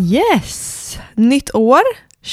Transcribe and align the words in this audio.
Yes! 0.00 0.98
Nytt 1.14 1.54
år, 1.54 1.80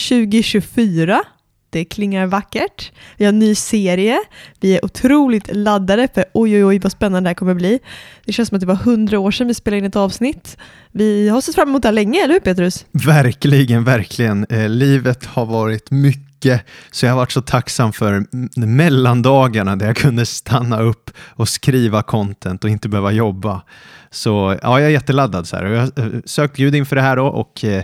2024. 0.09 1.23
Det 1.69 1.85
klingar 1.85 2.25
vackert. 2.25 2.91
Vi 3.17 3.25
har 3.25 3.29
en 3.29 3.39
ny 3.39 3.55
serie. 3.55 4.19
Vi 4.59 4.75
är 4.77 4.85
otroligt 4.85 5.55
laddade 5.55 6.07
för 6.13 6.25
oj 6.33 6.55
oj 6.55 6.65
oj 6.65 6.79
vad 6.79 6.91
spännande 6.91 7.27
det 7.27 7.29
här 7.29 7.35
kommer 7.35 7.53
bli. 7.53 7.79
Det 8.25 8.33
känns 8.33 8.49
som 8.49 8.55
att 8.55 8.61
det 8.61 8.67
var 8.67 8.75
hundra 8.75 9.19
år 9.19 9.31
sedan 9.31 9.47
vi 9.47 9.53
spelade 9.53 9.77
in 9.77 9.85
ett 9.85 9.95
avsnitt. 9.95 10.57
Vi 10.91 11.29
har 11.29 11.41
sett 11.41 11.55
fram 11.55 11.69
emot 11.69 11.81
det 11.81 11.87
här 11.87 11.93
länge, 11.93 12.23
eller 12.23 12.33
hur 12.33 12.39
Petrus? 12.39 12.85
Verkligen, 12.91 13.83
verkligen. 13.83 14.45
Eh, 14.49 14.69
livet 14.69 15.25
har 15.25 15.45
varit 15.45 15.91
mycket, 15.91 16.26
så 16.91 17.05
jag 17.05 17.11
har 17.11 17.17
varit 17.17 17.31
så 17.31 17.41
tacksam 17.41 17.93
för 17.93 18.25
mellandagarna 18.65 19.75
där 19.75 19.85
jag 19.85 19.95
kunde 19.95 20.25
stanna 20.25 20.79
upp 20.79 21.11
och 21.19 21.49
skriva 21.49 22.01
content 22.01 22.63
och 22.63 22.69
inte 22.69 22.89
behöva 22.89 23.11
jobba. 23.11 23.61
Så 24.11 24.57
ja, 24.61 24.79
jag 24.79 24.87
är 24.87 24.89
jätteladdad. 24.89 25.47
Så 25.47 25.55
här. 25.55 25.65
Jag 25.65 25.81
har 25.81 26.15
eh, 26.15 26.19
sökt 26.25 26.57
Gud 26.57 26.75
inför 26.75 26.95
det 26.95 27.01
här 27.01 27.15
då, 27.15 27.27
och 27.27 27.63
eh, 27.63 27.83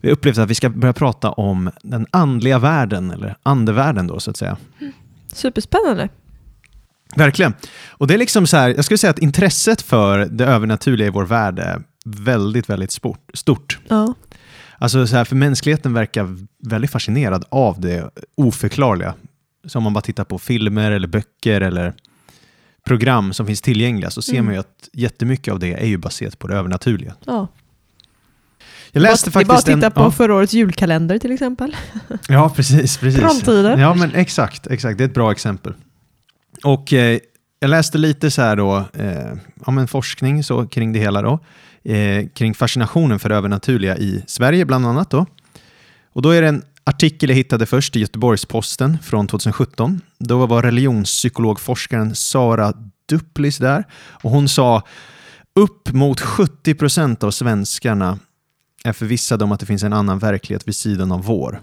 vi 0.00 0.08
har 0.08 0.12
upplevt 0.12 0.38
att 0.38 0.50
vi 0.50 0.54
ska 0.54 0.68
börja 0.68 0.92
prata 0.92 1.30
om 1.30 1.70
den 1.82 2.06
andliga 2.10 2.58
världen, 2.58 3.10
eller 3.10 3.36
andevärlden 3.42 4.06
då 4.06 4.20
så 4.20 4.30
att 4.30 4.36
säga. 4.36 4.56
Superspännande. 5.32 6.08
Verkligen. 7.16 7.54
Och 7.90 8.06
det 8.06 8.14
är 8.14 8.18
liksom 8.18 8.46
så 8.46 8.56
här, 8.56 8.68
jag 8.68 8.84
skulle 8.84 8.98
säga 8.98 9.10
att 9.10 9.18
intresset 9.18 9.82
för 9.82 10.18
det 10.18 10.46
övernaturliga 10.46 11.06
i 11.06 11.10
vår 11.10 11.24
värld 11.24 11.58
är 11.58 11.82
väldigt, 12.04 12.70
väldigt 12.70 12.92
sport, 12.92 13.30
stort. 13.34 13.78
Ja. 13.88 14.14
Alltså 14.78 15.06
så 15.06 15.16
här, 15.16 15.24
för 15.24 15.36
mänskligheten 15.36 15.92
verkar 15.92 16.36
väldigt 16.66 16.90
fascinerad 16.90 17.44
av 17.48 17.80
det 17.80 18.10
oförklarliga. 18.34 19.14
Så 19.66 19.78
om 19.78 19.84
man 19.84 19.92
bara 19.92 20.00
tittar 20.00 20.24
på 20.24 20.38
filmer 20.38 20.90
eller 20.90 21.08
böcker 21.08 21.60
eller 21.60 21.94
program 22.86 23.32
som 23.32 23.46
finns 23.46 23.60
tillgängliga 23.60 24.10
så 24.10 24.22
ser 24.22 24.32
Mm. 24.32 24.44
man 24.44 24.54
ju 24.54 24.60
att 24.60 24.88
jättemycket 24.92 25.52
av 25.52 25.58
det 25.58 25.72
är 25.72 25.86
ju 25.86 25.96
baserat 25.98 26.38
på 26.38 26.48
det 26.48 26.56
övernaturliga. 26.56 27.14
ja. 27.26 27.48
Jag 28.92 29.00
läste 29.00 29.30
det 29.30 29.40
är 29.40 29.44
bara 29.44 29.58
att 29.58 29.64
titta 29.66 29.86
en... 29.86 29.92
på 29.92 30.00
ja, 30.00 30.10
förra 30.10 30.34
årets 30.34 30.52
julkalender 30.52 31.18
till 31.18 31.32
exempel. 31.32 31.76
ja, 32.28 32.52
precis. 32.56 32.98
precis. 32.98 33.20
Trolltider. 33.20 33.78
Ja, 33.78 33.94
men 33.94 34.14
exakt, 34.14 34.66
exakt. 34.66 34.98
Det 34.98 35.04
är 35.04 35.08
ett 35.08 35.14
bra 35.14 35.32
exempel. 35.32 35.74
Och 36.64 36.92
eh, 36.92 37.18
jag 37.60 37.68
läste 37.70 37.98
lite 37.98 38.30
så 38.30 38.42
här 38.42 38.56
då, 38.56 38.84
eh, 38.94 39.32
ja, 39.66 39.72
men 39.72 39.88
forskning 39.88 40.44
så 40.44 40.66
kring 40.66 40.92
det 40.92 40.98
hela 40.98 41.22
då, 41.22 41.38
eh, 41.92 42.28
kring 42.28 42.54
fascinationen 42.54 43.18
för 43.18 43.28
det 43.28 43.34
övernaturliga 43.36 43.96
i 43.96 44.22
Sverige 44.26 44.64
bland 44.64 44.86
annat 44.86 45.10
då. 45.10 45.26
Och 46.14 46.22
då 46.22 46.30
är 46.30 46.42
det 46.42 46.48
en 46.48 46.62
artikel 46.84 47.28
jag 47.30 47.36
hittade 47.36 47.66
först 47.66 47.96
i 47.96 48.00
Göteborgs-Posten 48.00 48.98
från 49.02 49.26
2017. 49.26 50.00
Då 50.18 50.46
var 50.46 50.62
religionspsykologforskaren 50.62 52.14
Sara 52.14 52.72
Dupplis 53.08 53.58
där 53.58 53.84
och 54.22 54.30
hon 54.30 54.48
sa 54.48 54.82
upp 55.54 55.92
mot 55.92 56.20
70 56.20 56.74
procent 56.74 57.24
av 57.24 57.30
svenskarna 57.30 58.18
är 58.84 58.92
förvissade 58.92 59.44
om 59.44 59.52
att 59.52 59.60
det 59.60 59.66
finns 59.66 59.82
en 59.82 59.92
annan 59.92 60.18
verklighet 60.18 60.68
vid 60.68 60.76
sidan 60.76 61.12
av 61.12 61.22
vår. 61.24 61.60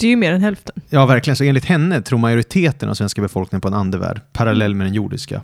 Det 0.00 0.06
är 0.06 0.10
ju 0.10 0.16
mer 0.16 0.32
än 0.32 0.42
hälften. 0.42 0.82
Ja, 0.88 1.06
verkligen. 1.06 1.36
Så 1.36 1.44
enligt 1.44 1.64
henne 1.64 2.02
tror 2.02 2.18
majoriteten 2.18 2.88
av 2.88 2.94
svenska 2.94 3.22
befolkningen 3.22 3.60
på 3.60 3.68
en 3.68 3.74
andevärld, 3.74 4.20
parallell 4.32 4.74
med 4.74 4.86
den 4.86 4.94
jordiska. 4.94 5.42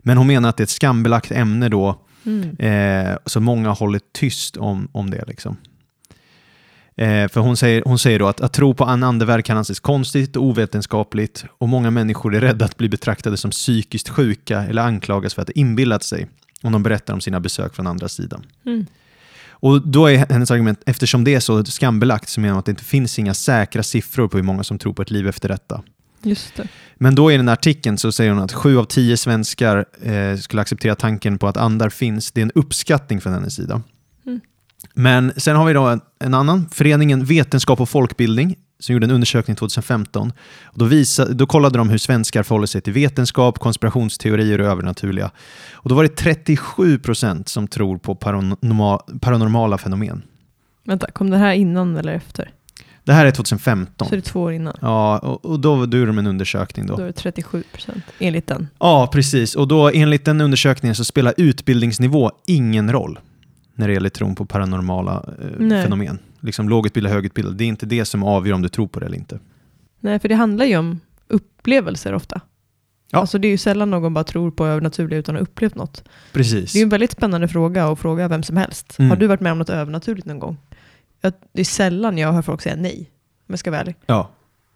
Men 0.00 0.16
hon 0.16 0.26
menar 0.26 0.48
att 0.48 0.56
det 0.56 0.60
är 0.60 0.64
ett 0.64 0.70
skambelagt 0.70 1.30
ämne 1.32 1.68
då, 1.68 2.00
Mm. 2.24 2.56
eh, 2.58 3.16
så 3.26 3.40
många 3.40 3.70
håller 3.70 4.00
tyst 4.14 4.56
om, 4.56 4.88
om 4.92 5.10
det. 5.10 5.24
Liksom. 5.26 5.56
Eh, 6.98 7.28
för 7.28 7.40
hon 7.40 7.56
säger, 7.56 7.82
hon 7.86 7.98
säger 7.98 8.18
då 8.18 8.26
att, 8.28 8.40
att 8.40 8.52
tro 8.52 8.74
på 8.74 8.84
en 8.84 9.02
andevärld 9.02 9.44
kan 9.44 9.56
anses 9.56 9.80
konstigt 9.80 10.36
och 10.36 10.42
ovetenskapligt 10.42 11.44
och 11.58 11.68
många 11.68 11.90
människor 11.90 12.34
är 12.34 12.40
rädda 12.40 12.64
att 12.64 12.76
bli 12.76 12.88
betraktade 12.88 13.36
som 13.36 13.50
psykiskt 13.50 14.08
sjuka 14.08 14.62
eller 14.62 14.82
anklagas 14.82 15.34
för 15.34 15.42
att 15.42 15.48
ha 15.48 15.52
inbillat 15.52 16.02
sig 16.02 16.26
om 16.62 16.72
de 16.72 16.82
berättar 16.82 17.14
om 17.14 17.20
sina 17.20 17.40
besök 17.40 17.74
från 17.74 17.86
andra 17.86 18.08
sidan. 18.08 18.46
Mm. 18.66 18.86
Och 19.50 19.88
då 19.88 20.06
är 20.06 20.32
hennes 20.32 20.50
argument, 20.50 20.82
eftersom 20.86 21.24
det 21.24 21.34
är 21.34 21.40
så 21.40 21.64
skambelagt 21.64 22.28
så 22.28 22.40
menar 22.40 22.52
hon 22.52 22.58
att 22.58 22.64
det 22.64 22.70
inte 22.70 22.84
finns 22.84 23.18
inga 23.18 23.34
säkra 23.34 23.82
siffror 23.82 24.28
på 24.28 24.36
hur 24.36 24.44
många 24.44 24.64
som 24.64 24.78
tror 24.78 24.92
på 24.92 25.02
ett 25.02 25.10
liv 25.10 25.28
efter 25.28 25.48
detta. 25.48 25.82
Just 26.22 26.56
det. 26.56 26.68
Men 26.96 27.14
då 27.14 27.32
i 27.32 27.36
den 27.36 27.48
här 27.48 27.52
artikeln 27.52 27.98
så 27.98 28.12
säger 28.12 28.30
hon 28.30 28.42
att 28.42 28.52
sju 28.52 28.78
av 28.78 28.84
tio 28.84 29.16
svenskar 29.16 29.84
eh, 30.02 30.36
skulle 30.36 30.62
acceptera 30.62 30.94
tanken 30.94 31.38
på 31.38 31.48
att 31.48 31.56
andar 31.56 31.88
finns. 31.88 32.32
Det 32.32 32.40
är 32.40 32.42
en 32.42 32.52
uppskattning 32.54 33.20
från 33.20 33.32
hennes 33.32 33.54
sida. 33.54 33.82
Mm. 34.26 34.40
Men 34.94 35.32
sen 35.36 35.56
har 35.56 35.64
vi 35.64 35.72
då 35.72 35.82
en, 35.82 36.00
en 36.18 36.34
annan, 36.34 36.68
föreningen 36.72 37.24
Vetenskap 37.24 37.80
och 37.80 37.88
folkbildning, 37.88 38.56
som 38.80 38.92
gjorde 38.92 39.06
en 39.06 39.10
undersökning 39.10 39.56
2015. 39.56 40.32
Och 40.64 40.78
då, 40.78 40.84
visa, 40.84 41.24
då 41.28 41.46
kollade 41.46 41.78
de 41.78 41.88
hur 41.88 41.98
svenskar 41.98 42.42
förhåller 42.42 42.66
sig 42.66 42.80
till 42.80 42.92
vetenskap, 42.92 43.58
konspirationsteorier 43.58 44.60
och 44.60 44.66
övernaturliga. 44.66 45.30
Och 45.72 45.88
då 45.88 45.94
var 45.94 46.02
det 46.02 46.16
37 46.16 46.98
procent 46.98 47.48
som 47.48 47.68
tror 47.68 47.98
på 47.98 48.14
paranorma, 48.14 48.98
paranormala 49.20 49.78
fenomen. 49.78 50.22
Vänta, 50.84 51.10
kom 51.10 51.30
det 51.30 51.36
här 51.36 51.52
innan 51.54 51.96
eller 51.96 52.12
efter? 52.12 52.50
Det 53.04 53.12
här 53.12 53.26
är 53.26 53.30
2015. 53.30 54.08
Så 54.08 54.14
det 54.14 54.18
är 54.18 54.22
två 54.22 54.42
år 54.42 54.52
innan. 54.52 54.76
Ja, 54.80 55.18
och, 55.18 55.44
och 55.44 55.60
då, 55.60 55.86
då 55.86 55.96
gjorde 55.96 56.10
de 56.10 56.18
en 56.18 56.26
undersökning. 56.26 56.86
Då. 56.86 56.96
Då 56.96 57.02
är 57.02 57.06
det 57.06 57.12
37 57.12 57.62
procent 57.72 58.04
enligt 58.18 58.46
den. 58.46 58.68
Ja, 58.78 59.08
precis. 59.12 59.54
Och 59.54 59.68
då 59.68 59.90
enligt 59.90 60.24
den 60.24 60.40
undersökningen 60.40 60.94
så 60.94 61.04
spelar 61.04 61.34
utbildningsnivå 61.36 62.30
ingen 62.46 62.92
roll 62.92 63.18
när 63.78 63.88
det 63.88 63.94
gäller 63.94 64.08
tron 64.08 64.34
på 64.34 64.46
paranormala 64.46 65.24
eh, 65.60 65.82
fenomen. 65.82 66.18
Liksom 66.40 66.68
lågutbildad, 66.68 67.12
högutbildad. 67.12 67.56
Det 67.56 67.64
är 67.64 67.68
inte 67.68 67.86
det 67.86 68.04
som 68.04 68.22
avgör 68.22 68.54
om 68.54 68.62
du 68.62 68.68
tror 68.68 68.88
på 68.88 69.00
det 69.00 69.06
eller 69.06 69.16
inte. 69.16 69.38
Nej, 70.00 70.18
för 70.18 70.28
det 70.28 70.34
handlar 70.34 70.64
ju 70.64 70.76
om 70.76 71.00
upplevelser 71.28 72.14
ofta. 72.14 72.40
Ja. 73.10 73.18
Alltså 73.18 73.38
det 73.38 73.48
är 73.48 73.50
ju 73.50 73.58
sällan 73.58 73.90
någon 73.90 74.14
bara 74.14 74.24
tror 74.24 74.50
på 74.50 74.66
övernaturligt 74.66 75.18
utan 75.18 75.34
att 75.34 75.40
ha 75.40 75.42
upplevt 75.42 75.74
något. 75.74 76.04
Precis. 76.32 76.72
Det 76.72 76.78
är 76.78 76.80
ju 76.80 76.84
en 76.84 76.88
väldigt 76.88 77.12
spännande 77.12 77.48
fråga 77.48 77.86
att 77.86 77.98
fråga 77.98 78.28
vem 78.28 78.42
som 78.42 78.56
helst. 78.56 78.98
Mm. 78.98 79.10
Har 79.10 79.16
du 79.16 79.26
varit 79.26 79.40
med 79.40 79.52
om 79.52 79.58
något 79.58 79.70
övernaturligt 79.70 80.26
någon 80.26 80.38
gång? 80.38 80.56
Det 81.52 81.60
är 81.60 81.64
sällan 81.64 82.18
jag 82.18 82.32
hör 82.32 82.42
folk 82.42 82.62
säga 82.62 82.76
nej, 82.76 83.10
om 83.46 83.52
jag 83.52 83.58
ska 83.58 83.70
vara 83.70 83.80
ärlig. 83.80 83.96
Ja. 84.06 84.30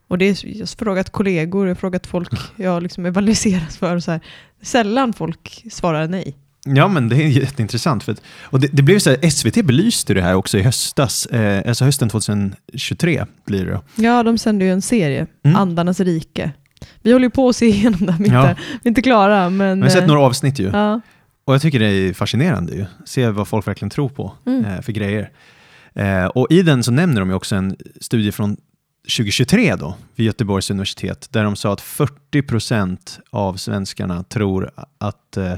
Och 0.09 0.19
det 0.19 0.25
är, 0.25 0.47
jag 0.47 0.59
har 0.59 0.77
frågat 0.85 1.11
kollegor, 1.11 1.67
jag 1.67 1.75
har 1.75 1.81
frågat 1.81 2.07
folk 2.07 2.33
jag 2.57 2.83
liksom 2.83 3.07
evangeliserat 3.07 3.75
för. 3.75 3.97
Och 3.97 4.05
så 4.05 4.11
här. 4.11 4.21
Sällan 4.63 5.13
folk 5.13 5.65
svarar 5.71 6.09
nej. 6.09 6.37
Ja, 6.65 6.89
men 6.89 7.09
det 7.09 7.17
är 7.17 7.29
jätteintressant. 7.29 8.03
För 8.05 8.13
att, 8.13 8.23
och 8.43 8.61
det, 8.61 8.69
det 8.73 8.83
blev 8.83 8.99
så 8.99 9.11
här, 9.11 9.31
SVT 9.31 9.65
belyste 9.65 10.15
det 10.15 10.23
här 10.23 10.35
också 10.35 10.59
i 10.59 10.63
höstas, 10.63 11.27
eh, 11.27 11.69
alltså 11.69 11.85
hösten 11.85 12.09
2023 12.09 13.25
blir 13.47 13.67
det. 13.67 13.81
Ja, 14.03 14.23
de 14.23 14.39
sänder 14.39 14.67
ju 14.67 14.73
en 14.73 14.83
serie, 14.83 15.27
Mm. 15.45 15.57
Andarnas 15.57 16.01
rike. 16.01 16.53
Vi 17.03 17.13
håller 17.13 17.27
ju 17.27 17.31
på 17.31 17.49
att 17.49 17.57
se 17.57 17.67
igenom 17.67 18.07
den, 18.07 18.17
vi 18.19 18.29
är 18.29 18.35
Ja. 18.35 18.51
inte, 18.51 18.61
vi 18.83 18.89
är 18.89 18.89
inte 18.89 19.03
klara. 19.03 19.51
Men, 19.51 19.79
Jag 19.79 19.85
har 19.85 19.91
sett 19.91 20.01
eh, 20.03 20.07
några 20.07 20.21
avsnitt 20.21 20.59
ju. 20.59 20.71
Ja. 20.73 21.01
Och 21.45 21.55
jag 21.55 21.63
tycker 21.63 21.79
det 21.79 21.87
är 21.87 22.13
fascinerande 22.13 22.73
ju. 22.75 22.85
Se 23.05 23.29
vad 23.29 23.49
folk 23.49 23.67
verkligen 23.67 23.91
tror 23.91 24.09
på 24.09 24.33
Mm. 24.47 24.65
eh, 24.65 24.81
för 24.81 24.93
grejer. 24.93 25.31
Eh, 25.95 26.25
och 26.27 26.47
i 26.51 26.63
den 26.63 26.83
så 26.83 26.91
nämner 26.91 27.21
de 27.21 27.29
ju 27.29 27.35
också 27.35 27.57
en 27.57 27.77
studie 28.01 28.33
från 28.33 28.57
2023 29.17 29.77
då, 29.77 29.95
vid 30.17 30.27
Göteborgs 30.27 30.71
universitet, 30.71 31.29
där 31.31 31.45
de 31.45 31.57
sa 31.57 31.73
att 31.73 31.81
40 31.81 32.43
procent 32.43 33.21
av 33.31 33.55
svenskarna 33.57 34.23
tror, 34.25 34.71
att, 34.99 35.37
eh, 35.37 35.53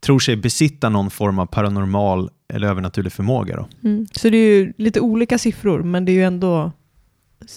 tror 0.00 0.18
sig 0.18 0.36
besitta 0.36 0.88
någon 0.88 1.10
form 1.10 1.38
av 1.38 1.46
paranormal 1.46 2.30
eller 2.52 2.68
övernaturlig 2.68 3.12
förmåga. 3.12 3.56
Då. 3.56 3.88
Mm. 3.88 4.06
Så 4.12 4.30
det 4.30 4.36
är 4.36 4.58
ju 4.58 4.72
lite 4.76 5.00
olika 5.00 5.38
siffror, 5.38 5.82
men 5.82 6.04
det 6.04 6.12
är 6.12 6.14
ju 6.14 6.24
ändå 6.24 6.72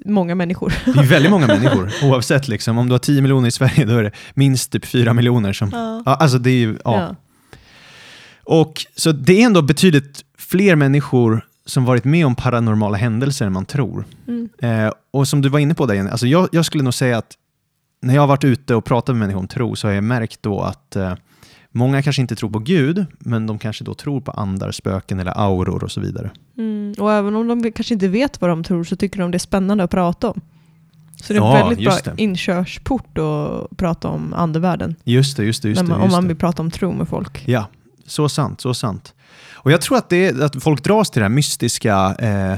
många 0.06 0.36
människor. 0.36 0.74
Det 0.86 1.00
är 1.00 1.04
väldigt 1.04 1.32
många 1.32 1.48
människor, 1.60 1.92
oavsett. 2.04 2.48
Liksom. 2.48 2.78
Om 2.78 2.88
du 2.88 2.94
har 2.94 3.00
10 3.00 3.22
miljoner 3.22 3.48
i 3.48 3.52
Sverige, 3.52 3.86
då 3.86 3.98
är 3.98 4.04
det 4.04 4.12
minst 4.34 4.72
typ 4.72 4.86
4 4.86 5.14
miljoner 5.14 5.54
som... 5.54 5.70
Ja. 5.74 6.04
Ja, 6.06 6.16
alltså 6.16 6.38
det 6.38 6.50
är 6.50 6.60
ju, 6.60 6.78
ja. 6.84 7.00
Ja. 7.00 7.16
Och 8.44 8.86
så 8.96 9.12
det 9.12 9.42
är 9.42 9.46
ändå 9.46 9.62
betydligt 9.62 10.26
fler 10.38 10.76
människor 10.76 11.46
som 11.66 11.86
varit 11.86 12.04
med 12.04 12.26
om 12.26 12.36
paranormala 12.36 12.98
händelser 12.98 13.46
än 13.46 13.54
man 13.54 13.66
tror. 13.66 14.06
Mm. 14.28 14.50
Eh, 14.62 14.94
och 15.12 15.28
som 15.28 15.42
du 15.42 15.50
var 15.50 15.60
inne 15.60 15.74
på 15.74 15.86
där, 15.86 15.96
Jenny, 15.96 16.10
alltså 16.10 16.28
jag, 16.28 16.50
jag 16.52 16.66
skulle 16.66 16.84
nog 16.84 16.94
säga 16.94 17.18
att 17.18 17.38
när 18.02 18.14
jag 18.14 18.22
har 18.22 18.28
varit 18.28 18.44
ute 18.44 18.76
och 18.76 18.86
pratat 18.86 19.16
med 19.16 19.20
människor 19.20 19.40
om 19.40 19.48
tro 19.48 19.76
så 19.76 19.88
har 19.88 19.94
jag 19.94 20.04
märkt 20.04 20.44
då 20.44 20.62
att 20.62 20.96
eh, 20.96 21.14
många 21.72 22.02
kanske 22.02 22.22
inte 22.22 22.36
tror 22.36 22.50
på 22.50 22.60
Gud, 22.60 23.06
men 23.20 23.48
de 23.48 23.60
kanske 23.60 23.84
då 23.84 23.94
tror 23.94 24.22
på 24.22 24.32
andar, 24.32 24.72
spöken 24.72 25.20
eller 25.20 25.34
auror 25.40 25.84
och 25.84 25.92
så 25.92 26.02
vidare. 26.02 26.32
Mm. 26.58 26.94
Och 27.00 27.14
även 27.14 27.36
om 27.36 27.48
de 27.48 27.72
kanske 27.72 27.94
inte 27.94 28.08
vet 28.08 28.42
vad 28.42 28.50
de 28.50 28.64
tror 28.64 28.84
så 28.84 28.96
tycker 28.96 29.20
de 29.20 29.32
det 29.32 29.38
är 29.38 29.40
spännande 29.40 29.84
att 29.84 29.92
prata 29.92 30.30
om. 30.30 30.42
Så 31.16 31.34
det 31.34 31.40
är 31.40 31.42
en 31.42 31.48
Ja, 31.48 31.54
väldigt 31.54 31.86
bra 31.86 31.94
just 31.94 32.06
det. 32.06 32.14
inkörsport 32.18 33.18
att 33.18 33.78
prata 33.78 34.08
om 34.08 34.34
andevärlden. 34.34 34.96
Just 35.04 35.38
det, 35.38 35.44
just 35.44 35.64
det. 35.64 35.70
Just 35.70 35.82
man, 35.82 35.90
det, 35.90 35.96
om 35.96 36.02
just 36.04 36.12
man 36.16 36.28
vill 36.28 36.38
prata 36.38 36.62
om 36.62 36.72
tro 36.72 36.92
med 36.94 37.08
folk. 37.08 37.44
Ja, 37.48 37.68
Så 38.06 38.30
sant, 38.30 38.62
så 38.62 38.74
sant. 38.74 39.14
Och 39.54 39.72
jag 39.72 39.82
tror 39.82 39.98
att, 39.98 40.10
det 40.10 40.26
är, 40.28 40.44
att 40.44 40.64
folk 40.64 40.84
dras 40.84 41.10
till 41.12 41.20
det 41.20 41.24
här 41.26 41.30
mystiska, 41.30 42.16
eh, 42.20 42.58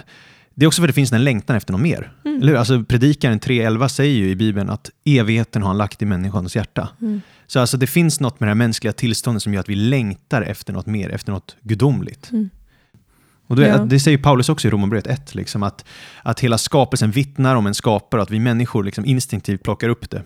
det 0.55 0.65
är 0.65 0.67
också 0.67 0.81
för 0.81 0.87
att 0.87 0.89
det 0.89 0.93
finns 0.93 1.11
en 1.11 1.23
längtan 1.23 1.55
efter 1.55 1.71
något 1.71 1.81
mer. 1.81 2.11
Mm. 2.25 2.41
Eller 2.41 2.51
hur? 2.51 2.59
Alltså, 2.59 2.83
predikaren 2.83 3.39
3.11 3.39 3.87
säger 3.87 4.15
ju 4.17 4.29
i 4.29 4.35
Bibeln 4.35 4.69
att 4.69 4.89
evigheten 5.05 5.61
har 5.61 5.69
han 5.69 5.77
lagt 5.77 6.01
i 6.01 6.05
människans 6.05 6.55
hjärta. 6.55 6.89
Mm. 7.01 7.21
Så 7.47 7.59
alltså, 7.59 7.77
det 7.77 7.87
finns 7.87 8.19
något 8.19 8.39
med 8.39 8.47
det 8.47 8.49
här 8.49 8.55
mänskliga 8.55 8.93
tillståndet 8.93 9.43
som 9.43 9.53
gör 9.53 9.59
att 9.61 9.69
vi 9.69 9.75
längtar 9.75 10.41
efter 10.41 10.73
något 10.73 10.85
mer, 10.85 11.09
efter 11.09 11.31
något 11.31 11.55
gudomligt. 11.61 12.31
Mm. 12.31 12.49
Och 13.47 13.55
det, 13.55 13.67
Ja. 13.67 13.77
det 13.77 13.99
säger 13.99 14.17
Paulus 14.17 14.49
också 14.49 14.67
i 14.67 14.71
Romarbrevet 14.71 15.07
1, 15.07 15.35
liksom 15.35 15.63
att, 15.63 15.85
att 16.23 16.39
hela 16.39 16.57
skapelsen 16.57 17.11
vittnar 17.11 17.55
om 17.55 17.67
en 17.67 17.73
skapare 17.75 18.21
och 18.21 18.23
att 18.23 18.31
vi 18.31 18.39
människor 18.39 18.83
liksom 18.83 19.05
instinktivt 19.05 19.63
plockar 19.63 19.89
upp 19.89 20.09
det. 20.09 20.23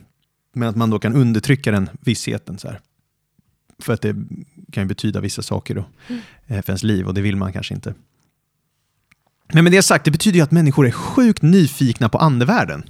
Men 0.54 0.70
att 0.70 0.76
man 0.76 0.90
då 0.90 1.00
kan 1.00 1.14
undertrycka 1.14 1.72
den 1.72 1.90
vissheten. 2.02 2.58
Så 2.58 2.68
här. 2.68 2.80
För 3.80 3.94
att 3.94 4.02
det 4.02 4.16
kan 4.72 4.84
ju 4.84 4.88
betyda 4.88 5.20
vissa 5.22 5.42
saker 5.42 5.76
då, 5.76 5.86
Mm. 6.10 6.22
eh, 6.48 6.62
för 6.62 6.70
ens 6.72 6.84
liv 6.84 7.08
och 7.08 7.14
det 7.14 7.22
vill 7.22 7.36
man 7.36 7.54
kanske 7.54 7.74
inte. 7.74 7.94
Men 9.54 9.64
med 9.64 9.74
det 9.74 9.82
sagt, 9.84 10.06
det 10.06 10.12
betyder 10.12 10.38
ju 10.38 10.44
att 10.44 10.52
människor 10.52 10.88
är 10.88 10.92
sjukt 10.92 11.42
nyfikna 11.42 12.10
på 12.10 12.18
andevärlden. 12.18 12.84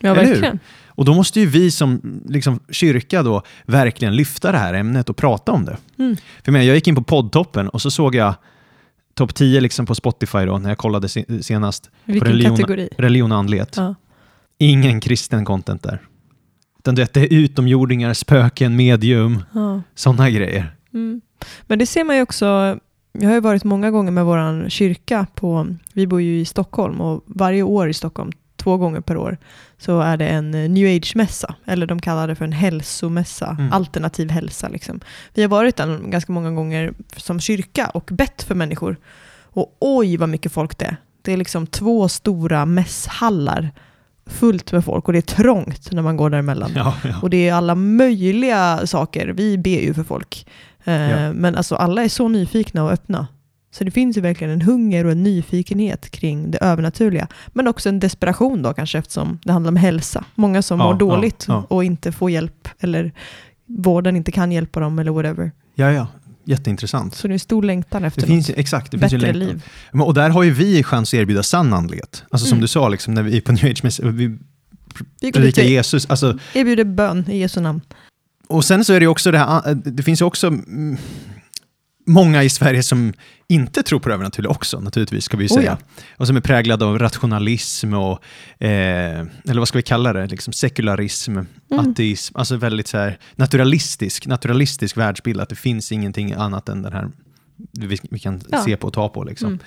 Ja, 0.00 0.14
verkligen. 0.14 0.58
Och 0.86 1.04
då 1.04 1.14
måste 1.14 1.40
ju 1.40 1.46
vi 1.46 1.70
som 1.70 2.20
liksom, 2.28 2.60
kyrka 2.70 3.22
då 3.22 3.42
verkligen 3.66 4.16
lyfta 4.16 4.52
det 4.52 4.58
här 4.58 4.74
ämnet 4.74 5.08
och 5.10 5.16
prata 5.16 5.52
om 5.52 5.64
det. 5.64 5.76
Mm. 5.98 6.16
För 6.44 6.52
jag, 6.52 6.64
jag 6.64 6.74
gick 6.74 6.88
in 6.88 6.94
på 6.94 7.02
poddtoppen 7.02 7.68
och 7.68 7.82
så 7.82 7.90
såg 7.90 8.14
jag 8.14 8.34
topp 9.14 9.34
10 9.34 9.60
liksom 9.60 9.86
på 9.86 9.94
Spotify 9.94 10.38
då, 10.44 10.58
när 10.58 10.68
jag 10.68 10.78
kollade 10.78 11.08
se- 11.08 11.42
senast. 11.42 11.90
Vilken 12.04 12.28
religion- 12.32 12.56
kategori? 12.56 12.88
Religion 12.98 13.32
och 13.32 13.38
andlighet. 13.38 13.74
Ja. 13.76 13.94
Ingen 14.58 15.00
kristen 15.00 15.44
content 15.44 15.82
där. 15.82 15.98
Utan 16.78 16.94
det 16.94 17.16
är 17.16 17.32
utomjordingar, 17.34 18.14
spöken, 18.14 18.76
medium, 18.76 19.42
Ja. 19.54 19.82
sådana 19.94 20.30
grejer. 20.30 20.74
Mm. 20.94 21.20
Men 21.62 21.78
det 21.78 21.86
ser 21.86 22.04
man 22.04 22.16
ju 22.16 22.22
också, 22.22 22.78
jag 23.12 23.28
har 23.28 23.34
ju 23.34 23.40
varit 23.40 23.64
många 23.64 23.90
gånger 23.90 24.10
med 24.12 24.24
vår 24.24 24.68
kyrka 24.68 25.26
på, 25.34 25.66
vi 25.92 26.06
bor 26.06 26.20
ju 26.20 26.40
i 26.40 26.44
Stockholm 26.44 27.00
och 27.00 27.24
varje 27.26 27.62
år 27.62 27.88
i 27.88 27.94
Stockholm, 27.94 28.32
två 28.62 28.76
gånger 28.76 29.00
per 29.00 29.16
år, 29.16 29.38
så 29.78 30.00
är 30.00 30.16
det 30.16 30.26
en 30.28 30.54
eh, 30.54 30.70
new 30.70 30.86
age-mässa, 30.96 31.54
eller 31.64 31.86
de 31.86 32.00
kallar 32.00 32.28
det 32.28 32.34
för 32.34 32.44
en 32.44 32.52
hälsomässa, 32.52 33.56
Mm. 33.58 33.72
alternativ 33.72 34.30
hälsa. 34.30 34.68
Liksom. 34.68 35.00
Vi 35.34 35.42
har 35.42 35.48
varit 35.48 35.76
där 35.76 35.98
ganska 35.98 36.32
många 36.32 36.50
gånger 36.50 36.92
som 37.16 37.40
kyrka 37.40 37.86
och 37.86 38.08
bett 38.12 38.42
för 38.42 38.54
människor. 38.54 38.96
Och 39.52 39.76
oj 39.80 40.16
vad 40.16 40.28
mycket 40.28 40.52
folk 40.52 40.78
det 40.78 40.84
är. 40.84 40.96
Det 41.22 41.32
är 41.32 41.36
liksom 41.36 41.66
två 41.66 42.08
stora 42.08 42.66
mässhallar 42.66 43.70
fullt 44.26 44.72
med 44.72 44.84
folk 44.84 45.06
och 45.06 45.12
det 45.12 45.18
är 45.18 45.34
trångt 45.42 45.92
när 45.92 46.02
man 46.02 46.16
går 46.16 46.30
däremellan. 46.30 46.72
Ja, 46.76 46.94
ja. 47.04 47.14
Och 47.22 47.30
det 47.30 47.48
är 47.48 47.54
alla 47.54 47.74
möjliga 47.74 48.86
saker. 48.86 49.28
Vi 49.28 49.58
ber 49.58 49.80
ju 49.80 49.94
för 49.94 50.04
folk. 50.04 50.46
Eh, 50.84 50.94
Ja. 51.10 51.32
Men 51.32 51.56
alltså 51.56 51.74
alla 51.74 52.04
är 52.04 52.08
så 52.08 52.28
nyfikna 52.28 52.84
och 52.84 52.90
öppna. 52.92 53.26
Så 53.72 53.84
det 53.84 53.90
finns 53.90 54.16
ju 54.16 54.20
verkligen 54.20 54.52
en 54.52 54.62
hunger 54.62 55.04
och 55.06 55.12
en 55.12 55.22
nyfikenhet 55.22 56.10
kring 56.10 56.50
det 56.50 56.58
övernaturliga. 56.58 57.28
Men 57.48 57.68
också 57.68 57.88
en 57.88 58.00
desperation 58.00 58.62
då 58.62 58.72
kanske 58.72 58.98
eftersom 58.98 59.38
det 59.44 59.52
handlar 59.52 59.68
om 59.70 59.76
hälsa. 59.76 60.24
Många 60.34 60.62
som 60.62 60.78
Ja, 60.80 60.84
mår 60.84 60.94
ja, 60.94 60.98
dåligt 60.98 61.44
ja. 61.48 61.64
och 61.68 61.84
inte 61.84 62.12
får 62.12 62.30
hjälp 62.30 62.68
eller 62.80 63.12
vården 63.66 64.16
inte 64.16 64.32
kan 64.32 64.52
hjälpa 64.52 64.80
dem 64.80 64.98
eller 64.98 65.10
whatever. 65.10 65.52
ja, 65.74 65.92
ja. 65.92 66.06
Jätteintressant. 66.44 67.14
Så 67.14 67.28
det 67.28 67.34
är 67.34 67.38
stor 67.38 67.62
längtan 67.62 68.04
efter 68.04 68.20
Det 68.20 68.26
finns, 68.26 68.48
något 68.48 68.58
exakt, 68.58 68.90
det 68.92 68.98
finns 68.98 69.12
ju 69.12 69.18
bättre 69.18 69.32
längtan. 69.32 69.48
liv. 69.54 69.64
Men, 69.92 70.00
och 70.02 70.14
där 70.14 70.30
har 70.30 70.42
ju 70.42 70.50
vi 70.50 70.82
chans 70.82 71.10
att 71.10 71.14
erbjuda 71.14 71.42
sann 71.42 71.72
andlighet. 71.72 72.24
Alltså 72.30 72.46
som 72.46 72.54
Mm. 72.56 72.60
du 72.60 72.68
sa, 72.68 72.88
liksom, 72.88 73.14
när 73.14 73.22
vi 73.22 73.36
är 73.36 73.40
på 73.40 73.52
New 73.52 73.64
Age, 73.64 74.00
vi 74.04 74.38
predikar 75.32 75.62
Jesus. 75.62 76.06
Alltså, 76.10 76.38
erbjuder 76.54 76.84
bön 76.84 77.24
i 77.30 77.38
Jesu 77.38 77.60
namn. 77.60 77.80
och 78.48 78.64
sen 78.64 78.84
så 78.84 78.92
är 78.92 79.00
det 79.00 79.06
också 79.06 79.30
det 79.30 79.38
här, 79.38 79.74
det 79.74 80.02
finns 80.02 80.20
ju 80.20 80.24
också 80.24 80.52
många 82.06 82.42
i 82.44 82.48
Sverige 82.50 82.82
som 82.82 83.12
inte 83.48 83.82
tror 83.82 84.00
på 84.00 84.08
det 84.08 84.14
övernaturliga 84.14 84.50
också, 84.50 84.80
naturligtvis, 84.80 85.24
ska 85.24 85.36
vi 85.36 85.44
ju 85.44 85.48
Oh, 85.48 85.54
säga. 85.60 85.78
Och 86.16 86.26
som 86.26 86.36
är 86.36 86.40
präglade 86.40 86.84
av 86.84 86.98
rationalism 86.98 87.94
och, 87.94 88.22
eh, 88.64 89.20
eller 89.20 89.58
vad 89.58 89.68
ska 89.68 89.78
vi 89.78 89.82
kalla 89.82 90.12
det, 90.12 90.26
liksom 90.26 90.52
sekularism, 90.52 91.32
Mm. 91.32 91.46
ateism, 91.70 92.36
alltså 92.38 92.56
väldigt 92.56 92.88
så 92.88 92.96
här 92.98 93.18
naturalistisk, 93.36 94.26
naturalistisk 94.26 94.96
världsbild, 94.96 95.40
att 95.40 95.48
det 95.48 95.56
finns 95.56 95.92
ingenting 95.92 96.32
annat 96.32 96.68
än 96.68 96.82
den 96.82 96.92
här 96.92 97.08
vi, 97.72 97.98
vi 98.10 98.18
kan 98.18 98.40
Ja. 98.50 98.64
se 98.64 98.76
på 98.76 98.86
och 98.86 98.92
ta 98.92 99.08
på. 99.08 99.24
Liksom. 99.24 99.58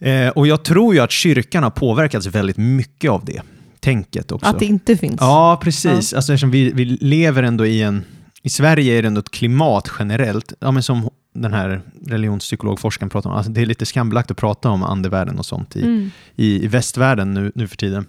Mm. 0.00 0.26
Eh, 0.26 0.30
och 0.32 0.46
jag 0.46 0.62
tror 0.64 0.94
ju 0.94 1.00
att 1.00 1.10
kyrkan 1.10 1.62
har 1.62 1.70
påverkats 1.70 2.26
väldigt 2.26 2.56
mycket 2.56 3.10
av 3.10 3.24
det 3.24 3.42
tänket 3.80 4.32
också. 4.32 4.46
Att 4.50 4.58
det 4.58 4.66
inte 4.66 4.96
finns. 4.96 5.16
Ja, 5.20 5.60
precis. 5.62 6.12
Alltså, 6.14 6.32
eftersom 6.32 6.50
vi, 6.50 6.72
vi 6.72 6.84
lever 6.84 7.42
ändå 7.42 7.66
i 7.66 7.82
en... 7.82 8.04
I 8.42 8.48
Sverige 8.48 8.98
är 8.98 9.02
det 9.02 9.08
ändå 9.08 9.18
ett 9.18 9.30
klimat 9.30 9.90
generellt, 9.98 10.52
ja, 10.60 10.70
men 10.70 10.82
som 10.82 11.10
den 11.34 11.52
här 11.54 11.82
religionspsykologforskaren 12.06 13.10
pratar 13.10 13.30
om, 13.30 13.36
alltså, 13.36 13.52
det 13.52 13.62
är 13.62 13.66
lite 13.66 13.86
skambelagt 13.86 14.30
att 14.30 14.36
prata 14.36 14.70
om 14.70 14.82
andevärlden 14.82 15.38
och 15.38 15.46
sånt 15.46 15.76
i, 15.76 15.82
Mm. 15.82 16.10
i, 16.36 16.64
i 16.64 16.68
västvärlden 16.68 17.34
nu, 17.34 17.52
nu 17.54 17.68
för 17.68 17.76
tiden. 17.76 18.06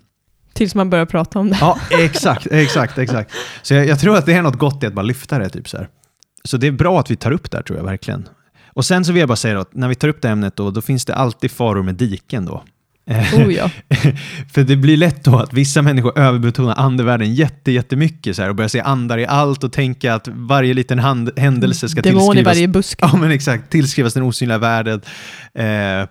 Tills 0.53 0.75
man 0.75 0.89
börjar 0.89 1.05
prata 1.05 1.39
om 1.39 1.49
det. 1.49 1.57
Ja, 1.61 1.79
exakt, 1.91 2.47
exakt, 2.51 2.97
exakt. 2.97 3.31
Så 3.61 3.73
jag, 3.73 3.87
jag 3.87 3.99
tror 3.99 4.17
att 4.17 4.25
det 4.25 4.33
är 4.33 4.41
något 4.41 4.57
gott 4.59 4.83
i 4.83 4.85
att 4.85 4.93
bara 4.93 5.01
lyfta 5.01 5.39
det. 5.39 5.49
Typ 5.49 5.69
så, 5.69 5.77
här. 5.77 5.89
så 6.43 6.57
det 6.57 6.67
är 6.67 6.71
bra 6.71 6.99
att 6.99 7.11
vi 7.11 7.15
tar 7.15 7.31
upp 7.31 7.51
det 7.51 7.57
här, 7.57 7.63
tror 7.63 7.77
jag 7.79 7.85
verkligen. 7.85 8.27
Och 8.67 8.85
sen 8.85 9.05
så 9.05 9.11
vill 9.11 9.19
jag 9.19 9.29
bara 9.29 9.35
säga 9.35 9.59
att 9.59 9.75
när 9.75 9.87
vi 9.87 9.95
tar 9.95 10.07
upp 10.07 10.21
det 10.21 10.29
ämnet 10.29 10.55
då, 10.55 10.71
då 10.71 10.81
finns 10.81 11.05
det 11.05 11.15
alltid 11.15 11.51
faror 11.51 11.83
med 11.83 11.95
diken 11.95 12.45
då. 12.45 12.63
Oh 13.09 13.53
ja. 13.53 13.69
För 14.53 14.63
det 14.63 14.75
blir 14.75 14.97
lätt 14.97 15.23
då 15.23 15.37
att 15.37 15.53
vissa 15.53 15.81
människor 15.81 16.19
överbetonar 16.19 16.75
andevärlden 16.75 17.33
jätte, 17.33 17.71
jättemycket 17.71 18.35
så 18.35 18.41
här, 18.41 18.49
och 18.49 18.55
börjar 18.55 18.69
se 18.69 18.81
andar 18.81 19.17
i 19.17 19.25
allt 19.25 19.63
och 19.63 19.73
tänka 19.73 20.13
att 20.13 20.27
varje 20.27 20.73
liten 20.73 20.99
hand, 20.99 21.31
händelse 21.37 21.89
ska 21.89 22.01
Demon 22.01 22.21
i 22.21 22.25
tillskrivas, 22.25 22.55
varje 22.55 22.67
buske. 22.67 23.05
ja, 23.11 23.17
men 23.17 23.31
exakt, 23.31 23.69
tillskrivas 23.69 24.13
den 24.13 24.23
osynliga 24.23 24.57
världen. 24.57 25.01
Eh, 25.53 26.07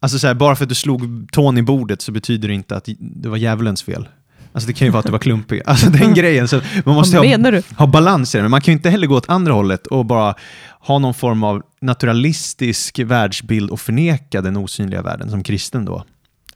alltså 0.00 0.18
så 0.18 0.26
här, 0.26 0.34
bara 0.34 0.56
för 0.56 0.64
att 0.64 0.68
du 0.68 0.74
slog 0.74 1.32
tån 1.32 1.58
i 1.58 1.62
bordet 1.62 2.02
så 2.02 2.12
betyder 2.12 2.48
det 2.48 2.54
inte 2.54 2.76
att 2.76 2.88
det 2.98 3.28
var 3.28 3.36
djävulens 3.36 3.82
fel. 3.82 4.08
Alltså 4.54 4.66
det 4.68 4.72
kan 4.72 4.86
ju 4.86 4.90
vara 4.92 5.00
att 5.00 5.06
du 5.06 5.12
var 5.12 5.18
klumpig. 5.18 5.62
Alltså 5.66 5.90
den 5.90 6.14
grejen. 6.20 6.48
Så 6.48 6.60
man 6.84 6.94
måste 6.94 7.18
ha, 7.18 7.60
ha 7.76 7.86
balans 7.86 8.34
i 8.34 8.38
det, 8.38 8.42
men 8.42 8.50
man 8.50 8.60
kan 8.60 8.72
ju 8.72 8.76
inte 8.76 8.90
heller 8.90 9.06
gå 9.06 9.14
åt 9.16 9.28
andra 9.28 9.52
hållet 9.52 9.86
och 9.86 10.06
bara 10.06 10.34
ha 10.80 10.98
någon 10.98 11.14
form 11.14 11.44
av 11.44 11.62
naturalistisk 11.80 12.98
världsbild 12.98 13.70
och 13.70 13.80
förneka 13.80 14.40
den 14.42 14.56
osynliga 14.56 15.02
världen 15.02 15.30
som 15.30 15.42
kristen 15.42 15.84
då. 15.84 16.04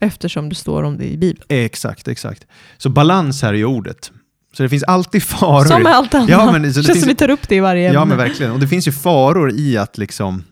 Eftersom 0.00 0.48
det 0.48 0.54
står 0.54 0.82
om 0.82 0.98
det 0.98 1.04
i 1.04 1.16
Bibeln. 1.16 1.44
Exakt, 1.48 2.08
exakt. 2.08 2.46
Så 2.76 2.88
balans 2.90 3.42
här 3.42 3.48
är 3.48 3.56
ju 3.58 3.64
ordet. 3.64 4.10
Så 4.56 4.62
det 4.62 4.68
finns 4.68 4.82
alltid 4.82 5.22
faror. 5.22 5.64
Som 5.64 5.82
med 5.82 5.92
allt 5.94 6.14
annat. 6.14 6.28
Ja, 6.28 6.52
men 6.52 6.62
så 6.74 6.80
det 6.80 6.86
Känns 6.86 6.86
finns- 6.86 7.00
som 7.00 7.08
vi 7.08 7.14
tar 7.14 7.30
upp 7.30 7.48
det 7.48 7.56
i 7.56 7.60
varje 7.60 7.86
ämne. 7.88 7.98
Ja, 8.00 8.04
men 8.04 8.18
verkligen. 8.18 8.52
Och 8.52 8.60
det 8.60 8.68
finns 8.68 8.88
ju 8.88 8.92
faror 8.92 9.52
i 9.52 9.76
att 9.76 9.98
liksom, 9.98 10.44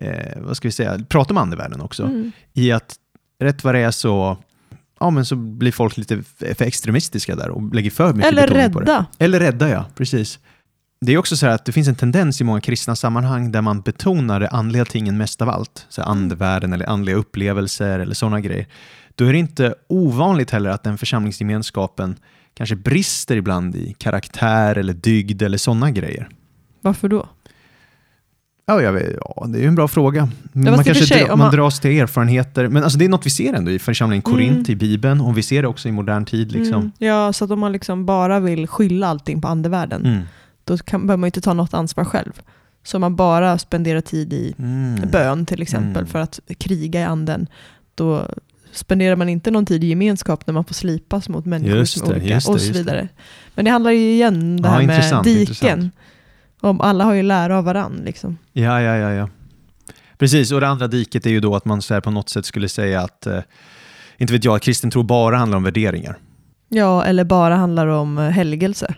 eh, 0.00 0.10
vad 0.36 0.56
ska 0.56 0.68
vi 0.68 0.72
säga, 0.72 0.98
prata 1.08 1.30
om 1.34 1.38
andevärlden 1.38 1.80
också. 1.80 2.02
Mm. 2.02 2.32
I 2.52 2.72
att 2.72 2.94
rätt 3.40 3.64
vad 3.64 3.74
det 3.74 3.80
är 3.80 3.90
så, 3.90 4.38
ja 5.04 5.10
men 5.10 5.24
så 5.24 5.36
blir 5.36 5.72
folk 5.72 5.96
lite 5.96 6.22
för 6.38 6.62
extremistiska 6.64 7.36
där 7.36 7.48
och 7.50 7.74
lägger 7.74 7.90
för 7.90 8.12
mycket 8.12 8.32
Eller 8.32 8.42
betoning 8.48 8.72
på 8.72 8.80
det. 8.80 8.86
rädda. 8.92 9.06
Eller 9.18 9.40
rädda, 9.40 9.68
ja. 9.68 9.84
Precis. 9.94 10.38
Det 11.00 11.12
är 11.12 11.18
också 11.18 11.36
så 11.36 11.46
här 11.46 11.54
att 11.54 11.64
det 11.64 11.72
finns 11.72 11.88
en 11.88 11.94
tendens 11.94 12.40
i 12.40 12.44
många 12.44 12.60
kristna 12.60 12.96
sammanhang 12.96 13.52
där 13.52 13.60
man 13.62 13.80
betonar 13.80 14.40
det 14.40 14.48
andliga 14.48 14.84
tingen 14.84 15.16
mest 15.16 15.42
av 15.42 15.48
allt. 15.48 15.86
Så 15.88 16.02
andevärlden 16.02 16.72
eller 16.72 16.86
andliga 16.86 17.16
upplevelser 17.16 17.98
eller 17.98 18.14
sådana 18.14 18.40
grejer. 18.40 18.66
Då 19.14 19.24
är 19.24 19.32
det 19.32 19.38
inte 19.38 19.74
ovanligt 19.88 20.50
heller 20.50 20.70
att 20.70 20.82
den 20.82 20.98
församlingsgemenskapen 20.98 22.16
kanske 22.54 22.76
brister 22.76 23.36
ibland 23.36 23.76
i 23.76 23.94
karaktär 23.98 24.78
eller 24.78 24.92
dygd 24.92 25.42
eller 25.42 25.58
sådana 25.58 25.90
grejer. 25.90 26.28
Varför 26.80 27.08
då? 27.08 27.28
Ja, 28.66 28.82
jag 28.82 28.92
vet, 28.92 29.16
ja, 29.20 29.46
det 29.48 29.58
är 29.58 29.62
ju 29.62 29.68
en 29.68 29.74
bra 29.74 29.88
fråga. 29.88 30.28
fast 30.42 30.54
man 30.54 30.84
kanske 30.84 31.06
sig, 31.06 31.20
dra, 31.20 31.28
man 31.28 31.38
man- 31.38 31.52
dras 31.54 31.80
till 31.80 31.90
erfarenheter. 32.00 32.68
Men 32.68 32.82
alltså, 32.82 32.98
det 32.98 33.04
är 33.04 33.08
något 33.08 33.26
vi 33.26 33.30
ser 33.30 33.52
ändå 33.54 33.70
i 33.70 33.78
församlingen 33.78 34.22
Korint, 34.22 34.56
Mm. 34.68 34.70
i 34.70 34.74
Bibeln, 34.74 35.20
och 35.20 35.38
vi 35.38 35.42
ser 35.42 35.62
det 35.62 35.68
också 35.68 35.88
i 35.88 35.92
modern 35.92 36.24
tid. 36.24 36.52
Liksom. 36.52 36.74
Mm. 36.80 36.92
Ja, 36.98 37.32
så 37.32 37.44
att 37.44 37.50
om 37.50 37.60
man 37.60 37.72
liksom 37.72 38.06
bara 38.06 38.40
vill 38.40 38.66
skylla 38.66 39.06
allting 39.08 39.40
på 39.40 39.48
andevärlden, 39.48 40.06
Mm. 40.06 40.22
då 40.64 40.78
kan, 40.78 41.06
behöver 41.06 41.20
man 41.20 41.26
ju 41.26 41.28
inte 41.28 41.40
ta 41.40 41.52
något 41.54 41.74
ansvar 41.74 42.04
själv. 42.04 42.32
Så 42.84 42.96
om 42.96 43.00
man 43.00 43.16
bara 43.16 43.58
spenderar 43.58 44.00
tid 44.00 44.32
i 44.32 44.54
Mm. 44.58 45.10
bön 45.12 45.46
till 45.46 45.62
exempel 45.62 45.96
Mm. 46.02 46.06
för 46.06 46.18
att 46.18 46.40
kriga 46.58 47.00
i 47.00 47.04
anden, 47.04 47.46
då 47.94 48.28
spenderar 48.72 49.16
man 49.16 49.28
inte 49.28 49.50
någon 49.50 49.66
tid 49.66 49.84
i 49.84 49.86
gemenskap 49.86 50.46
när 50.46 50.54
man 50.54 50.64
får 50.64 50.74
slipas 50.74 51.28
mot 51.28 51.46
människor 51.46 51.76
Just 51.78 51.98
som 51.98 52.08
är 52.08 52.14
det, 52.14 52.20
olika 52.20 52.34
det, 52.34 52.48
och 52.48 52.60
så 52.60 52.72
det. 52.72 52.78
vidare. 52.78 53.08
Men 53.54 53.64
det 53.64 53.70
handlar 53.70 53.90
ju 53.90 54.10
igen 54.12 54.62
det 54.62 54.68
Ja, 54.68 54.72
här 54.74 54.86
med 54.86 55.24
diken. 55.24 55.40
intressant. 55.40 55.94
Om 56.64 56.80
alla 56.80 57.04
har 57.04 57.12
ju 57.14 57.22
lära 57.22 57.58
av 57.58 57.64
varann. 57.64 58.02
Liksom. 58.04 58.38
Ja, 58.52 58.80
ja, 58.82 58.96
ja, 58.96 59.10
ja. 59.12 59.28
Precis, 60.18 60.52
och 60.52 60.60
det 60.60 60.68
andra 60.68 60.86
diket 60.86 61.26
är 61.26 61.30
ju 61.30 61.40
då 61.40 61.56
att 61.56 61.64
man 61.64 61.82
så 61.82 62.00
på 62.00 62.10
något 62.10 62.28
sätt 62.28 62.46
skulle 62.46 62.68
säga 62.68 63.00
att, 63.00 63.26
eh, 63.26 63.38
inte 64.18 64.32
vet 64.32 64.44
jag, 64.44 64.62
kristen 64.62 64.90
tro 64.90 65.02
bara 65.02 65.36
handlar 65.36 65.56
om 65.56 65.62
värderingar. 65.64 66.18
Ja, 66.68 67.04
eller 67.04 67.24
bara 67.24 67.54
handlar 67.56 67.86
om 67.86 68.18
eh, 68.18 68.24
helgelse. 68.24 68.94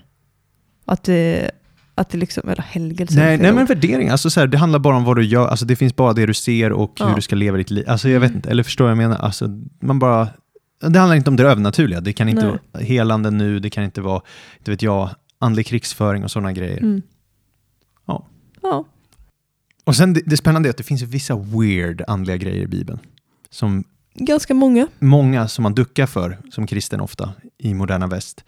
Att 0.85 1.03
det, 1.03 1.51
att 1.95 2.11
det 2.11 2.19
liksom, 2.19 2.49
eller 2.49 2.63
helgelse 2.63 3.15
Nej, 3.19 3.39
nej 3.39 3.53
men 3.53 3.67
värderingar, 3.67 4.13
alltså 4.13 4.31
så 4.31 4.41
här, 4.41 4.47
det 4.47 4.59
handlar 4.59 4.79
bara 4.79 4.97
om 4.97 5.05
vad 5.05 5.17
du 5.17 5.25
gör, 5.25 5.49
alltså 5.49 5.67
det 5.67 5.77
finns 5.77 5.97
bara 5.97 6.13
det 6.13 6.27
du 6.27 6.35
ser 6.35 6.73
och 6.73 6.93
Ja. 6.99 7.07
hur 7.09 7.15
du 7.15 7.23
ska 7.23 7.37
leva 7.37 7.57
ditt 7.57 7.71
liv. 7.71 7.85
Alltså 7.89 8.09
jag 8.09 8.17
Mm. 8.17 8.29
vet 8.29 8.37
inte, 8.37 8.51
eller 8.51 8.63
förstår 8.63 8.85
vad 8.85 8.91
jag 8.91 8.99
menar? 8.99 9.17
Alltså, 9.17 9.49
man 9.83 9.99
bara, 9.99 10.29
det 10.81 10.99
handlar 10.99 11.17
inte 11.17 11.31
om 11.31 11.37
det 11.37 11.43
övernaturliga, 11.43 12.01
det 12.01 12.13
kan 12.13 12.29
inte 12.29 12.47
Nej. 12.47 12.59
vara 12.73 12.83
helande 12.85 13.31
nu, 13.31 13.59
det 13.59 13.71
kan 13.71 13.85
inte 13.85 14.01
vara, 14.01 14.21
inte 14.59 14.71
vet 14.71 14.83
jag, 14.83 15.11
andlig 15.39 15.67
krigsföring 15.67 16.25
och 16.25 16.31
sådana 16.31 16.53
grejer. 16.53 16.79
Mm. 16.79 17.03
Ja. 18.71 18.85
Och 19.85 19.97
sen 19.97 20.13
det, 20.13 20.21
det 20.27 20.37
spännande 20.37 20.69
är 20.69 20.71
att 20.71 20.77
det 20.77 20.83
finns 20.85 21.03
vissa 21.03 21.37
weird 21.37 22.03
andliga 22.09 22.37
grejer 22.37 22.63
i 22.63 22.67
Bibeln. 22.67 22.99
Som 23.51 23.85
Ganska 24.15 24.55
många. 24.55 24.87
många 24.99 25.49
som 25.49 25.63
man 25.63 25.75
duckar 25.75 26.07
för, 26.07 26.39
som 26.51 26.67
kristen 26.67 27.01
ofta, 27.01 27.33
i 27.59 27.75
moderna 27.75 28.07
väst. 28.07 28.45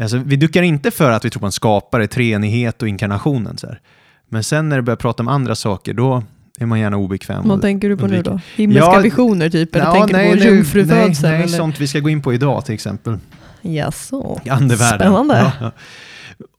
Alltså, 0.00 0.18
vi 0.18 0.36
duckar 0.36 0.62
inte 0.62 0.90
för 0.90 1.10
att 1.10 1.24
vi 1.24 1.30
tror 1.30 1.40
på 1.40 1.46
en 1.46 1.52
skapare, 1.52 2.06
treenighet 2.06 2.82
och 2.82 2.88
inkarnationen. 2.88 3.58
Så 3.58 3.66
här. 3.66 3.80
Men 4.28 4.44
sen 4.44 4.68
när 4.68 4.76
det 4.76 4.82
börjar 4.82 4.96
prata 4.96 5.22
om 5.22 5.28
andra 5.28 5.54
saker, 5.54 5.94
då 5.94 6.22
är 6.58 6.66
man 6.66 6.80
gärna 6.80 6.96
obekväm. 6.96 7.48
Vad 7.48 7.60
tänker 7.60 7.88
du 7.88 7.96
på 7.96 8.06
nu 8.06 8.22
då? 8.22 8.40
Himmelska 8.56 8.92
Ja, 8.92 9.00
visioner 9.00 9.50
typ? 9.50 9.74
Eller 9.74 9.84
Ja, 9.86 9.92
tänker 9.92 10.12
nej, 10.14 10.30
du 10.30 10.38
på 10.38 10.44
nej, 10.44 10.54
jungfrufödseln? 10.54 11.12
Nej, 11.22 11.32
nej 11.32 11.42
eller? 11.42 11.58
sånt 11.58 11.80
vi 11.80 11.86
ska 11.86 12.00
gå 12.00 12.08
in 12.08 12.22
på 12.22 12.34
idag 12.34 12.64
till 12.64 12.74
exempel. 12.74 13.18
Jaså? 13.62 14.40
I 14.44 14.48
andevärlden. 14.48 14.98
Spännande. 14.98 15.52
Ja. 15.60 15.72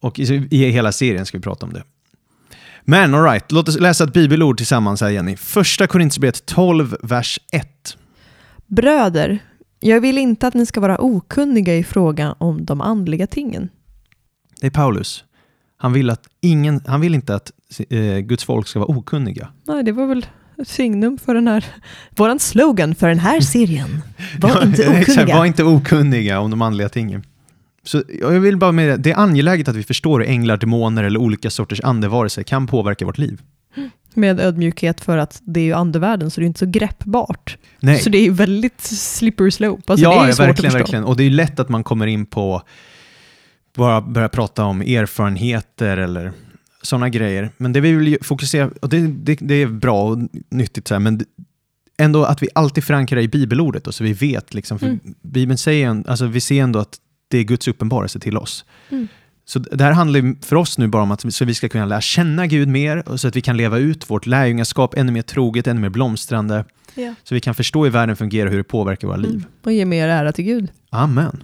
Och 0.02 0.20
i, 0.20 0.48
i 0.52 0.72
hela 0.72 0.92
serien 0.92 1.26
ska 1.26 1.38
vi 1.38 1.42
prata 1.42 1.66
om 1.66 1.74
det. 1.74 1.84
Men 2.86 3.14
alright, 3.14 3.52
låt 3.52 3.70
oss 3.70 3.80
läsa 3.80 4.04
ett 4.04 4.14
bibelord 4.14 4.58
tillsammans 4.58 5.02
här 5.02 5.10
Jenny. 5.10 5.36
Första 5.36 5.88
Korinthierbrevet 5.88 6.46
12, 6.46 6.96
vers 7.04 7.40
1. 7.52 7.98
Bröder, 8.68 9.40
jag 9.80 10.02
vill 10.02 10.18
inte 10.18 10.48
att 10.48 10.54
ni 10.54 10.66
ska 10.66 10.80
vara 10.80 10.98
okunniga 11.02 11.76
i 11.76 11.84
frågan 11.84 12.36
om 12.38 12.66
de 12.66 12.82
andliga 12.82 13.28
tingen. 13.28 13.70
Det 14.62 14.68
är 14.68 14.72
Paulus. 14.72 15.24
Han 15.78 15.94
vill, 15.94 16.10
att 16.10 16.24
ingen, 16.42 16.82
han 16.86 17.02
vill 17.02 17.16
inte 17.16 17.36
att 17.36 17.52
eh, 17.90 18.18
Guds 18.18 18.44
folk 18.44 18.68
ska 18.68 18.80
vara 18.80 18.98
okunniga. 18.98 19.48
Nej, 19.68 19.84
det 19.84 19.92
var 19.92 20.08
väl 20.08 20.26
ett 20.62 20.68
signum 20.68 21.18
för 21.18 21.36
den 21.36 21.48
här, 21.48 21.66
våran 22.10 22.40
slogan 22.40 22.96
för 22.96 23.08
den 23.08 23.20
här 23.20 23.42
serien. 23.42 24.02
Var 24.40 24.64
inte 24.64 24.84
exakt, 24.86 25.10
okunniga. 25.10 25.38
var 25.38 25.46
inte 25.46 25.64
okunniga 25.64 26.40
om 26.40 26.52
de 26.52 26.62
andliga 26.62 26.90
tingen. 26.90 27.24
Så 27.86 28.04
jag 28.22 28.40
vill 28.40 28.58
bara 28.58 28.72
med 28.72 28.90
det, 28.90 28.98
det 28.98 29.12
är 29.12 29.18
angeläget 29.18 29.68
att 29.68 29.76
vi 29.76 29.84
förstår 29.84 30.20
hur 30.20 30.28
änglar, 30.28 30.58
demoner 30.58 31.04
eller 31.04 31.20
olika 31.20 31.50
sorters 31.50 31.82
andevarelser 31.82 32.44
kan 32.44 32.68
påverka 32.68 33.06
vårt 33.06 33.18
liv. 33.18 33.42
Med 34.14 34.40
ödmjukhet 34.40 35.02
för 35.02 35.18
att 35.18 35.42
det 35.46 35.60
är 35.60 35.64
ju 35.64 35.74
andevärlden 35.74 36.32
så 36.32 36.42
det 36.42 36.46
är 36.46 36.48
inte 36.48 36.60
så 36.60 36.66
greppbart. 36.66 37.58
Nej. 37.80 38.00
Så 38.00 38.10
det 38.10 38.18
är 38.18 38.24
ju 38.24 38.32
väldigt 38.32 38.82
slippery 38.82 39.52
slope. 39.52 39.84
Alltså 39.86 40.10
det 40.10 40.16
är 40.16 40.18
ja, 40.18 40.26
ju 40.26 40.32
ja, 40.32 40.46
verkligen, 40.46 40.74
verkligen. 40.74 41.04
Och 41.04 41.18
det 41.18 41.24
är 41.24 41.26
ju 41.30 41.36
lätt 41.36 41.60
att 41.60 41.70
man 41.70 41.84
kommer 41.84 42.08
in 42.08 42.26
på 42.26 42.62
bara 43.76 44.02
börja 44.02 44.30
prata 44.30 44.64
om 44.64 44.82
erfarenheter 44.82 45.98
eller 45.98 46.32
sådana 46.82 47.10
grejer. 47.10 47.50
Men 47.58 47.74
det 47.74 47.82
vi 47.82 47.92
vill 47.92 48.18
fokusera, 48.22 48.70
och 48.82 48.90
det, 48.90 49.08
det, 49.08 49.38
det 49.42 49.56
är 49.56 49.68
bra 49.68 50.04
och 50.04 50.18
nyttigt, 50.50 50.88
så 50.88 50.94
här, 50.94 51.00
men 51.00 51.26
ändå 51.98 52.24
att 52.24 52.44
vi 52.44 52.50
alltid 52.56 52.84
förankrar 52.84 53.20
i 53.20 53.28
bibelordet, 53.28 53.84
då, 53.84 53.92
så 53.92 54.04
vi 54.04 54.14
vet. 54.14 54.54
Liksom, 54.54 54.80
för 54.80 54.86
Mm. 54.86 55.00
Bibeln 55.22 55.58
säger, 55.58 56.04
alltså 56.08 56.26
vi 56.26 56.42
ser 56.42 56.64
ändå 56.64 56.80
att 56.80 56.98
det 57.36 57.40
är 57.40 57.44
Guds 57.44 57.68
uppenbarelse 57.68 58.20
till 58.20 58.38
oss. 58.38 58.66
Mm. 58.90 59.08
Så 59.46 59.60
det 59.60 59.84
här 59.84 59.92
handlar 59.92 60.46
för 60.46 60.56
oss 60.56 60.78
nu 60.78 60.88
bara 60.88 61.04
om 61.04 61.12
att 61.12 61.34
så 61.34 61.46
vi 61.46 61.54
ska 61.54 61.70
kunna 61.70 61.86
lära 61.86 62.02
känna 62.02 62.48
Gud 62.48 62.68
mer, 62.68 63.10
och 63.10 63.20
så 63.20 63.28
att 63.28 63.36
vi 63.36 63.42
kan 63.42 63.58
leva 63.58 63.78
ut 63.78 64.10
vårt 64.10 64.26
lärjungaskap 64.26 64.94
ännu 64.98 65.12
mer 65.12 65.22
troget, 65.22 65.68
ännu 65.68 65.82
mer 65.82 65.90
blomstrande, 65.90 66.66
Ja. 66.96 67.14
så 67.24 67.36
vi 67.36 67.42
kan 67.42 67.56
förstå 67.56 67.84
hur 67.84 67.92
världen 67.92 68.16
fungerar 68.16 68.46
och 68.46 68.52
hur 68.52 68.58
det 68.58 68.64
påverkar 68.64 69.08
våra 69.08 69.18
liv. 69.18 69.32
Mm. 69.32 69.46
Och 69.64 69.74
ge 69.74 69.86
mer 69.86 70.08
ära 70.08 70.32
till 70.32 70.46
Gud. 70.46 70.70
Amen. 70.90 71.44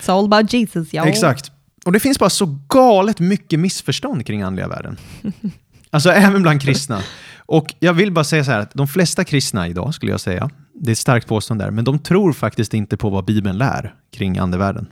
It's 0.00 0.12
all 0.12 0.24
about 0.24 0.52
Jesus, 0.52 0.92
ja. 0.92 1.06
Exakt. 1.06 1.52
Och 1.84 1.92
det 1.92 2.00
finns 2.00 2.18
bara 2.18 2.30
så 2.30 2.58
galet 2.68 3.20
mycket 3.20 3.60
missförstånd 3.60 4.26
kring 4.26 4.42
andliga 4.42 4.68
världen. 4.68 4.96
Alltså 5.90 6.10
även 6.10 6.42
bland 6.42 6.62
kristna. 6.62 7.02
Och 7.38 7.74
jag 7.78 7.92
vill 7.92 8.12
bara 8.12 8.24
säga 8.24 8.44
så 8.44 8.50
här 8.50 8.60
att 8.60 8.74
de 8.74 8.88
flesta 8.88 9.24
kristna 9.24 9.68
idag, 9.68 9.94
skulle 9.94 10.12
jag 10.12 10.20
säga, 10.20 10.50
det 10.74 10.90
är 10.90 10.92
ett 10.92 10.98
starkt 10.98 11.28
påstående 11.28 11.64
där, 11.64 11.70
men 11.70 11.84
de 11.84 11.98
tror 11.98 12.32
faktiskt 12.32 12.74
inte 12.74 12.96
på 12.96 13.10
vad 13.10 13.24
Bibeln 13.24 13.58
lär 13.58 13.94
kring 14.12 14.38
andevärlden. 14.38 14.86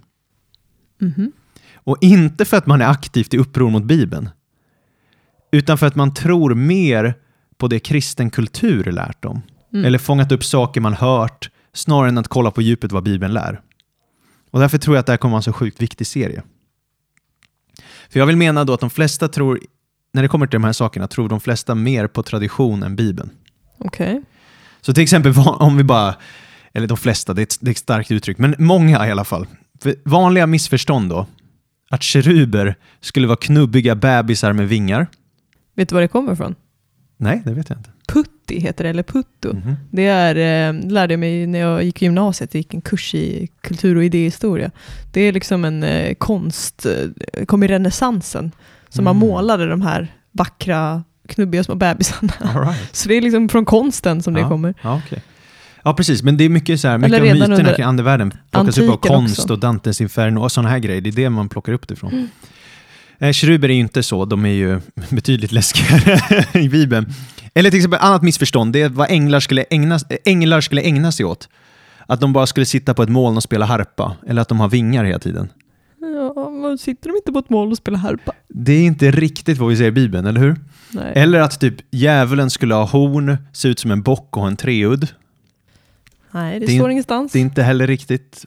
Mhm. 1.01 1.33
Och 1.75 1.97
inte 2.01 2.45
för 2.45 2.57
att 2.57 2.67
man 2.67 2.81
är 2.81 2.89
aktivt 2.89 3.35
i 3.35 3.39
uppror 3.39 3.71
mot 3.71 3.85
Bibeln, 3.85 4.29
utan 5.53 5.79
för 5.79 5.87
att 5.87 5.95
man 5.95 6.15
tror 6.15 6.55
mer 6.55 7.15
på 7.57 7.69
det 7.69 7.81
kristen 7.81 8.31
kultur 8.31 8.85
lärt 8.85 9.23
dem. 9.23 9.43
Mm. 9.73 9.85
Eller 9.85 9.99
fångat 9.99 10.33
upp 10.33 10.45
saker 10.45 10.81
man 10.81 10.95
hört, 10.95 11.51
snarare 11.73 12.09
än 12.09 12.19
att 12.19 12.29
kolla 12.29 12.51
på 12.51 12.63
djupet 12.63 12.93
vad 12.93 13.03
Bibeln 13.03 13.33
lär. 13.33 13.61
Och 14.51 14.61
därför 14.61 14.79
tror 14.79 14.97
jag 14.97 15.01
att 15.01 15.07
det 15.07 15.13
här 15.13 15.17
kommer 15.17 15.33
vara 15.33 15.39
en 15.39 15.43
så 15.43 15.53
sjukt 15.53 15.83
viktig 15.83 16.07
serie. 16.07 16.43
För 18.09 18.19
jag 18.19 18.27
vill 18.27 18.37
mena 18.37 18.65
då 18.65 18.73
att 18.73 18.81
de 18.81 18.91
flesta 18.91 19.29
tror, 19.29 19.61
när 20.13 20.23
det 20.23 20.29
kommer 20.29 20.47
till 20.47 20.61
de 20.61 20.65
här 20.65 20.73
sakerna, 20.73 21.09
tror 21.09 21.29
de 21.29 21.41
flesta 21.41 21.75
mer 21.75 22.07
på 22.07 22.23
tradition 22.23 22.83
än 22.83 22.97
Bibeln. 22.97 23.31
Okej. 23.79 24.23
Så 24.81 24.95
till 24.95 25.03
exempel 25.03 25.35
om 25.47 25.77
vi 25.77 25.85
bara, 25.85 26.15
eller 26.73 26.87
de 26.87 26.97
flesta, 26.97 27.35
det 27.35 27.41
är 27.41 27.43
ett, 27.43 27.57
det 27.61 27.69
är 27.69 27.73
ett 27.73 27.79
starkt 27.79 28.11
uttryck, 28.11 28.39
men 28.39 28.55
många 28.59 29.07
i 29.07 29.11
alla 29.11 29.25
fall. 29.25 29.47
För 29.85 29.95
vanliga 30.05 30.47
missförstånd 30.47 31.11
då, 31.11 31.27
att 31.91 32.03
keruber 32.03 32.75
skulle 33.01 33.27
vara 33.27 33.37
knubbiga 33.37 33.95
bebisar 33.95 34.53
med 34.53 34.69
vingar. 34.69 35.07
Vet 35.77 35.89
du 35.89 35.95
var 35.95 36.03
det 36.03 36.09
kommer 36.09 36.33
ifrån? 36.33 36.55
Nej, 37.17 37.43
det 37.45 37.53
vet 37.53 37.69
jag 37.71 37.79
inte. 37.79 37.91
Putti 38.09 38.61
heter 38.61 38.85
det, 38.85 38.91
eller 38.91 39.03
putto. 39.03 39.53
Mhm. 39.55 39.75
Det 39.91 40.07
är, 40.07 40.35
eh, 40.69 40.81
lärde 40.91 41.13
jag 41.13 41.21
mig 41.21 41.47
när 41.47 41.59
jag 41.59 41.85
gick 41.85 42.03
i 42.03 42.05
gymnasiet, 42.05 42.55
jag 42.55 42.59
gick 42.59 42.75
en 42.75 42.81
kurs 42.81 43.15
i 43.15 43.49
kultur 43.61 43.97
och 43.97 44.05
idéhistoria. 44.05 44.71
Det 45.13 45.21
är 45.21 45.33
liksom 45.33 45.65
en 45.65 45.83
eh, 45.83 46.15
konst, 46.15 46.87
eh, 46.87 47.45
kom 47.45 47.63
i 47.63 47.67
renässansen, 47.69 48.53
som 48.89 49.05
man 49.05 49.17
Mm. 49.17 49.29
målade 49.29 49.67
de 49.67 49.83
här 49.83 50.15
vackra, 50.33 51.05
knubbiga 51.29 51.65
små 51.65 51.75
bebisarna. 51.75 52.33
Right. 52.65 52.89
Så 52.97 53.09
det 53.09 53.15
är 53.15 53.21
liksom 53.23 53.49
från 53.49 53.65
konsten 53.65 54.23
som 54.23 54.35
det 54.35 54.41
Ja. 54.41 54.49
kommer. 54.49 54.75
Ja, 54.83 55.01
okej. 55.07 55.23
Ja, 55.85 55.95
precis. 55.95 56.23
Men 56.23 56.37
det 56.37 56.45
är 56.45 56.49
mycket 56.49 56.81
så 56.81 56.89
här, 56.89 56.99
mycket 56.99 57.21
av 57.21 57.23
myterna 57.23 57.73
kring 57.73 57.85
andevärlden 57.85 58.33
plockas 58.51 58.79
upp 58.79 58.91
av 58.91 58.97
konst 58.97 59.39
också. 59.39 59.53
och 59.53 59.59
Dantes 59.59 60.01
Inferno 60.01 60.41
och 60.41 60.53
sådana 60.53 60.69
här 60.69 60.79
grejer. 60.79 61.01
Det 61.01 61.11
är 61.11 61.13
det 61.13 61.31
man 61.31 61.49
plockar 61.49 61.73
upp 61.73 61.89
det 61.89 61.95
ifrån. 61.95 62.13
Mm. 62.13 62.29
Eh, 63.19 63.33
keruber 63.33 63.69
är 63.69 63.75
ju 63.75 63.81
inte 63.81 64.03
så, 64.03 64.25
de 64.25 64.47
är 64.47 64.51
ju 64.51 64.81
betydligt 65.09 65.53
läskigare 65.53 66.45
i 66.61 66.69
Bibeln. 66.69 67.07
Eller 67.55 67.71
till 67.71 67.79
exempel 67.79 68.01
annat 68.03 68.23
missförstånd, 68.23 68.73
det 68.73 68.83
är 68.83 68.89
vad 68.89 69.11
änglar 69.11 69.41
skulle, 69.41 69.65
ägna, 69.71 69.95
äh, 69.95 70.17
änglar 70.25 70.61
skulle 70.61 70.83
ägna 70.83 71.13
sig 71.13 71.27
åt. 71.27 71.49
Att 72.07 72.21
de 72.21 72.33
bara 72.33 72.47
skulle 72.47 72.67
sitta 72.67 72.95
på 72.95 73.03
ett 73.03 73.09
moln 73.09 73.37
och 73.37 73.43
spela 73.43 73.67
harpa, 73.67 74.17
eller 74.27 74.43
att 74.43 74.49
de 74.49 74.61
har 74.61 74.69
vingar 74.69 75.05
hela 75.05 75.19
tiden. 75.19 75.49
Ja, 76.01 76.51
men 76.51 76.79
sitter 76.79 77.09
de 77.09 77.17
inte 77.17 77.33
på 77.33 77.39
ett 77.39 77.51
moln 77.51 77.71
och 77.71 77.77
spelar 77.77 77.99
harpa? 77.99 78.33
Det 78.49 78.73
är 78.73 78.87
inte 78.87 79.11
riktigt 79.11 79.59
vad 79.59 79.69
vi 79.69 79.77
ser 79.77 79.85
i 79.85 79.91
Bibeln, 79.91 80.27
eller 80.27 80.41
hur? 80.41 80.57
Nej. 80.91 81.13
Eller 81.15 81.41
att 81.41 81.61
typ 81.61 81.75
djävulen 81.91 82.51
skulle 82.51 82.75
ha 82.75 82.85
horn, 82.85 83.37
se 83.53 83.69
ut 83.69 83.79
som 83.79 83.91
en 83.91 84.03
bock 84.03 84.37
och 84.37 84.43
ha 84.43 84.49
en 84.49 84.57
treudd. 84.57 85.09
Nej, 86.35 86.61
det, 86.61 86.67
det 86.67 86.73
står 86.77 86.87
in- 86.87 86.91
ingenstans. 86.91 87.33
Det 87.33 87.39
är 87.39 87.41
inte 87.41 87.63
heller 87.63 87.87
riktigt. 87.87 88.45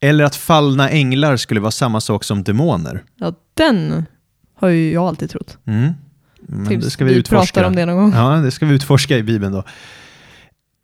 Eller 0.00 0.24
att 0.24 0.36
fallna 0.36 0.90
änglar 0.90 1.36
skulle 1.36 1.60
vara 1.60 1.70
samma 1.70 2.00
sak 2.00 2.24
som 2.24 2.42
demoner. 2.44 3.04
Ja, 3.16 3.32
den 3.54 4.04
har 4.54 4.68
ju 4.68 4.92
jag 4.92 5.04
alltid 5.04 5.30
trott. 5.30 5.58
Mm. 5.64 5.92
Men 6.40 6.66
Tills 6.66 6.84
det 6.84 6.90
ska 6.90 7.04
vi, 7.04 7.14
utforska. 7.14 7.52
pratar 7.54 7.68
om 7.68 7.76
det 7.76 7.86
någon 7.86 7.96
gång. 7.96 8.12
Ja, 8.12 8.36
det 8.36 8.50
ska 8.50 8.66
vi 8.66 8.74
utforska 8.74 9.18
i 9.18 9.22
Bibeln 9.22 9.52
då. 9.52 9.64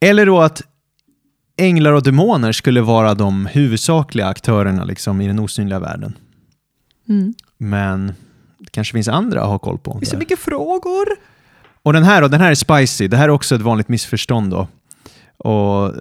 Eller 0.00 0.26
då 0.26 0.40
att 0.40 0.62
änglar 1.56 1.92
och 1.92 2.02
demoner 2.02 2.52
skulle 2.52 2.80
vara 2.80 3.14
de 3.14 3.46
huvudsakliga 3.46 4.26
aktörerna 4.26 4.84
liksom, 4.84 5.20
i 5.20 5.26
den 5.26 5.38
osynliga 5.38 5.78
världen. 5.78 6.16
Mm. 7.08 7.34
Men 7.58 8.06
det 8.58 8.70
kanske 8.70 8.92
finns 8.92 9.08
andra 9.08 9.40
att 9.42 9.48
ha 9.48 9.58
koll 9.58 9.78
på. 9.78 9.98
Det 10.00 10.06
är 10.06 10.10
så 10.10 10.16
mycket 10.16 10.38
frågor. 10.38 11.06
Och 11.82 11.92
den 11.92 12.02
här 12.04 12.22
då, 12.22 12.28
den 12.28 12.40
här 12.40 12.50
är 12.50 12.54
spicy. 12.54 13.08
Det 13.08 13.16
här 13.16 13.24
är 13.24 13.30
också 13.30 13.54
ett 13.54 13.60
vanligt 13.60 13.88
missförstånd 13.88 14.50
då. 14.50 14.68
Och, 15.36 15.86
eh, 15.86 15.92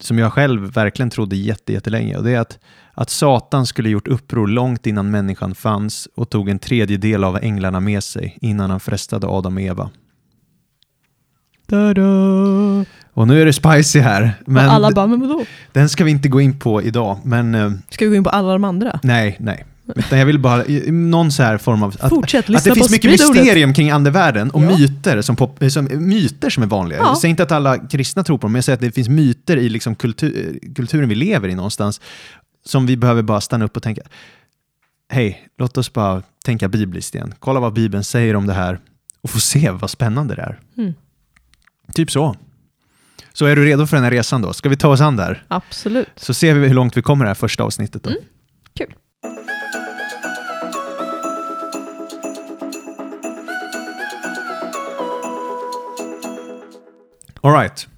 som 0.00 0.18
jag 0.18 0.32
själv 0.32 0.72
verkligen 0.72 1.10
trodde 1.10 1.36
jätte, 1.36 1.72
jättelänge. 1.72 2.16
Och 2.16 2.24
det 2.24 2.30
är 2.30 2.40
att, 2.40 2.58
att 2.94 3.10
Satan 3.10 3.66
skulle 3.66 3.88
gjort 3.88 4.08
uppror 4.08 4.46
långt 4.46 4.86
innan 4.86 5.10
människan 5.10 5.54
fanns 5.54 6.08
och 6.14 6.30
tog 6.30 6.48
en 6.48 6.58
tredjedel 6.58 7.24
av 7.24 7.36
änglarna 7.42 7.80
med 7.80 8.04
sig 8.04 8.38
innan 8.40 8.70
han 8.70 8.80
frestade 8.80 9.26
Adam 9.26 9.56
och 9.56 9.62
Eva. 9.62 9.90
Da-da. 11.66 12.84
Och 13.12 13.28
nu 13.28 13.40
är 13.42 13.46
det 13.46 13.52
spicy 13.52 14.00
här, 14.00 14.20
men 14.46 14.54
Men 14.54 14.68
alla 14.70 14.90
bara, 14.90 15.06
men 15.06 15.20
vadå? 15.20 15.44
den 15.72 15.88
ska 15.88 16.04
vi 16.04 16.10
inte 16.10 16.28
gå 16.28 16.40
in 16.40 16.58
på 16.58 16.82
idag. 16.82 17.18
Men 17.24 17.54
eh, 17.54 17.72
Ska 17.90 18.04
vi 18.04 18.08
gå 18.08 18.14
in 18.16 18.24
på 18.24 18.30
alla 18.30 18.52
de 18.52 18.64
andra? 18.64 19.00
nej, 19.02 19.36
nej. 19.40 19.64
Utan 19.94 20.18
jag 20.18 20.26
vill 20.26 20.38
bara, 20.38 20.64
någon 20.88 21.32
så 21.32 21.42
här 21.42 21.58
form 21.58 21.82
av... 21.82 21.96
Att, 22.00 22.10
Fortsätt 22.10 22.50
att 22.50 22.64
det 22.64 22.74
finns 22.74 22.90
mycket 22.90 23.10
mysterium 23.10 23.74
kring 23.74 23.90
andevärlden 23.90 24.50
och 24.50 24.62
Ja. 24.62 24.78
myter 24.78 25.22
som, 25.22 25.36
pop, 25.36 25.62
som, 25.70 25.88
myter 26.08 26.50
som 26.50 26.62
är 26.62 26.66
vanliga. 26.66 26.98
Ja. 26.98 27.04
Jag 27.06 27.18
säger 27.18 27.30
inte 27.30 27.42
att 27.42 27.52
alla 27.52 27.78
kristna 27.78 28.24
tror 28.24 28.38
på 28.38 28.42
dem, 28.42 28.52
men 28.52 28.56
jag 28.58 28.64
säger 28.64 28.74
att 28.76 28.80
det 28.80 28.92
finns 28.92 29.08
myter 29.08 29.56
i 29.56 29.68
liksom 29.68 29.94
kultur, 29.94 30.58
kulturen 30.74 31.08
vi 31.08 31.14
lever 31.14 31.48
i 31.48 31.54
någonstans 31.54 32.00
som 32.64 32.86
vi 32.86 32.96
behöver 32.96 33.22
bara 33.22 33.40
stanna 33.40 33.64
upp 33.64 33.76
och 33.76 33.82
tänka. 33.82 34.02
Hej, 35.08 35.48
låt 35.58 35.78
oss 35.78 35.92
bara 35.92 36.22
tänka 36.44 36.68
bibliskt 36.68 37.14
igen. 37.14 37.34
Kolla 37.38 37.60
vad 37.60 37.72
Bibeln 37.72 38.04
säger 38.04 38.36
om 38.36 38.46
det 38.46 38.52
här 38.54 38.80
och 39.22 39.30
få 39.30 39.40
se 39.40 39.70
vad 39.70 39.90
spännande 39.90 40.34
det 40.34 40.42
är. 40.42 40.60
Mm. 40.78 40.94
Typ 41.94 42.10
så. 42.10 42.36
Så 43.32 43.46
är 43.46 43.56
du 43.56 43.64
redo 43.64 43.86
för 43.86 43.96
den 43.96 44.04
här 44.04 44.10
resan 44.10 44.42
då? 44.42 44.52
Ska 44.52 44.68
vi 44.68 44.76
ta 44.76 44.88
oss 44.88 45.00
an 45.00 45.16
där? 45.16 45.44
Absolut. 45.48 46.08
Så 46.16 46.34
ser 46.34 46.54
vi 46.54 46.66
hur 46.68 46.74
långt 46.74 46.96
vi 46.96 47.02
kommer 47.02 47.24
det 47.24 47.28
här 47.28 47.34
första 47.34 47.64
avsnittet 47.64 48.02
då. 48.02 48.10
Mm. 48.10 48.22
Kul. 48.78 48.94
All 57.46 57.52
right. 57.52 57.88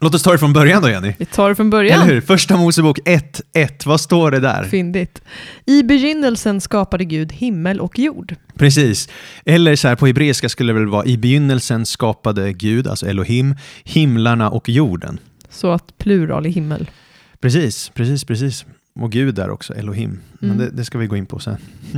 Låt 0.00 0.14
oss 0.14 0.22
ta 0.22 0.32
det 0.32 0.38
från 0.38 0.52
början 0.52 0.82
då 0.82 0.88
Jenny. 0.90 1.14
Vi 1.18 1.24
tar 1.24 1.48
det 1.48 1.54
från 1.54 1.70
början. 1.70 2.02
Eller 2.02 2.14
hur? 2.14 2.20
Första 2.20 2.56
Mosebok 2.56 2.98
1.1, 2.98 3.86
vad 3.86 4.00
står 4.00 4.30
det 4.30 4.40
där? 4.40 4.64
Fyndigt. 4.64 5.22
I 5.66 5.82
begynnelsen 5.82 6.60
skapade 6.60 7.04
Gud 7.04 7.32
himmel 7.32 7.80
och 7.80 7.98
jord. 7.98 8.34
Precis. 8.58 9.08
Eller 9.44 9.76
så 9.76 9.88
här 9.88 9.96
på 9.96 10.06
hebreiska 10.06 10.48
skulle 10.48 10.72
det 10.72 10.78
väl 10.78 10.88
vara 10.88 11.04
i 11.06 11.16
begynnelsen 11.16 11.86
skapade 11.86 12.52
Gud, 12.52 12.86
alltså 12.86 13.06
Elohim, 13.06 13.54
himlarna 13.84 14.50
och 14.50 14.68
jorden. 14.68 15.20
Så 15.50 15.70
att 15.72 15.98
plural 15.98 16.46
i 16.46 16.50
himmel. 16.50 16.90
Precis, 17.40 17.88
precis, 17.94 18.24
precis. 18.24 18.66
Och 19.00 19.12
Gud 19.12 19.34
där 19.34 19.50
också, 19.50 19.74
Elohim. 19.74 20.20
Men 20.38 20.50
Mm. 20.50 20.64
det, 20.64 20.70
det 20.76 20.84
ska 20.84 20.98
vi 20.98 21.06
gå 21.06 21.16
in 21.16 21.26
på 21.26 21.38
sen. 21.38 21.56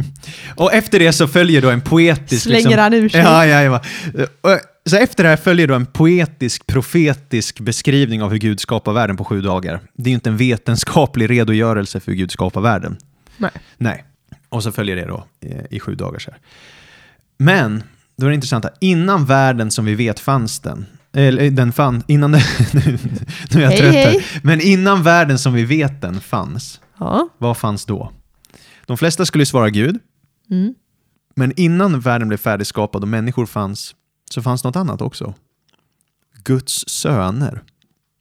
och 0.56 0.74
efter 0.74 0.98
det 0.98 1.12
så 1.12 1.28
följer 1.28 1.62
då 1.62 1.70
en 1.70 1.80
poetisk... 1.80 2.42
Slänger 2.42 2.62
liksom, 2.62 2.78
han 2.78 2.94
ur 2.94 3.08
sig. 3.08 3.20
Ja, 3.20 3.46
ja, 3.46 3.62
ja. 4.42 4.58
Så 4.86 4.96
efter 4.96 5.22
det 5.24 5.28
här 5.30 5.36
följer 5.36 5.66
då 5.68 5.74
en 5.74 5.86
poetisk, 5.86 6.66
profetisk 6.66 7.60
beskrivning 7.60 8.22
av 8.22 8.30
hur 8.30 8.38
Gud 8.38 8.60
skapar 8.60 8.92
världen 8.92 9.16
på 9.16 9.24
sju 9.24 9.40
dagar. 9.40 9.80
Det 9.94 10.08
är 10.08 10.12
ju 10.12 10.14
inte 10.14 10.30
en 10.30 10.36
vetenskaplig 10.36 11.30
redogörelse 11.30 12.00
för 12.00 12.12
hur 12.12 12.18
Gud 12.18 12.30
skapar 12.30 12.60
världen. 12.60 12.96
Nej. 13.36 13.50
Nej. 13.78 14.04
Och 14.48 14.62
så 14.62 14.72
följer 14.72 14.96
det 14.96 15.04
då 15.06 15.24
eh, 15.40 15.64
i 15.70 15.80
sju 15.80 15.94
dagar. 15.94 16.18
Så 16.18 16.30
här. 16.30 16.40
Men, 17.38 17.82
då 18.16 18.26
är 18.26 18.30
det 18.30 18.34
intressanta, 18.34 18.70
innan 18.80 19.24
världen 19.24 19.70
som 19.70 19.84
vi 19.84 19.94
vet 19.94 20.20
fanns 20.20 20.60
den, 20.60 20.86
eller 21.12 21.50
den 21.50 21.72
fann, 21.72 22.02
innan 22.06 22.32
det, 22.32 22.42
nu, 22.72 22.98
nu 23.54 23.60
är 23.60 23.64
jag 23.64 23.70
Hej, 23.70 23.78
trött 23.78 23.94
här. 23.94 24.40
Men 24.42 24.60
innan 24.60 25.02
världen 25.02 25.38
som 25.38 25.52
vi 25.54 25.64
vet 25.64 26.00
den 26.02 26.20
fanns, 26.20 26.80
Ja. 26.98 27.28
vad 27.38 27.56
fanns 27.56 27.84
då? 27.84 28.12
De 28.86 28.96
flesta 28.98 29.26
skulle 29.26 29.46
svara 29.46 29.70
Gud, 29.70 29.98
Mm. 30.50 30.74
men 31.36 31.52
innan 31.56 32.00
världen 32.00 32.28
blev 32.28 32.38
färdigskapad 32.38 33.02
och 33.02 33.08
människor 33.08 33.46
fanns, 33.46 33.94
så 34.30 34.42
fanns 34.42 34.64
något 34.64 34.76
annat 34.76 35.02
också. 35.02 35.34
Guds 36.44 36.88
söner, 36.88 37.62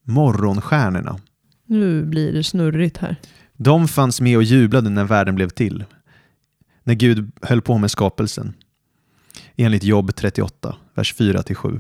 morgonstjärnorna. 0.04 1.20
Nu 1.66 2.04
blir 2.06 2.34
det 2.34 2.44
snurrigt 2.44 2.98
här. 2.98 3.16
De 3.54 3.88
fanns 3.88 4.22
med 4.22 4.38
och 4.38 4.44
jublade 4.44 4.90
när 4.90 5.04
världen 5.04 5.36
blev 5.36 5.50
till. 5.50 5.84
När 6.84 6.94
Gud 6.94 7.32
höll 7.42 7.62
på 7.62 7.78
med 7.78 7.92
skapelsen. 7.92 8.54
Enligt 9.56 9.84
Jobb 9.84 10.16
38, 10.16 10.76
vers 10.94 11.16
4-7. 11.16 11.80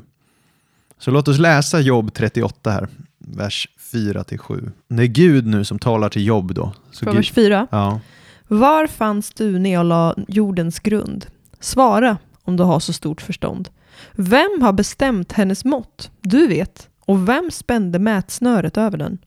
Så 0.98 1.12
låt 1.12 1.28
oss 1.28 1.40
läsa 1.40 1.80
Jobb 1.80 2.14
38 2.14 2.72
här, 2.72 2.88
vers 3.18 3.68
4-7. 3.94 4.72
Det 4.88 5.04
är 5.04 5.08
Gud 5.08 5.46
nu 5.46 5.64
som 5.66 5.80
talar 5.80 6.10
till 6.10 6.26
Jobb 6.26 6.54
då. 6.54 6.74
Så 6.92 7.06
Från 7.06 7.16
vers 7.16 7.32
4. 7.32 7.68
ja. 7.72 8.00
Var 8.48 8.88
fanns 8.88 9.32
du 9.32 9.60
när 9.60 9.74
jag 9.74 9.86
la 9.86 10.16
jordens 10.28 10.80
grund? 10.80 11.26
Svara 11.60 12.18
om 12.44 12.58
du 12.58 12.64
har 12.64 12.80
så 12.80 12.94
stort 12.94 13.22
förstånd. 13.22 13.70
Vem 14.16 14.62
har 14.62 14.74
bestämt 14.74 15.32
hennes 15.32 15.66
mått? 15.66 16.12
Du 16.22 16.48
vet. 16.48 16.90
Och 17.00 17.30
vem 17.30 17.52
spände 17.52 18.00
mätsnöret 18.00 18.78
över 18.78 18.98
den? 18.98 19.18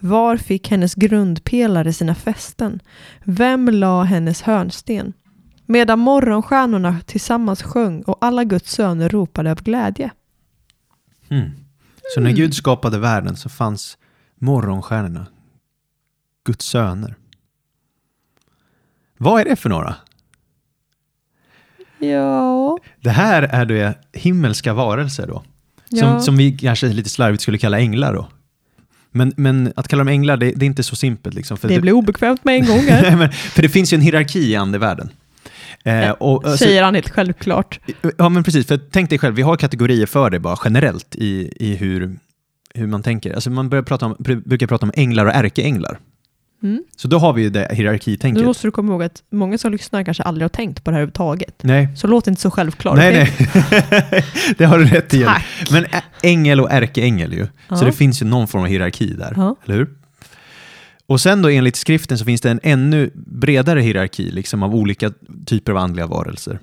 Var 0.00 0.36
fick 0.36 0.70
hennes 0.70 0.94
grundpelare 0.94 1.92
sina 1.92 2.14
fästen? 2.14 2.80
Vem 3.24 3.68
la 3.68 4.02
hennes 4.02 4.42
hörnsten? 4.42 5.12
Medan 5.66 5.98
morgonstjärnorna 5.98 7.00
tillsammans 7.06 7.62
sjöng 7.62 8.02
och 8.02 8.16
alla 8.20 8.44
Guds 8.44 8.72
söner 8.72 9.08
ropade 9.08 9.50
av 9.50 9.62
glädje. 9.62 10.10
Mm. 11.28 11.50
Så 12.14 12.20
när 12.20 12.30
Gud 12.30 12.54
skapade 12.54 12.98
världen 12.98 13.36
så 13.36 13.48
fanns 13.48 13.98
morgonstjärnorna, 14.38 15.26
Guds 16.44 16.66
söner. 16.66 17.14
Vad 19.18 19.40
är 19.40 19.44
det 19.44 19.56
för 19.56 19.68
några? 19.68 19.96
Ja, 22.06 22.78
Det 23.00 23.10
här 23.10 23.42
är 23.42 23.64
det 23.64 23.94
himmelska 24.12 24.74
varelser 24.74 25.26
då. 25.26 25.42
Som, 25.88 25.98
ja. 25.98 26.20
som 26.20 26.36
vi 26.36 26.52
kanske 26.52 26.86
lite 26.86 27.10
slarvigt 27.10 27.42
skulle 27.42 27.58
kalla 27.58 27.80
änglar 27.80 28.14
då. 28.14 28.28
Men, 29.10 29.32
men 29.36 29.72
att 29.76 29.88
kalla 29.88 30.00
dem 30.00 30.08
änglar, 30.08 30.36
det, 30.36 30.52
det 30.56 30.64
är 30.64 30.66
inte 30.66 30.82
så 30.82 30.96
simpelt. 30.96 31.34
Liksom, 31.34 31.56
det 31.62 31.80
blir 31.80 31.92
obekvämt 31.92 32.44
med 32.44 32.54
en 32.54 32.66
gång. 32.66 32.84
Nej, 32.88 33.16
men, 33.16 33.32
för 33.32 33.62
det 33.62 33.68
finns 33.68 33.92
ju 33.92 33.94
en 33.94 34.00
hierarki 34.00 34.50
i 34.50 34.56
andevärlden. 34.56 35.10
Eh, 35.84 36.10
och, 36.10 36.44
alltså, 36.46 36.64
Säger 36.64 36.82
han 36.82 36.94
helt 36.94 37.10
självklart. 37.10 37.80
ja, 38.18 38.28
men 38.28 38.44
precis. 38.44 38.66
För 38.66 38.80
tänk 38.90 39.10
dig 39.10 39.18
själv, 39.18 39.34
vi 39.34 39.42
har 39.42 39.56
kategorier 39.56 40.06
för 40.06 40.30
det 40.30 40.38
bara 40.40 40.56
generellt 40.64 41.16
i, 41.16 41.52
i 41.56 41.74
hur, 41.74 42.18
hur 42.74 42.86
man 42.86 43.02
tänker. 43.02 43.34
Alltså 43.34 43.50
man 43.50 43.68
börjar 43.68 43.82
prata 43.82 44.06
om, 44.06 44.16
brukar 44.18 44.66
prata 44.66 44.86
om 44.86 44.92
änglar 44.94 45.26
och 45.26 45.32
ärkeänglar. 45.32 45.98
Mm. 46.62 46.84
Så 46.96 47.08
då 47.08 47.18
har 47.18 47.32
vi 47.32 47.42
ju 47.42 47.50
det 47.50 47.66
Nu 47.70 47.76
hierarkitänket. 47.76 48.44
måste 48.44 48.66
du 48.66 48.70
komma 48.70 48.92
ihåg 48.92 49.02
att 49.02 49.22
många 49.30 49.58
som 49.58 49.72
lyssnar 49.72 50.04
kanske 50.04 50.22
aldrig 50.22 50.44
har 50.44 50.48
tänkt 50.48 50.84
på 50.84 50.90
det 50.90 50.94
här 50.94 50.98
överhuvudtaget. 51.00 51.54
Nej, 51.62 51.88
Så 51.96 52.06
låt 52.06 52.26
inte 52.26 52.40
så 52.40 52.50
självklart. 52.50 52.96
nej, 52.96 53.12
nej. 53.40 54.24
det 54.58 54.64
har 54.64 54.78
du 54.78 54.84
rätt 54.84 55.14
i. 55.14 55.26
Men 55.70 55.86
ängel 56.22 56.60
och 56.60 56.70
ärkeängel 56.70 57.32
ju. 57.32 57.46
Ja. 57.68 57.76
Så 57.76 57.84
det 57.84 57.92
finns 57.92 58.22
ju 58.22 58.26
någon 58.26 58.48
form 58.48 58.62
av 58.62 58.68
hierarki 58.68 59.12
där. 59.14 59.32
Ja. 59.36 59.56
Eller 59.64 59.74
hur? 59.74 59.88
Och 61.06 61.20
sen 61.20 61.42
då 61.42 61.48
enligt 61.48 61.76
skriften 61.76 62.18
så 62.18 62.24
finns 62.24 62.40
det 62.40 62.50
en 62.50 62.60
ännu 62.62 63.10
bredare 63.14 63.80
hierarki 63.80 64.30
liksom 64.30 64.62
av 64.62 64.74
olika 64.74 65.12
typer 65.46 65.72
av 65.72 65.78
andliga 65.78 66.06
varelser. 66.06 66.58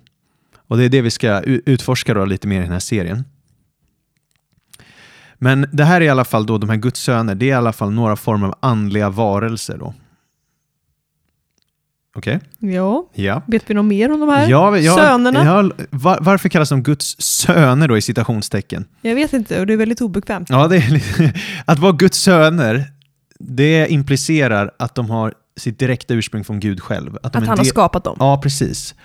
Och 0.67 0.77
det 0.77 0.83
är 0.85 0.89
det 0.89 1.01
vi 1.01 1.11
ska 1.11 1.39
utforska 1.41 2.13
då 2.13 2.25
lite 2.25 2.47
mer 2.47 2.59
i 2.59 2.63
den 2.63 2.71
här 2.71 2.79
serien. 2.79 3.23
Men 5.41 5.65
det 5.71 5.83
här 5.83 6.01
är 6.01 6.05
i 6.05 6.09
alla 6.09 6.25
fall 6.25 6.45
då 6.45 6.57
de 6.57 6.69
här 6.69 6.77
Guds 6.77 6.99
söner, 7.01 7.35
det 7.35 7.45
är 7.45 7.49
i 7.49 7.53
alla 7.53 7.73
fall 7.73 7.91
några 7.91 8.15
former 8.15 8.47
av 8.47 8.55
andliga 8.59 9.09
varelser 9.09 9.77
då. 9.77 9.93
Okej? 12.15 12.39
Ja, 12.59 13.09
Ja. 13.13 13.41
vet 13.47 13.69
vi 13.69 13.73
något 13.73 13.85
mer 13.85 14.11
om 14.11 14.19
de 14.19 14.29
här 14.29 14.49
Ja, 14.49 14.77
ja, 14.77 14.95
sönerna? 14.95 15.45
Ja, 15.45 15.71
var, 15.89 16.17
varför 16.21 16.49
kallas 16.49 16.69
de 16.69 16.83
Guds 16.83 17.21
söner 17.21 17.87
då 17.87 17.97
i 17.97 18.01
citationstecken? 18.01 18.85
Jag 19.01 19.15
vet 19.15 19.33
inte 19.33 19.59
och 19.59 19.67
det 19.67 19.73
är 19.73 19.77
väldigt 19.77 20.01
obekvämt. 20.01 20.49
Ja, 20.49 20.67
det 20.67 20.77
är 20.77 21.01
att 21.65 21.79
vara 21.79 21.91
Guds 21.91 22.17
söner, 22.17 22.83
det 23.39 23.87
implicerar 23.91 24.71
att 24.79 24.95
de 24.95 25.09
har 25.09 25.33
sitt 25.57 25.79
direkta 25.79 26.13
ursprung 26.13 26.43
från 26.43 26.59
Gud 26.59 26.81
själv. 26.81 27.15
Att, 27.15 27.35
Att 27.35 27.47
han 27.47 27.57
har 27.57 27.65
skapat 27.65 28.03
dem. 28.03 28.17
Ja, 28.19 28.39
precis. 28.43 28.95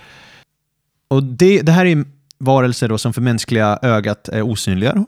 Och 1.09 1.23
det, 1.23 1.61
det 1.63 1.73
här 1.73 1.87
är 1.87 2.05
varelser 2.39 2.89
då 2.89 2.99
som 2.99 3.13
för 3.13 3.21
mänskliga 3.21 3.79
ögat 3.83 4.29
är 4.29 4.43
osynliga. 4.43 4.93
Då. 4.95 5.07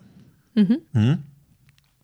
Mhm. 0.56 0.80
Mm. 0.94 1.16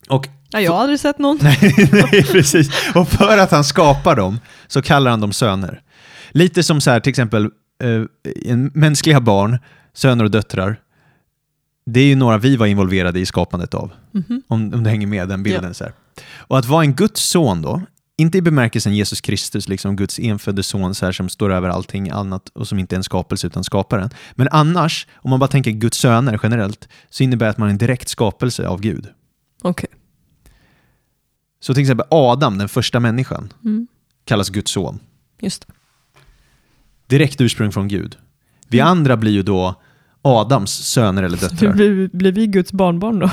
Och, 0.08 0.28
Ja, 0.54 0.60
jag 0.60 0.72
har 0.72 0.80
aldrig 0.80 1.00
sett 1.00 1.18
någon. 1.18 1.38
nej, 1.42 1.88
nej, 1.92 2.24
precis. 2.24 2.70
Och 2.94 3.08
för 3.08 3.38
att 3.38 3.50
han 3.50 3.64
skapar 3.64 4.16
dem 4.16 4.40
så 4.66 4.82
kallar 4.82 5.10
han 5.10 5.20
dem 5.20 5.32
söner. 5.32 5.82
Lite 6.30 6.62
som 6.62 6.80
så 6.80 6.90
här, 6.90 7.00
till 7.00 7.10
exempel 7.10 7.44
eh, 7.82 8.56
mänskliga 8.74 9.20
barn, 9.20 9.58
söner 9.94 10.24
och 10.24 10.30
döttrar. 10.30 10.76
Det 11.86 12.00
är 12.00 12.04
ju 12.04 12.14
några 12.16 12.38
vi 12.38 12.56
var 12.56 12.66
involverade 12.66 13.20
i 13.20 13.26
skapandet 13.26 13.74
av. 13.74 13.92
Mhm. 14.12 14.42
Om, 14.48 14.74
om 14.74 14.84
du 14.84 14.90
hänger 14.90 15.06
med 15.06 15.28
den 15.28 15.42
bilden. 15.42 15.74
Så 15.74 15.84
här. 15.84 15.92
Och 16.36 16.58
att 16.58 16.66
vara 16.66 16.84
en 16.84 16.94
Guds 16.94 17.20
son 17.22 17.62
då, 17.62 17.82
inte 18.16 18.38
i 18.38 18.42
bemärkelsen 18.42 18.94
Jesus 18.94 19.20
Kristus, 19.20 19.68
liksom 19.68 19.96
Guds 19.96 20.18
enfödde 20.18 20.62
son 20.62 20.94
så 20.94 21.04
här, 21.04 21.12
som 21.12 21.28
står 21.28 21.52
över 21.52 21.68
allting 21.68 22.10
annat 22.10 22.48
och 22.48 22.68
som 22.68 22.78
inte 22.78 22.94
är 22.94 22.96
en 22.96 23.04
skapelse 23.04 23.46
utan 23.46 23.64
skaparen. 23.64 24.10
Men 24.34 24.48
annars, 24.50 25.06
om 25.14 25.30
man 25.30 25.40
bara 25.40 25.48
tänker 25.48 25.70
Guds 25.70 25.98
söner 25.98 26.40
generellt, 26.42 26.88
så 27.10 27.22
innebär 27.22 27.46
det 27.46 27.50
att 27.50 27.58
man 27.58 27.68
är 27.68 27.72
en 27.72 27.78
direkt 27.78 28.08
skapelse 28.08 28.66
av 28.68 28.80
Gud. 28.80 29.08
Okej. 29.62 29.88
Så 31.60 31.74
till 31.74 31.80
exempel 31.82 32.06
Adam, 32.10 32.58
den 32.58 32.68
första 32.68 33.00
människan, 33.00 33.52
Mm. 33.64 33.86
kallas 34.24 34.48
Guds 34.48 34.70
son. 34.72 34.98
Just 35.40 35.66
det. 35.66 35.72
Direkt 37.06 37.40
ursprung 37.40 37.72
från 37.72 37.88
Gud. 37.88 38.16
Vi 38.68 38.80
andra 38.80 39.16
blir 39.16 39.32
ju 39.32 39.42
då 39.42 39.74
Adams 40.22 40.70
söner 40.72 41.22
eller 41.22 41.36
döttrar. 41.38 41.72
blir, 41.72 42.08
blir 42.12 42.32
vi 42.32 42.46
Guds 42.46 42.72
barnbarn 42.72 43.18
då? 43.18 43.30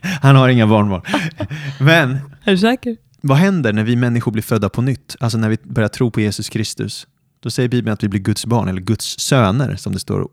Han 0.22 0.36
har 0.36 0.48
inga 0.48 0.66
barnbarn. 0.66 1.02
Men 1.80 2.10
Är 2.44 2.50
du 2.52 2.58
säker? 2.58 2.96
Vad 3.22 3.38
händer 3.38 3.72
när 3.72 3.84
vi 3.84 3.96
människor 3.96 4.32
blir 4.32 4.42
födda 4.42 4.68
på 4.68 4.82
nytt? 4.82 5.16
Alltså 5.20 5.38
när 5.38 5.48
vi 5.48 5.56
börjar 5.64 5.88
tro 5.88 6.10
på 6.10 6.20
Jesus 6.20 6.48
Kristus. 6.48 7.06
Då 7.40 7.50
säger 7.50 7.68
Bibeln 7.68 7.92
att 7.92 8.02
vi 8.02 8.08
blir 8.08 8.20
Guds 8.20 8.46
barn, 8.46 8.68
eller 8.68 8.80
Guds 8.80 9.18
söner 9.18 9.76
som 9.76 9.92
det 9.92 9.98
står. 9.98 10.28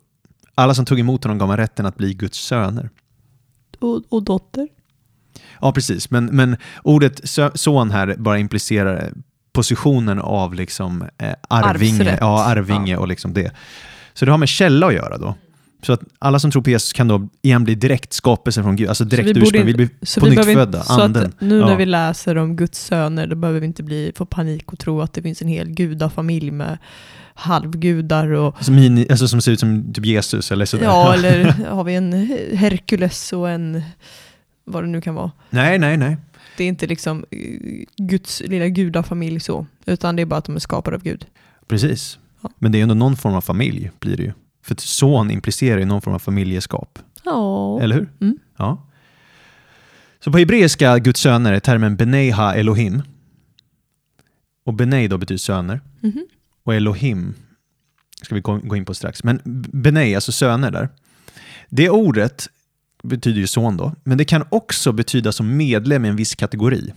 Alla 0.55 0.73
som 0.73 0.85
tog 0.85 0.99
emot 0.99 1.23
honom 1.23 1.37
gav 1.37 1.49
han 1.49 1.57
rätten 1.57 1.85
att 1.85 1.97
bli 1.97 2.13
Guds 2.13 2.37
söner. 2.39 2.89
Och, 3.79 4.03
och 4.09 4.23
dotter? 4.23 4.67
Ja, 5.61 5.71
precis. 5.71 6.11
Men, 6.11 6.25
men 6.25 6.57
ordet 6.83 7.21
son 7.55 7.91
här 7.91 8.15
bara 8.17 8.39
implicerar 8.39 9.13
positionen 9.53 10.19
av 10.19 10.53
liksom, 10.53 11.01
eh, 11.17 11.33
arvinge, 11.49 12.01
Arvsrätt. 12.01 12.17
ja, 12.21 12.43
arvinge 12.43 12.97
och 12.97 13.07
liksom 13.07 13.33
det. 13.33 13.51
Så 14.13 14.25
det 14.25 14.31
har 14.31 14.37
med 14.37 14.49
källa 14.49 14.87
att 14.87 14.93
göra 14.93 15.17
då. 15.17 15.35
Så 15.81 15.93
att 15.93 16.01
alla 16.19 16.39
som 16.39 16.51
tror 16.51 16.61
på 16.61 16.69
Jesus 16.69 16.93
kan 16.93 17.07
då 17.07 17.27
igen 17.41 17.63
bli 17.63 17.75
direkt 17.75 18.13
skapelse 18.13 18.63
från 18.63 18.75
Gud, 18.75 18.87
alltså 18.89 19.03
direkt 19.05 19.29
vi 19.37 19.41
ursprung. 19.41 19.65
Vi 19.65 19.73
blir 19.73 19.89
Så 20.01 20.19
på 20.19 20.25
vi 20.25 20.35
nytt 20.35 20.45
födda, 20.45 20.83
så 20.83 21.01
anden. 21.01 21.25
att 21.25 21.41
nu 21.41 21.57
Ja. 21.59 21.65
när 21.65 21.75
vi 21.75 21.85
läser 21.85 22.35
om 22.37 22.55
Guds 22.55 22.85
söner, 22.85 23.27
då 23.27 23.35
behöver 23.35 23.59
vi 23.59 23.65
inte 23.65 23.83
bli, 23.83 24.11
få 24.15 24.25
panik 24.25 24.73
och 24.73 24.79
tro 24.79 25.01
att 25.01 25.13
det 25.13 25.21
finns 25.21 25.41
en 25.41 25.47
hel 25.47 25.69
gudafamilj 25.69 26.51
med 26.51 26.77
halvgudar 27.33 28.27
och 28.31 28.55
Alltså, 28.57 28.71
mini, 28.71 29.07
alltså 29.09 29.27
som 29.27 29.41
ser 29.41 29.51
ut 29.51 29.59
som 29.59 29.93
typ 29.93 30.05
Jesus 30.05 30.51
eller 30.51 30.65
sådär. 30.65 30.83
ja, 30.83 31.13
eller 31.17 31.43
har 31.51 31.83
vi 31.83 31.95
en 31.95 32.13
Herkules 32.57 33.33
och 33.33 33.49
en 33.49 33.81
vad 34.65 34.83
det 34.83 34.87
nu 34.87 35.01
kan 35.01 35.15
vara. 35.15 35.31
Nej, 35.49 35.79
nej, 35.79 35.97
nej. 35.97 36.17
Det 36.57 36.63
är 36.63 36.67
inte 36.67 36.87
liksom 36.87 37.25
eh, 37.31 37.37
Guds 37.97 38.41
lilla 38.45 38.67
gudafamilj 38.67 39.39
så, 39.39 39.65
utan 39.85 40.15
det 40.15 40.21
är 40.21 40.25
bara 40.25 40.37
att 40.37 40.45
de 40.45 40.55
är 40.55 40.59
skapade 40.59 40.95
av 40.97 41.03
Gud. 41.03 41.25
Precis. 41.67 42.19
Ja. 42.41 42.49
Men 42.59 42.71
det 42.71 42.77
är 42.79 42.83
ändå 42.83 42.95
någon 42.95 43.15
form 43.17 43.33
av 43.33 43.41
familj 43.41 43.91
blir 43.99 44.17
det 44.17 44.23
ju. 44.23 44.31
För 44.61 44.75
son 44.79 45.31
implicerar 45.31 45.79
ju 45.79 45.85
någon 45.85 46.01
form 46.01 46.13
av 46.13 46.19
familjeskap. 46.19 46.99
Ja. 47.25 47.81
Eller 47.81 47.95
hur? 47.95 48.09
Mm. 48.21 48.37
Ja. 48.57 48.85
Så 50.19 50.31
på 50.31 50.37
hebreiska 50.37 50.99
Guds 50.99 51.21
söner 51.21 51.53
är 51.53 51.59
termen 51.59 51.95
Benei 51.95 52.31
ha 52.31 52.53
Elohim. 52.53 53.01
Och 54.65 54.73
Benei 54.73 55.07
då 55.07 55.17
betyder 55.17 55.37
söner. 55.37 55.81
Mhm. 56.01 56.25
Och 56.63 56.75
Elohim 56.75 57.33
ska 58.21 58.35
vi 58.35 58.41
gå 58.41 58.57
gå 58.57 58.75
in 58.75 58.85
på 58.85 58.93
strax. 58.93 59.23
Men 59.23 59.41
Benei, 59.71 60.15
alltså 60.15 60.31
söner 60.31 60.71
där. 60.71 60.89
Det 61.69 61.89
ordet 61.89 62.47
betyder 63.03 63.39
ju 63.39 63.47
son 63.47 63.77
då, 63.77 63.95
men 64.03 64.17
det 64.17 64.25
kan 64.25 64.43
också 64.49 64.91
betyda 64.91 65.31
som 65.31 65.57
medlem 65.57 66.05
i 66.05 66.07
en 66.07 66.15
viss 66.15 66.35
kategori. 66.35 66.93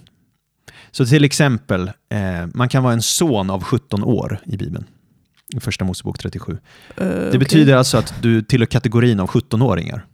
Så 0.90 1.06
till 1.06 1.24
exempel, 1.24 1.88
eh, 2.08 2.46
man 2.54 2.68
kan 2.68 2.82
vara 2.82 2.92
en 2.92 3.02
son 3.02 3.50
av 3.50 3.62
17 3.62 4.04
år 4.04 4.40
i 4.44 4.56
Bibeln. 4.56 4.84
I 5.56 5.60
första 5.60 5.84
Mosebok 5.84 6.18
37. 6.18 6.52
Eh, 6.52 6.58
Det 7.06 7.28
okej. 7.28 7.38
betyder 7.38 7.76
alltså 7.76 7.96
att 7.98 8.14
du 8.22 8.42
tillhör 8.42 8.66
kategorin 8.66 9.20
av 9.20 9.26
17-åringar. 9.28 10.06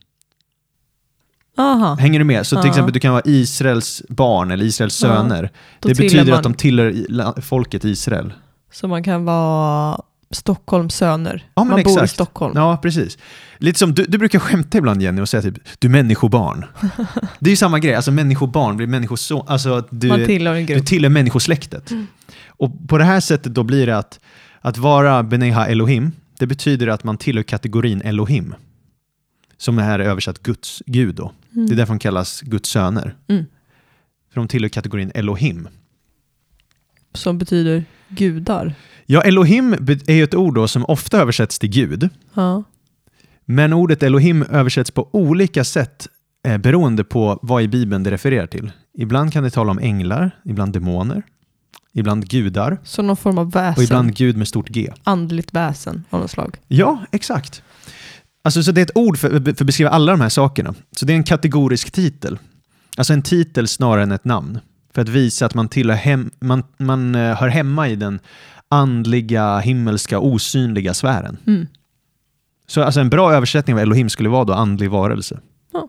Aha, 1.57 1.95
Hänger 1.95 2.19
du 2.19 2.25
med? 2.25 2.47
Så 2.47 2.57
till 2.57 2.65
Ja. 2.65 2.69
exempel, 2.71 2.93
du 2.93 3.01
kan 3.01 3.13
vara 3.13 3.23
Israels 3.25 4.03
barn 4.09 4.51
eller 4.51 4.65
Israels 4.65 4.95
söner. 4.95 5.51
det 5.81 5.89
betyder 5.89 6.25
man. 6.25 6.35
att 6.35 6.43
de 6.43 6.55
tillhör 6.55 7.41
folket 7.41 7.85
Israel. 7.85 8.33
Så 8.73 8.89
man 8.89 9.03
kan 9.03 9.25
vara 9.25 10.01
Stockholms 10.31 10.95
söner. 10.95 11.49
Ja, 11.55 11.65
man 11.65 11.71
bor 11.71 11.79
i 11.79 11.93
exakt. 11.95 12.13
Stockholm. 12.13 12.53
Ja, 12.57 12.77
precis. 12.83 13.19
Lite 13.59 13.79
som, 13.79 13.95
du, 13.95 14.05
du 14.05 14.19
brukar 14.19 14.39
skämta 14.39 14.79
ibland 14.79 15.03
Jenny 15.03 15.21
och 15.21 15.29
säga 15.29 15.43
typ, 15.43 15.55
du 15.79 15.87
är 15.89 15.93
människobarn. 15.93 16.65
det 17.39 17.49
är 17.49 17.53
ju 17.53 17.57
samma 17.57 17.79
grej, 17.79 17.95
alltså 17.95 18.11
människobarn 18.11 18.77
blir 18.77 18.87
människoson, 18.87 19.45
alltså 19.49 19.85
du, 19.91 20.09
man 20.09 20.25
tillhör 20.25 20.55
en 20.55 20.67
du 20.67 20.81
tillhör 20.81 21.11
människosläktet. 21.11 21.91
Och 22.59 22.89
på 22.89 22.99
det 22.99 23.05
här 23.05 23.21
sättet 23.21 23.55
då 23.55 23.63
blir 23.63 23.87
det 23.87 23.99
att, 23.99 24.21
att 24.61 24.79
vara 24.79 25.23
Beneha 25.23 25.67
Elohim, 25.67 26.13
det 26.39 26.47
betyder 26.47 26.87
att 26.87 27.05
man 27.05 27.17
tillhör 27.17 27.43
kategorin 27.43 28.03
Elohim. 28.03 28.55
Som 29.57 29.79
är 29.79 29.99
översatt 29.99 30.43
Guds, 30.43 30.83
Gud 30.87 31.15
då. 31.15 31.33
Det 31.51 31.73
är 31.73 31.77
därför 31.77 31.93
de 31.93 31.99
kallas 31.99 32.41
Guds 32.41 32.71
söner. 32.71 33.17
Mm. 33.29 33.45
För 34.33 34.41
de 34.41 34.49
tillhör 34.49 34.69
kategorin 34.69 35.13
Elohim. 35.15 35.69
Som 37.15 37.39
betyder 37.39 37.85
gudar. 38.09 38.75
Ja, 39.07 39.23
Elohim 39.23 39.73
är 40.07 40.13
ju 40.13 40.25
ett 40.25 40.35
ord 40.35 40.55
då 40.55 40.69
som 40.69 40.85
ofta 40.85 41.21
översätts 41.21 41.59
till 41.59 41.71
Gud. 41.71 42.09
Ja. 42.35 42.65
Men 43.45 43.73
ordet 43.73 44.03
Elohim 44.03 44.43
översätts 44.43 44.91
på 44.91 45.09
olika 45.13 45.65
sätt 45.65 46.09
eh, 46.47 46.59
beroende 46.59 47.05
på 47.05 47.39
vad 47.43 47.63
i 47.63 47.69
Bibeln 47.69 48.03
det 48.03 48.11
refererar 48.11 48.47
till. 48.47 48.73
Ibland 48.95 49.33
kan 49.33 49.45
det 49.45 49.51
tala 49.51 49.71
om 49.71 49.79
änglar, 49.79 50.31
ibland 50.45 50.73
demoner, 50.73 51.23
ibland 51.99 52.29
gudar 52.29 52.79
Så 52.85 53.03
någon 53.03 53.17
form 53.17 53.39
av 53.39 53.51
väsen. 53.51 53.75
och 53.81 53.83
ibland 53.83 54.15
Gud 54.17 54.37
med 54.37 54.49
stort 54.49 54.69
G. 54.69 54.93
Andligt 55.05 55.55
väsen 55.55 56.05
av 56.11 56.21
något 56.21 56.31
slag. 56.31 56.57
Ja, 56.69 57.05
exakt. 57.13 57.63
Alltså, 58.45 58.63
så 58.63 58.73
det 58.73 58.81
är 58.81 58.83
ett 58.83 58.91
ord 58.97 59.19
för, 59.19 59.31
för 59.31 59.51
att 59.51 59.63
beskriva 59.63 59.91
alla 59.91 60.13
de 60.13 60.21
här 60.21 60.29
sakerna. 60.29 60.75
Så 60.93 61.07
det 61.07 61.13
är 61.13 61.17
en 61.17 61.25
kategorisk 61.25 61.91
titel. 61.91 62.39
Alltså 62.97 63.13
en 63.13 63.23
titel 63.23 63.69
snarare 63.69 64.03
än 64.03 64.13
ett 64.13 64.25
namn. 64.25 64.59
För 64.95 65.03
att 65.03 65.09
visa 65.09 65.47
att 65.47 65.55
man, 65.55 65.69
tillhör 65.69 65.97
hem, 65.97 66.31
man, 66.41 66.63
man 66.77 67.15
eh, 67.15 67.37
hör 67.37 67.49
hemma 67.49 67.89
i 67.89 67.97
den 67.97 68.21
andliga, 68.69 69.59
himmelska, 69.59 70.19
osynliga 70.19 70.95
sfären. 70.95 71.37
Mm. 71.47 71.67
Så 72.67 72.83
alltså 72.83 73.01
en 73.01 73.11
bra 73.11 73.33
översättning 73.33 73.77
av 73.77 73.81
Elohim 73.81 74.09
skulle 74.09 74.29
vara 74.29 74.45
då 74.45 74.53
andlig 74.53 74.91
varelse. 74.91 75.41
Ja. 75.73 75.89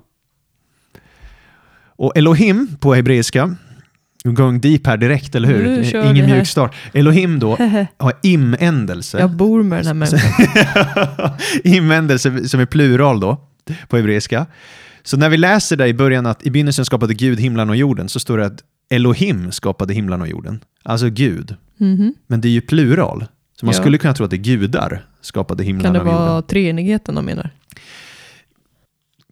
Och 1.95 2.17
Elohim 2.17 2.77
på 2.79 2.93
hebreiska, 2.93 3.55
we're 4.23 4.31
going 4.35 4.59
deep 4.61 4.87
här 4.87 4.97
direkt, 4.97 5.35
eller 5.35 5.47
hur? 5.47 5.83
Kör 5.83 6.11
Ingen 6.11 6.25
mjuk 6.25 6.47
start. 6.47 6.75
Elohim 6.93 7.39
då 7.39 7.57
har 7.97 8.13
im-ändelse. 8.23 9.19
Jag 9.19 9.29
bor 9.31 9.63
med 9.63 9.79
den 9.79 9.87
här 9.87 9.93
människan. 9.93 11.31
Invändelse 11.63 12.47
som 12.49 12.59
är 12.59 12.65
plural 12.65 13.19
då, 13.19 13.37
på 13.87 13.97
hebreiska. 13.97 14.45
Så 15.03 15.17
när 15.17 15.29
vi 15.29 15.37
läser 15.37 15.75
där 15.77 15.85
i 15.87 15.93
början 15.93 16.25
att 16.25 16.45
i 16.45 16.51
begynnelsen 16.51 16.85
skapade 16.85 17.13
Gud 17.13 17.39
himlen 17.39 17.69
och 17.69 17.75
jorden, 17.75 18.09
så 18.09 18.19
står 18.19 18.37
det 18.37 18.45
att 18.45 18.63
Elohim 18.89 19.51
skapade 19.51 19.93
himlen 19.93 20.21
och 20.21 20.27
jorden. 20.27 20.59
Alltså 20.83 21.09
Gud. 21.09 21.55
Mhm. 21.77 22.13
Men 22.27 22.41
det 22.41 22.47
är 22.47 22.51
ju 22.51 22.61
plural. 22.61 23.25
Så 23.59 23.65
man 23.65 23.75
Ja. 23.75 23.81
skulle 23.81 23.97
kunna 23.97 24.13
tro 24.13 24.23
att 24.25 24.29
det 24.31 24.35
är 24.35 24.37
gudar 24.57 25.05
skapade 25.21 25.63
himlen 25.63 25.83
Kan 25.83 25.93
det 25.93 25.99
och 25.99 26.05
jorden. 26.05 26.21
vara 26.21 26.41
treenigheten 26.41 27.15
de 27.15 27.25
menar? 27.25 27.49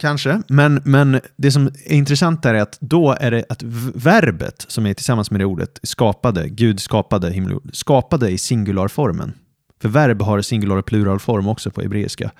Kanske, 0.01 0.41
men, 0.47 0.81
men 0.85 1.19
det 1.37 1.51
som 1.51 1.67
är 1.67 1.91
intressant 1.91 2.43
där 2.43 2.53
är 2.53 2.61
att 2.61 2.77
då 2.81 3.11
är 3.19 3.31
det 3.31 3.45
att 3.49 3.63
verbet 3.95 4.65
som 4.67 4.85
är 4.85 4.93
tillsammans 4.93 5.31
med 5.31 5.41
det 5.41 5.45
ordet, 5.45 5.79
skapade, 5.83 6.49
Gud 6.49 6.79
skapade 6.79 7.31
himmel 7.31 7.53
och 7.53 7.61
jord, 7.65 7.75
skapade 7.75 8.29
i 8.29 8.37
singularformen. 8.37 9.33
För 9.81 9.89
verb 9.89 10.21
har 10.21 10.41
singular 10.41 10.75
och 10.75 10.85
pluralform 10.85 11.47
också 11.47 11.71
på 11.71 11.81
hebreiska. 11.81 12.31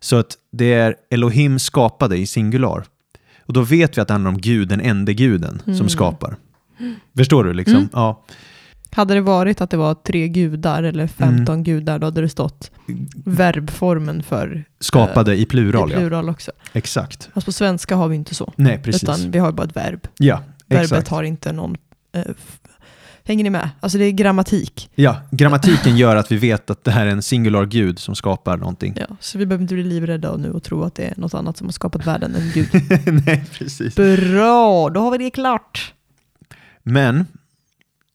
Så 0.00 0.16
att 0.16 0.36
det 0.52 0.72
är 0.72 0.94
Elohim 1.10 1.58
skapade 1.58 2.16
i 2.16 2.26
singular. 2.26 2.84
Och 3.46 3.52
då 3.52 3.60
vet 3.62 3.96
vi 3.96 4.00
att 4.00 4.08
det 4.08 4.14
handlar 4.14 4.30
om 4.30 4.38
Gud, 4.40 4.68
den 4.68 4.80
ende 4.80 5.14
guden, 5.14 5.62
som 5.64 5.72
Mm. 5.74 5.88
skapar. 5.88 6.36
Förstår 7.16 7.44
du? 7.44 7.52
liksom? 7.54 7.76
Mm. 7.76 7.88
Ja. 7.92 8.24
Hade 8.94 9.14
det 9.14 9.20
varit 9.20 9.60
att 9.60 9.70
det 9.70 9.76
var 9.76 9.94
tre 9.94 10.28
gudar 10.28 10.82
eller 10.82 11.06
15 11.06 11.62
gudar, 11.62 11.98
då 11.98 12.06
hade 12.06 12.20
det 12.20 12.28
stått 12.28 12.70
verbformen 13.24 14.22
för 14.22 14.64
Skapade 14.80 15.36
i 15.36 15.46
plural, 15.46 15.90
i 15.90 15.92
ja. 15.92 15.98
plural 15.98 16.28
också. 16.28 16.52
Exakt. 16.72 17.28
Fast 17.34 17.46
på 17.46 17.52
svenska 17.52 17.96
har 17.96 18.08
vi 18.08 18.16
inte 18.16 18.34
så. 18.34 18.52
Nej, 18.56 18.82
precis. 18.82 19.02
Utan 19.02 19.30
vi 19.30 19.38
har 19.38 19.52
bara 19.52 19.66
ett 19.66 19.76
verb. 19.76 20.08
Ja, 20.18 20.42
Verbet 20.66 20.84
exakt. 20.84 21.08
har 21.08 21.22
inte 21.22 21.52
någon... 21.52 21.76
Eh, 22.12 22.22
hänger 23.24 23.44
ni 23.44 23.50
med? 23.50 23.70
Alltså 23.80 23.98
det 23.98 24.04
är 24.04 24.10
grammatik. 24.10 24.90
Ja, 24.94 25.16
grammatiken 25.30 25.96
gör 25.96 26.16
att 26.16 26.32
vi 26.32 26.36
vet 26.36 26.70
att 26.70 26.84
det 26.84 26.90
här 26.90 27.06
är 27.06 27.10
en 27.10 27.22
singular 27.22 27.66
gud 27.66 27.98
som 27.98 28.14
skapar 28.14 28.56
någonting. 28.56 28.94
Ja, 28.96 29.16
så 29.20 29.38
vi 29.38 29.46
behöver 29.46 29.62
inte 29.62 29.74
bli 29.74 29.84
livrädda 29.84 30.36
nu 30.36 30.50
och 30.50 30.62
tro 30.62 30.82
att 30.82 30.94
det 30.94 31.04
är 31.04 31.14
något 31.16 31.34
annat 31.34 31.56
som 31.56 31.66
har 31.66 31.72
skapat 31.72 32.06
världen 32.06 32.34
än 32.34 32.50
Gud. 32.54 32.68
Nej, 33.26 33.44
precis. 33.52 33.94
Bra, 33.94 34.90
då 34.90 35.00
har 35.00 35.10
vi 35.10 35.18
det 35.18 35.30
klart. 35.30 35.94
Men 36.82 37.26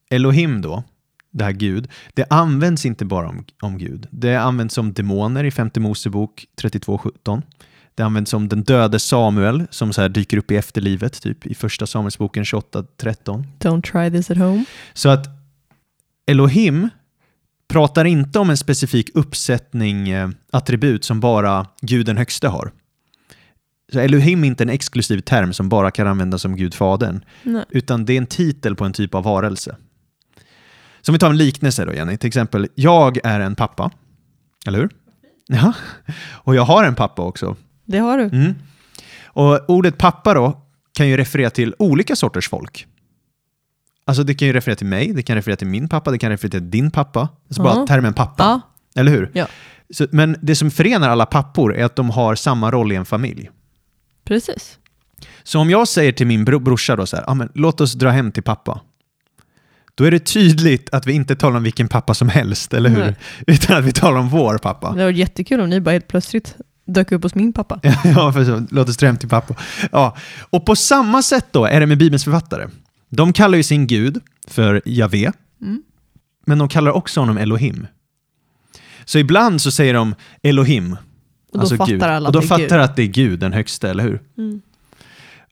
Elohim 0.09 0.61
då, 0.61 0.83
det 1.31 1.43
här 1.43 1.51
Gud, 1.51 1.87
det 2.13 2.25
används 2.29 2.85
inte 2.85 3.05
bara 3.05 3.29
om, 3.29 3.45
om 3.61 3.77
Gud. 3.77 4.07
Det 4.11 4.35
används 4.35 4.75
som 4.75 4.93
demoner 4.93 5.43
i 5.43 5.51
femte 5.51 5.79
Mosebok 5.79 6.45
32.17. 6.61 7.41
Det 7.95 8.03
används 8.03 8.31
som 8.31 8.49
den 8.49 8.63
döde 8.63 8.99
Samuel 8.99 9.67
som 9.69 9.93
så 9.93 10.01
här 10.01 10.09
dyker 10.09 10.37
upp 10.37 10.51
i 10.51 10.55
efterlivet, 10.55 11.21
typ 11.21 11.45
i 11.45 11.55
första 11.55 11.87
Samuelsboken 11.87 12.43
28.13. 12.43 13.43
Don't 13.59 13.81
try 13.81 14.17
this 14.17 14.31
at 14.31 14.37
home. 14.37 14.65
Så 14.93 15.09
att 15.09 15.27
Elohim 16.25 16.89
pratar 17.67 18.05
inte 18.05 18.39
om 18.39 18.49
en 18.49 18.57
specifik 18.57 19.09
uppsättning 19.13 20.09
eh, 20.09 20.29
attribut 20.51 21.03
som 21.03 21.19
bara 21.19 21.65
Gud 21.81 22.05
den 22.05 22.17
högste 22.17 22.47
har. 22.47 22.71
Så 23.91 23.99
Elohim 23.99 24.43
är 24.43 24.47
inte 24.47 24.63
en 24.63 24.69
exklusiv 24.69 25.19
term 25.19 25.53
som 25.53 25.69
bara 25.69 25.91
kan 25.91 26.07
användas 26.07 26.45
om 26.45 26.55
Gud 26.55 26.73
Fadern, 26.73 27.25
Nej. 27.43 27.65
utan 27.69 28.05
det 28.05 28.13
är 28.13 28.17
en 28.17 28.25
titel 28.25 28.75
på 28.75 28.85
en 28.85 28.93
typ 28.93 29.15
av 29.15 29.23
varelse. 29.23 29.75
Så 31.01 31.11
om 31.11 31.13
vi 31.13 31.19
tar 31.19 31.29
en 31.29 31.37
liknelse 31.37 31.85
då, 31.85 31.93
Jenny. 31.93 32.17
Till 32.17 32.27
exempel, 32.27 32.67
jag 32.75 33.17
är 33.23 33.39
en 33.39 33.55
pappa. 33.55 33.91
Eller 34.67 34.79
hur? 34.79 34.89
Ja. 35.47 35.73
Och 36.29 36.55
jag 36.55 36.63
har 36.63 36.83
en 36.83 36.95
pappa 36.95 37.21
också. 37.21 37.55
Det 37.85 37.97
har 37.97 38.17
du. 38.17 38.23
Mm. 38.23 38.53
Och 39.23 39.69
ordet 39.69 39.97
pappa 39.97 40.33
då 40.33 40.61
kan 40.93 41.07
ju 41.07 41.17
referera 41.17 41.49
till 41.49 41.75
olika 41.79 42.15
sorters 42.15 42.49
folk. 42.49 42.87
Alltså 44.05 44.23
det 44.23 44.33
kan 44.33 44.47
ju 44.47 44.53
referera 44.53 44.75
till 44.75 44.87
mig, 44.87 45.13
det 45.13 45.21
kan 45.23 45.35
referera 45.35 45.55
till 45.57 45.67
min 45.67 45.89
pappa, 45.89 46.11
det 46.11 46.17
kan 46.17 46.29
referera 46.29 46.51
till 46.51 46.69
din 46.71 46.91
pappa. 46.91 47.29
Alltså 47.47 47.63
bara 47.63 47.73
Ja. 47.75 47.87
termen 47.87 48.13
pappa. 48.13 48.43
Ja, 48.43 48.61
Eller 49.01 49.11
hur? 49.11 49.31
Ja. 49.33 49.47
Så, 49.93 50.07
men 50.11 50.35
det 50.41 50.55
som 50.55 50.71
förenar 50.71 51.09
alla 51.09 51.25
pappor 51.25 51.75
är 51.75 51.85
att 51.85 51.95
de 51.95 52.09
har 52.09 52.35
samma 52.35 52.71
roll 52.71 52.91
i 52.91 52.95
en 52.95 53.05
familj. 53.05 53.49
precis. 54.23 54.77
Så 55.43 55.59
om 55.59 55.69
jag 55.69 55.87
säger 55.87 56.11
till 56.11 56.27
min 56.27 56.45
bro- 56.45 56.59
brorsa 56.59 56.95
då 56.95 57.05
så 57.05 57.15
här, 57.17 57.29
ah, 57.29 57.33
men 57.33 57.51
låt 57.55 57.81
oss 57.81 57.93
dra 57.93 58.09
hem 58.09 58.31
till 58.31 58.43
pappa. 58.43 58.81
Då 59.95 60.03
är 60.03 60.11
det 60.11 60.19
tydligt 60.19 60.89
att 60.93 61.07
vi 61.07 61.13
inte 61.13 61.35
talar 61.35 61.57
om 61.57 61.63
vilken 61.63 61.87
pappa 61.87 62.13
som 62.13 62.29
helst, 62.29 62.73
eller 62.73 62.89
hur? 62.89 62.99
Nej. 62.99 63.15
Utan 63.47 63.77
att 63.77 63.83
vi 63.85 63.91
talar 63.91 64.17
om 64.19 64.29
vår 64.29 64.57
pappa. 64.57 64.93
Det 64.95 65.03
var 65.03 65.11
jättekul 65.11 65.59
om 65.59 65.69
ni 65.69 65.81
bara 65.81 65.91
helt 65.91 66.07
plötsligt 66.07 66.55
dök 66.85 67.11
upp 67.11 67.23
hos 67.23 67.35
min 67.35 67.53
pappa. 67.53 67.79
ja, 67.83 68.33
för 68.33 68.73
låt 68.75 68.89
oss 68.89 69.01
hem 69.01 69.17
till 69.17 69.29
pappa. 69.29 69.55
Ja. 69.91 70.17
Och 70.49 70.65
på 70.65 70.75
samma 70.75 71.21
sätt 71.23 71.45
då 71.51 71.65
är 71.65 71.79
det 71.79 71.85
med 71.85 71.97
Bibelns 71.97 72.23
författare. 72.23 72.67
De 73.09 73.33
kallar 73.33 73.57
ju 73.57 73.63
sin 73.63 73.87
Gud 73.87 74.19
för 74.47 74.81
Javé, 74.85 75.31
Mm. 75.61 75.81
men 76.45 76.57
de 76.57 76.67
kallar 76.69 76.91
också 76.91 77.19
honom 77.19 77.37
Elohim. 77.37 77.87
Så 79.05 79.17
ibland 79.19 79.61
så 79.61 79.71
säger 79.71 79.93
de 79.93 80.15
Elohim, 80.43 80.91
Och 80.93 80.97
då 81.53 81.59
alltså 81.59 81.77
fattar 81.77 81.91
Gud. 81.91 82.03
alla 82.03 82.29
och 82.29 82.33
då 82.33 82.41
fattar 82.41 82.57
Gud. 82.67 82.71
att 82.73 82.95
det 82.95 83.03
är 83.03 83.07
Gud, 83.07 83.39
den 83.39 83.53
högsta, 83.53 83.89
eller 83.89 84.03
hur? 84.03 84.21
Mm. 84.37 84.61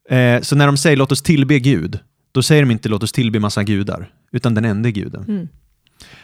Eh, 0.10 0.41
så 0.41 0.56
när 0.56 0.65
de 0.65 0.78
säger 0.78 0.97
låt 0.97 1.12
oss 1.12 1.21
tillbe 1.21 1.60
Gud, 1.60 2.00
då 2.32 2.43
säger 2.43 2.62
de 2.62 2.71
inte 2.71 2.89
låt 2.89 3.04
oss 3.04 3.12
tillbe 3.12 3.39
massa 3.39 3.63
gudar, 3.63 4.10
utan 4.31 4.53
den 4.53 4.65
enda 4.65 4.89
guden. 4.89 5.25
Mm. 5.27 5.47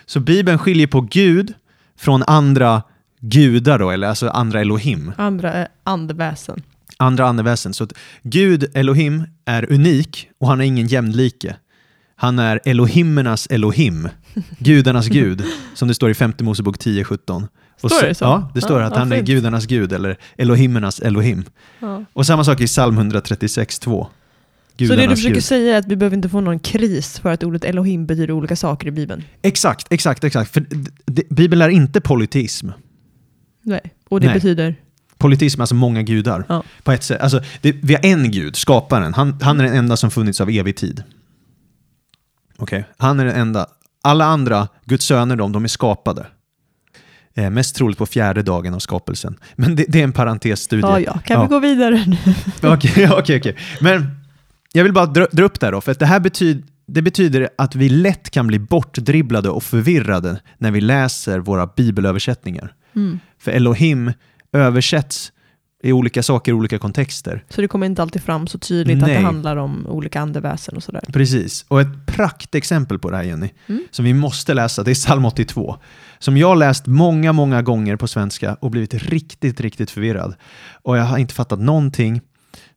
Så 0.05 0.19
Bibeln 0.19 0.57
skiljer 0.59 0.87
på 0.87 1.01
Gud 1.01 1.53
från 1.97 2.23
andra 2.23 2.83
gudar 3.19 3.79
då, 3.79 3.89
eller 3.91 4.07
alltså 4.07 4.29
andra 4.29 4.61
Elohim, 4.61 5.11
Andra 5.17 5.53
är 5.53 5.67
andeväsen. 5.83 6.61
andra 6.97 7.25
andeväsen. 7.27 7.73
Så 7.73 7.87
Gud, 8.23 8.65
Elohim, 8.73 9.23
är 9.45 9.71
unik 9.71 10.29
och 10.39 10.47
han 10.47 10.61
är 10.61 10.65
ingen 10.65 10.87
jämlike. 10.87 11.55
Han 12.15 12.39
är 12.39 12.59
Elohimernas 12.65 13.47
Elohim, 13.47 14.09
gudarnas 14.59 15.07
gud, 15.07 15.43
som 15.73 15.87
det 15.87 15.93
står 15.93 16.09
i 16.09 16.13
femte 16.13 16.43
Mosebok 16.43 16.77
10.17. 16.77 17.47
Och 17.81 17.91
Står 17.91 18.07
det 18.07 18.15
så? 18.15 18.25
Ja, 18.25 18.51
det 18.53 18.61
står 18.61 18.79
Ja, 18.81 18.87
att 18.87 18.93
ja, 18.93 18.99
han 18.99 19.11
är 19.11 19.15
fint. 19.15 19.27
gudarnas 19.27 19.65
gud, 19.65 19.93
eller 19.93 20.17
Elohimernas 20.37 20.99
Elohim. 20.99 21.43
Ja. 21.79 22.03
Och 22.13 22.25
samma 22.25 22.43
sak 22.43 22.61
i 22.61 22.67
psalm 22.67 22.99
136.2. 22.99 24.07
Så 24.77 24.83
det 24.83 24.85
du 24.85 24.95
gudarnas 24.95 25.19
försöker 25.19 25.33
Gud. 25.33 25.43
säga 25.43 25.75
är 25.75 25.79
att 25.79 25.87
vi 25.87 25.95
behöver 25.95 26.15
inte 26.17 26.29
få 26.29 26.41
någon 26.41 26.59
kris 26.59 27.19
för 27.19 27.29
att 27.31 27.43
ordet 27.43 27.63
Elohim 27.65 28.05
betyder 28.05 28.31
olika 28.31 28.55
saker 28.55 28.87
i 28.87 28.91
Bibeln? 28.91 29.23
Exakt, 29.41 29.87
exakt, 29.89 30.23
exakt. 30.23 30.53
För 30.53 30.65
Bibeln 31.33 31.61
är 31.61 31.69
inte 31.69 32.01
politism. 32.01 32.69
Nej. 33.63 33.81
Och 34.09 34.19
det 34.21 34.27
Nej. 34.27 34.35
betyder? 34.35 34.75
Politism, 35.17 35.61
alltså 35.61 35.75
många 35.75 36.01
gudar. 36.03 36.45
Ja. 36.49 36.63
På 36.83 36.91
ett 36.91 37.03
sätt. 37.03 37.21
Alltså, 37.21 37.41
det, 37.61 37.71
vi 37.71 37.93
har 37.93 38.05
en 38.05 38.31
gud, 38.31 38.55
skaparen. 38.55 39.13
Han, 39.13 39.39
han 39.41 39.59
är 39.59 39.63
den 39.63 39.73
enda 39.73 39.97
som 39.97 40.11
funnits 40.11 40.41
av 40.41 40.49
evig 40.49 40.75
tid. 40.75 41.03
Okej, 42.57 42.85
han 42.97 43.19
är 43.19 43.25
den 43.25 43.35
enda. 43.35 43.67
Alla 44.01 44.25
andra, 44.25 44.67
Guds 44.85 45.05
söner, 45.05 45.35
de, 45.35 45.51
de 45.51 45.63
är 45.63 45.67
skapade. 45.67 46.25
Eh, 47.35 47.49
mest 47.49 47.75
troligt 47.75 47.97
på 47.97 48.05
fjärde 48.05 48.41
dagen 48.43 48.73
av 48.73 48.79
skapelsen. 48.79 49.39
Men 49.55 49.75
det, 49.75 49.85
det 49.87 49.99
är 49.99 50.03
en 50.03 50.11
parentesstudie. 50.11 50.81
Ja, 50.87 50.99
ja. 50.99 51.19
Kan 51.25 51.35
Ja. 51.37 51.43
vi 51.43 51.49
gå 51.49 51.59
vidare 51.59 52.03
nu? 52.07 52.17
Okej, 52.73 53.09
okej, 53.11 53.37
okej. 53.39 53.55
Men 53.81 54.22
jag 54.75 54.83
vill 54.83 54.93
bara 54.93 55.05
dra, 55.05 55.27
dra 55.31 55.43
upp 55.43 55.59
det 55.59 55.65
här 55.67 55.71
då, 55.71 55.81
för 55.81 55.91
att 55.91 55.99
det 55.99 56.05
här 56.05 56.19
betyder, 56.19 56.63
det 56.87 57.01
betyder 57.01 57.49
att 57.57 57.75
vi 57.75 57.89
lätt 57.89 58.29
kan 58.29 58.47
bli 58.47 58.59
bortdribblade 58.59 59.49
och 59.49 59.63
förvirrade 59.63 60.39
när 60.57 60.71
vi 60.71 60.81
läser 60.81 61.39
våra 61.39 61.67
bibelöversättningar. 61.67 62.73
Mm. 62.95 63.19
För 63.39 63.51
Elohim 63.51 64.11
översätts 64.53 65.31
i 65.83 65.91
olika 65.91 66.23
saker 66.23 66.51
i 66.51 66.55
olika 66.55 66.79
kontexter. 66.79 67.43
Så 67.49 67.61
det 67.61 67.67
kommer 67.67 67.85
inte 67.85 68.01
alltid 68.01 68.23
fram 68.23 68.47
så 68.47 68.59
tydligt 68.59 69.01
att 69.01 69.07
Nej. 69.07 69.17
det 69.17 69.23
handlar 69.23 69.57
om 69.57 69.87
olika 69.87 70.21
andeväsen 70.21 70.75
och 70.75 70.83
sådär. 70.83 71.01
Precis. 71.13 71.65
Och 71.67 71.81
ett 71.81 72.05
praktexempel 72.05 72.99
på 72.99 73.09
det 73.09 73.17
här 73.17 73.23
Jenny, 73.23 73.49
Mm. 73.67 73.83
som 73.91 74.05
vi 74.05 74.13
måste 74.13 74.53
läsa, 74.53 74.83
det 74.83 74.91
är 74.91 74.95
psalm 74.95 75.25
82. 75.25 75.77
Som 76.19 76.37
jag 76.37 76.57
läst 76.57 76.87
många, 76.87 77.33
många 77.33 77.61
gånger 77.61 77.95
på 77.95 78.07
svenska 78.07 78.53
och 78.59 78.71
blivit 78.71 78.93
riktigt, 78.93 79.61
riktigt 79.61 79.91
förvirrad. 79.91 80.35
Och 80.81 80.97
jag 80.97 81.03
har 81.03 81.17
inte 81.17 81.33
fattat 81.33 81.59
någonting 81.59 82.21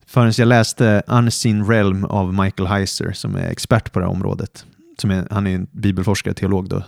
förrän 0.07 0.33
jag 0.37 0.49
läste 0.49 1.03
Unseen 1.07 1.69
Realm 1.69 2.05
av 2.05 2.35
Michael 2.35 2.69
Heiser 2.69 3.13
som 3.13 3.37
är 3.37 3.49
expert 3.49 3.93
på 3.93 3.99
det 3.99 4.05
här 4.05 4.13
området. 4.13 4.67
Som 4.99 5.11
är, 5.11 5.27
han 5.31 5.47
är 5.47 5.55
en 5.55 5.67
bibelforskare, 5.71 6.35
teolog 6.35 6.69
då. 6.69 6.83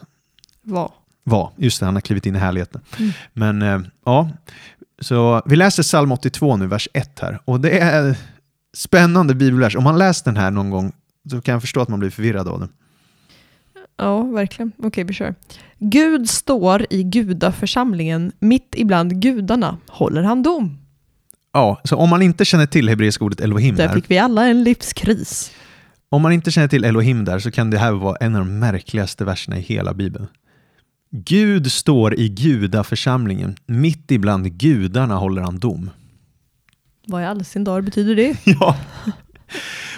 Vad? 0.63 0.93
Var, 1.25 1.53
just 1.57 1.81
det, 1.81 1.87
han 1.87 1.95
har 1.95 2.01
klivit 2.01 2.27
in 2.27 2.37
i 2.37 2.39
härligheten. 2.39 2.81
Mm. 2.99 3.13
Men 3.33 3.63
eh, 3.63 3.81
ja, 4.05 4.31
så 5.01 5.43
vi 5.47 5.57
läser 5.57 5.83
psalm 5.83 6.13
82 6.13 6.57
nu, 6.57 6.67
vers 6.67 6.89
1 6.93 7.19
här. 7.21 7.39
Och 7.45 7.61
det 7.61 7.79
är 7.79 8.19
spännande 8.77 9.35
bibelvers. 9.35 9.77
Om 9.77 9.85
man 9.85 9.99
läst 9.99 10.25
den 10.25 10.37
här 10.37 10.51
någon 10.51 10.71
gång 10.71 10.93
så 11.31 11.41
kan 11.41 11.53
jag 11.53 11.61
förstå 11.61 11.81
att 11.81 11.89
man 11.89 11.99
blir 11.99 12.11
förvirrad 12.11 12.49
av 12.49 12.61
den. 12.61 12.69
Ja, 13.97 14.23
verkligen. 14.23 14.73
Okej, 14.79 15.05
vi 15.05 15.13
kör. 15.13 15.35
Gud 15.79 16.29
står 16.31 16.87
i 16.91 17.03
gudaförsamlingen, 17.03 18.33
mitt 18.39 18.75
ibland 18.77 19.23
gudarna 19.23 19.79
håller 19.89 20.23
han 20.23 20.43
dom. 20.43 20.79
Ja, 21.59 21.81
så 21.85 21.97
om 21.97 22.09
man 22.11 22.23
inte 22.23 22.44
känner 22.44 22.66
till 22.66 22.88
hebreiska 22.88 23.25
ordet 23.25 23.40
Elohim 23.40 23.77
Där 23.77 23.88
fick 23.88 24.11
vi 24.11 24.18
alla 24.18 24.47
en 24.47 24.64
livskris. 24.64 25.53
om 26.09 26.23
man 26.23 26.33
inte 26.33 26.51
känner 26.51 26.68
till 26.68 26.85
Elohim 26.85 27.25
där 27.25 27.38
så 27.38 27.51
kan 27.51 27.71
det 27.71 27.79
här 27.79 27.92
vara 27.92 28.16
en 28.16 28.35
av 28.37 28.40
de 28.47 28.59
märkligaste 28.59 29.25
verserna 29.25 29.59
i 29.59 29.61
hela 29.61 29.94
Bibeln. 29.94 30.27
Gud 31.11 31.73
står 31.73 32.14
i 32.14 32.29
gudaförsamlingen, 32.29 33.57
mitt 33.66 34.11
ibland 34.11 34.53
gudarna 34.53 35.16
håller 35.16 35.42
han 35.42 35.59
dom. 35.59 35.90
Vad 37.07 37.23
i 37.23 37.25
all 37.25 37.44
sin 37.44 37.64
dar 37.64 37.81
betyder 37.81 38.14
det? 38.16 38.37
Ja. 38.61 38.77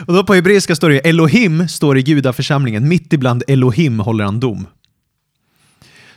Och 0.06 0.14
då 0.14 0.24
på 0.24 0.34
hebreiska 0.34 0.76
står 0.76 0.90
det 0.90 0.98
Elohim 1.08 1.68
står 1.68 1.98
i 1.98 2.02
gudaförsamlingen, 2.02 2.88
mitt 2.88 3.12
ibland 3.12 3.42
Elohim 3.48 4.00
håller 4.00 4.24
han 4.24 4.40
dom. 4.40 4.66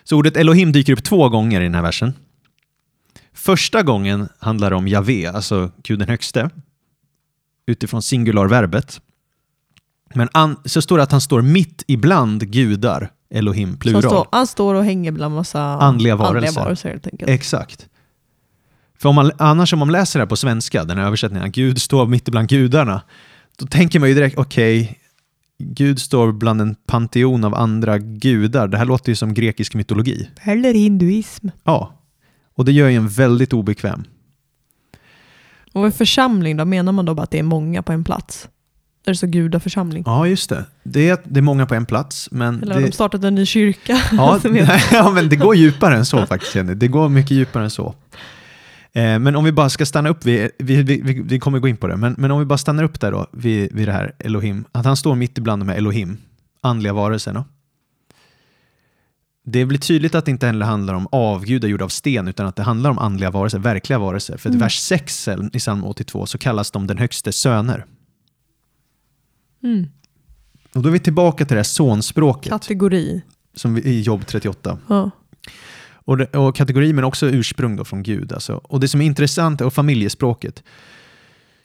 Så 0.04 0.18
ordet 0.18 0.38
Elohim 0.38 0.72
dyker 0.72 0.94
upp 0.94 1.04
två 1.04 1.30
gånger 1.30 1.62
i 1.62 1.64
den 1.64 1.76
här 1.76 1.82
versen. 1.82 2.14
Första 3.34 3.84
gången 3.84 4.30
handlar 4.40 4.70
det 4.70 4.76
om 4.76 4.88
Javé, 4.88 5.28
alltså 5.28 5.72
Gud 5.84 6.00
den 6.00 6.10
högste, 6.10 6.50
utifrån 7.66 8.02
singularverbet. 8.02 9.02
Men 10.14 10.30
an, 10.32 10.56
så 10.66 10.82
står 10.82 10.98
det 10.98 11.04
att 11.04 11.12
han 11.12 11.22
står 11.22 11.42
mitt 11.42 11.84
ibland 11.88 12.52
gudar, 12.52 13.12
Elohim, 13.30 13.78
plural. 13.78 14.04
står, 14.04 14.28
han 14.32 14.48
står 14.48 14.76
och 14.76 14.84
hänger 14.84 15.12
bland 15.12 15.36
massa 15.36 15.62
Andliga 15.62 16.16
varelser. 16.16 16.62
andliga 16.62 16.64
varelser. 16.64 17.00
Exakt. 17.28 17.88
För 19.00 19.10
om 19.10 19.16
man, 19.16 19.32
annars 19.38 19.74
om 19.74 19.80
man 19.80 19.92
läser 19.92 20.20
det 20.20 20.24
här 20.24 20.30
på 20.30 20.36
svenska, 20.36 20.84
den 20.84 20.98
här 20.98 21.06
översättningen, 21.06 21.52
Gud 21.52 21.82
står 21.82 22.08
mitt 22.08 22.28
ibland 22.28 22.50
gudarna, 22.50 23.02
då 23.58 23.66
tänker 23.66 24.00
man 24.00 24.10
ju 24.10 24.16
direkt, 24.16 24.38
okej, 24.38 25.00
Gud 25.58 26.00
står 26.00 26.32
bland 26.32 26.62
en 26.62 26.76
panteon 26.76 27.44
av 27.44 27.56
andra 27.56 27.98
gudar. 27.98 28.68
Det 28.68 28.78
här 28.78 28.86
låter 28.86 29.12
ju 29.12 29.16
som 29.16 29.34
grekisk 29.34 29.74
mytologi. 29.74 30.30
Eller 30.42 30.74
hinduism. 30.74 31.48
Ja, 31.64 32.03
och 32.56 32.66
det 32.66 32.72
gör 32.72 32.90
ju 32.90 32.96
en 32.96 33.08
väldigt 33.08 33.54
obekväm. 33.54 34.04
Och 35.74 35.86
en 35.86 35.92
församling 35.92 36.58
då, 36.58 36.66
menar 36.66 36.92
man 36.92 37.06
då 37.06 37.14
bara 37.14 37.24
att 37.24 37.32
det 37.32 37.40
är 37.40 37.44
många 37.44 37.82
på 37.84 37.92
en 37.92 38.04
plats? 38.04 38.48
Är 39.06 39.12
det 39.12 39.16
så 39.18 39.28
gudaförsamling? 39.28 40.04
Ja, 40.06 40.28
just 40.28 40.50
det. 40.50 40.66
Det 40.84 41.10
är, 41.10 41.18
det 41.24 41.40
är 41.40 41.42
många 41.42 41.66
på 41.66 41.76
en 41.76 41.86
plats, 41.86 42.32
men 42.32 42.62
Eller 42.64 42.74
har 42.74 42.82
de 42.82 42.88
det, 42.88 42.94
startat 42.94 43.24
en 43.24 43.36
ny 43.36 43.46
kyrka? 43.46 43.98
ja, 44.12 44.34
heter- 44.44 44.84
ja, 44.96 45.12
men 45.12 45.30
det 45.30 45.36
går 45.36 45.56
djupare 45.56 45.96
än 45.98 46.06
så 46.06 46.26
faktiskt, 46.26 46.56
Jenny. 46.56 46.74
Det 46.74 46.88
går 46.88 47.10
mycket 47.10 47.32
djupare 47.32 47.64
än 47.64 47.70
så. 47.70 47.96
Eh, 48.94 49.20
men 49.20 49.36
om 49.36 49.44
vi 49.44 49.52
bara 49.52 49.70
ska 49.70 49.86
stanna 49.86 50.10
upp, 50.10 50.26
vi, 50.26 50.50
vi, 50.60 50.84
vi, 50.84 51.22
vi 51.26 51.40
kommer 51.40 51.60
gå 51.60 51.68
in 51.68 51.78
på 51.78 51.88
det, 51.88 51.98
men, 51.98 52.16
men 52.18 52.32
om 52.32 52.40
vi 52.40 52.46
bara 52.46 52.58
stannar 52.58 52.84
upp 52.84 53.00
där 53.00 53.12
då, 53.12 53.28
vid, 53.32 53.74
vid 53.76 53.88
det 53.88 53.92
här 53.92 54.16
Elohim, 54.20 54.66
att 54.72 54.86
han 54.86 54.98
står 54.98 55.16
mitt 55.16 55.38
ibland 55.38 55.62
de 55.62 55.70
här 55.70 55.76
Elohim, 55.76 56.18
andliga 56.62 56.94
varelserna. 56.94 57.46
Det 59.46 59.66
blir 59.66 59.80
tydligt 59.80 60.16
att 60.16 60.26
det 60.26 60.32
inte 60.32 60.46
heller 60.46 60.66
handlar 60.66 60.94
om 60.94 61.08
avgudar 61.12 61.68
gjorda 61.68 61.86
av 61.86 61.90
sten, 61.90 62.28
utan 62.28 62.46
att 62.48 62.56
det 62.56 62.64
handlar 62.64 62.90
om 62.90 63.00
andliga 63.00 63.32
varelser, 63.32 63.60
verkliga 63.60 64.00
varelser. 64.00 64.38
För 64.38 64.50
i 64.50 64.52
Mm. 64.52 64.60
vers 64.60 64.80
6 64.80 65.28
i 65.54 65.60
psalm 65.60 65.84
82 65.84 66.26
så 66.26 66.38
kallas 66.38 66.72
de 66.72 66.88
den 66.88 66.98
högste 66.98 67.32
söner. 67.32 67.86
Mm. 69.64 69.88
Och 70.76 70.82
då 70.82 70.90
är 70.90 70.94
vi 70.94 71.00
tillbaka 71.00 71.46
till 71.46 71.56
det 71.56 71.60
här 71.60 71.64
sonspråket, 71.64 72.50
Kategori. 72.52 73.22
som 73.56 73.74
vi, 73.76 73.82
i 73.82 74.02
jobb 74.02 74.26
38. 74.28 74.78
Ja. 74.88 75.12
Och, 76.06 76.22
och 76.36 76.56
kategori 76.56 76.94
men 76.94 77.04
också 77.04 77.30
ursprung 77.30 77.76
då 77.76 77.86
från 77.86 78.04
Gud. 78.04 78.34
Alltså. 78.34 78.54
Och 78.56 78.80
det 78.80 78.88
som 78.88 79.02
är 79.02 79.06
intressant 79.06 79.62
är 79.62 79.70
familjespråket. 79.70 80.64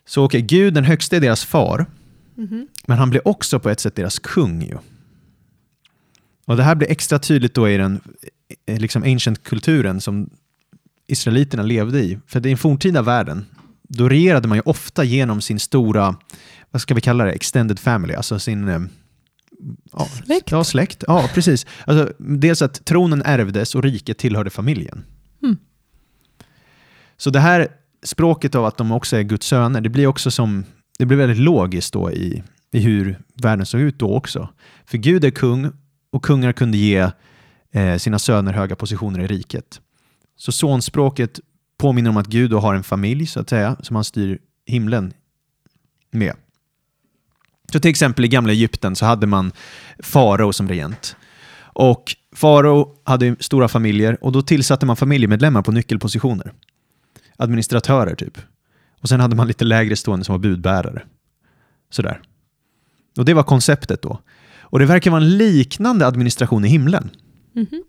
Så 0.06 0.24
okej, 0.24 0.42
Gud 0.42 0.74
den 0.74 0.84
högste 0.84 1.16
är 1.16 1.20
deras 1.20 1.44
far, 1.44 1.86
Mhm. 2.34 2.68
men 2.86 2.98
han 2.98 3.10
blir 3.10 3.28
också 3.28 3.60
på 3.60 3.70
ett 3.70 3.80
sätt 3.80 3.94
deras 3.94 4.18
kung. 4.18 4.62
Ju. 4.62 4.78
Och 6.48 6.56
det 6.56 6.62
här 6.62 6.74
blir 6.74 6.90
extra 6.90 7.18
tydligt 7.18 7.54
då 7.54 7.68
i 7.68 7.76
den 7.76 8.00
eh, 8.66 8.78
liksom 8.78 9.02
ancient-kulturen 9.02 10.00
som 10.00 10.30
israeliterna 11.06 11.62
levde 11.62 12.00
i. 12.00 12.18
För 12.26 12.38
i 12.38 12.42
den 12.42 12.56
forntida 12.56 13.02
världen, 13.02 13.46
då 13.88 14.08
regerade 14.08 14.48
man 14.48 14.58
ju 14.58 14.62
ofta 14.64 15.04
genom 15.04 15.40
sin 15.40 15.58
stora, 15.58 16.16
vad 16.70 16.82
ska 16.82 16.94
vi 16.94 17.00
kalla 17.00 17.24
det, 17.24 17.32
extended 17.32 17.78
family, 17.78 18.14
alltså 18.14 18.38
sin 18.38 18.68
eh, 18.68 18.80
ja, 19.92 20.08
Släkt. 20.24 20.50
Ja, 20.50 20.64
släkt. 20.64 21.04
Ja, 21.06 21.30
precis. 21.34 21.66
Alltså, 21.84 22.12
dels 22.18 22.62
att 22.62 22.84
tronen 22.84 23.22
ärvdes 23.22 23.74
och 23.74 23.82
riket 23.82 24.18
tillhörde 24.18 24.50
familjen. 24.50 25.04
Mm. 25.42 25.56
Så 27.16 27.30
det 27.30 27.40
här 27.40 27.68
språket 28.02 28.54
av 28.54 28.64
att 28.64 28.76
de 28.76 28.92
också 28.92 29.16
är 29.16 29.22
Guds 29.22 29.46
söner, 29.46 29.80
det 29.80 29.88
blir 29.88 30.06
också 30.06 30.30
som, 30.30 30.64
det 30.98 31.06
blir 31.06 31.18
väldigt 31.18 31.38
logiskt 31.38 31.92
då 31.92 32.12
i, 32.12 32.42
i 32.72 32.78
hur 32.78 33.18
världen 33.34 33.66
såg 33.66 33.80
ut 33.80 33.98
då 33.98 34.16
också. 34.16 34.48
För 34.86 34.98
Gud 34.98 35.24
är 35.24 35.30
kung 35.30 35.72
och 36.10 36.24
kungar 36.24 36.52
kunde 36.52 36.78
ge 36.78 37.10
eh, 37.70 37.96
sina 37.96 38.18
söner 38.18 38.52
höga 38.52 38.76
positioner 38.76 39.20
i 39.20 39.26
riket. 39.26 39.80
Så 40.36 40.52
sonspråket 40.52 41.40
påminner 41.78 42.10
om 42.10 42.16
att 42.16 42.26
Gud 42.26 42.50
då 42.50 42.58
har 42.58 42.74
en 42.74 42.82
familj 42.82 43.26
så 43.26 43.40
att 43.40 43.48
säga, 43.48 43.76
som 43.82 43.96
han 43.96 44.04
styr 44.04 44.38
himlen 44.66 45.12
med. 46.10 46.34
Så 47.72 47.80
till 47.80 47.90
exempel 47.90 48.24
i 48.24 48.28
gamla 48.28 48.52
Egypten 48.52 48.96
så 48.96 49.06
hade 49.06 49.26
man 49.26 49.52
farao 49.98 50.52
som 50.52 50.68
regent. 50.68 51.16
Och 51.60 52.16
farao 52.32 52.94
hade 53.04 53.36
stora 53.40 53.68
familjer 53.68 54.24
och 54.24 54.32
då 54.32 54.42
tillsatte 54.42 54.86
man 54.86 54.96
familjemedlemmar 54.96 55.62
på 55.62 55.72
nyckelpositioner. 55.72 56.52
Administratörer 57.36 58.14
typ. 58.14 58.38
Och 59.00 59.08
sen 59.08 59.20
hade 59.20 59.36
man 59.36 59.46
lite 59.46 59.64
lägre 59.64 59.96
stående 59.96 60.24
som 60.24 60.32
var 60.32 60.38
budbärare. 60.38 61.02
Sådär. 61.90 62.20
Och 63.16 63.24
det 63.24 63.34
var 63.34 63.42
konceptet 63.42 64.02
då. 64.02 64.20
Och 64.70 64.78
det 64.78 64.86
verkar 64.86 65.10
vara 65.10 65.22
en 65.22 65.36
liknande 65.36 66.06
administration 66.06 66.64
i 66.64 66.68
himlen. 66.68 67.10
Mhm. 67.54 67.82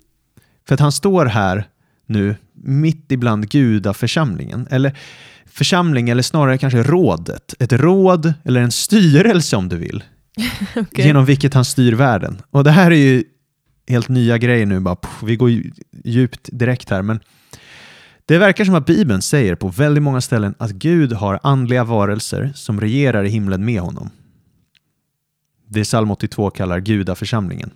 För 0.68 0.74
att 0.74 0.80
han 0.80 0.92
står 0.92 1.26
här 1.26 1.68
nu 2.06 2.36
mitt 2.54 3.12
ibland 3.12 3.50
gudaförsamlingen. 3.50 4.68
Eller 4.70 4.98
församling, 5.46 6.10
eller 6.10 6.24
snarare 6.24 6.58
kanske 6.58 6.84
rådet. 6.84 7.56
Ett 7.60 7.74
råd 7.74 8.34
eller 8.44 8.62
en 8.62 8.72
styrelse 8.72 9.56
om 9.56 9.70
du 9.70 9.76
vill. 9.76 10.04
Okej. 10.76 11.06
Genom 11.06 11.26
vilket 11.26 11.54
han 11.54 11.66
styr 11.66 11.94
världen. 11.94 12.42
Och 12.52 12.64
det 12.64 12.72
här 12.72 12.92
är 12.92 12.96
ju 12.96 13.24
helt 13.88 14.10
nya 14.10 14.38
grejer 14.38 14.66
nu. 14.66 14.80
Bara, 14.80 14.96
pff, 14.96 15.24
vi 15.24 15.36
går 15.36 15.50
ju 15.50 15.72
djupt 16.04 16.50
direkt 16.52 16.90
här. 16.90 17.02
Men 17.02 17.20
det 18.26 18.38
verkar 18.38 18.66
som 18.66 18.76
att 18.76 18.86
Bibeln 18.86 19.22
säger 19.22 19.56
på 19.56 19.68
väldigt 19.68 20.04
många 20.04 20.22
ställen 20.22 20.56
att 20.58 20.72
Gud 20.72 21.14
har 21.14 21.40
andliga 21.44 21.84
varelser 21.84 22.52
som 22.56 22.82
regerar 22.82 23.24
i 23.24 23.30
himlen 23.30 23.66
med 23.66 23.82
honom. 23.82 24.10
Det 25.72 25.84
psalm 25.84 26.12
82 26.12 26.50
kallar 26.50 26.80
gudaförsamlingen. 26.80 27.72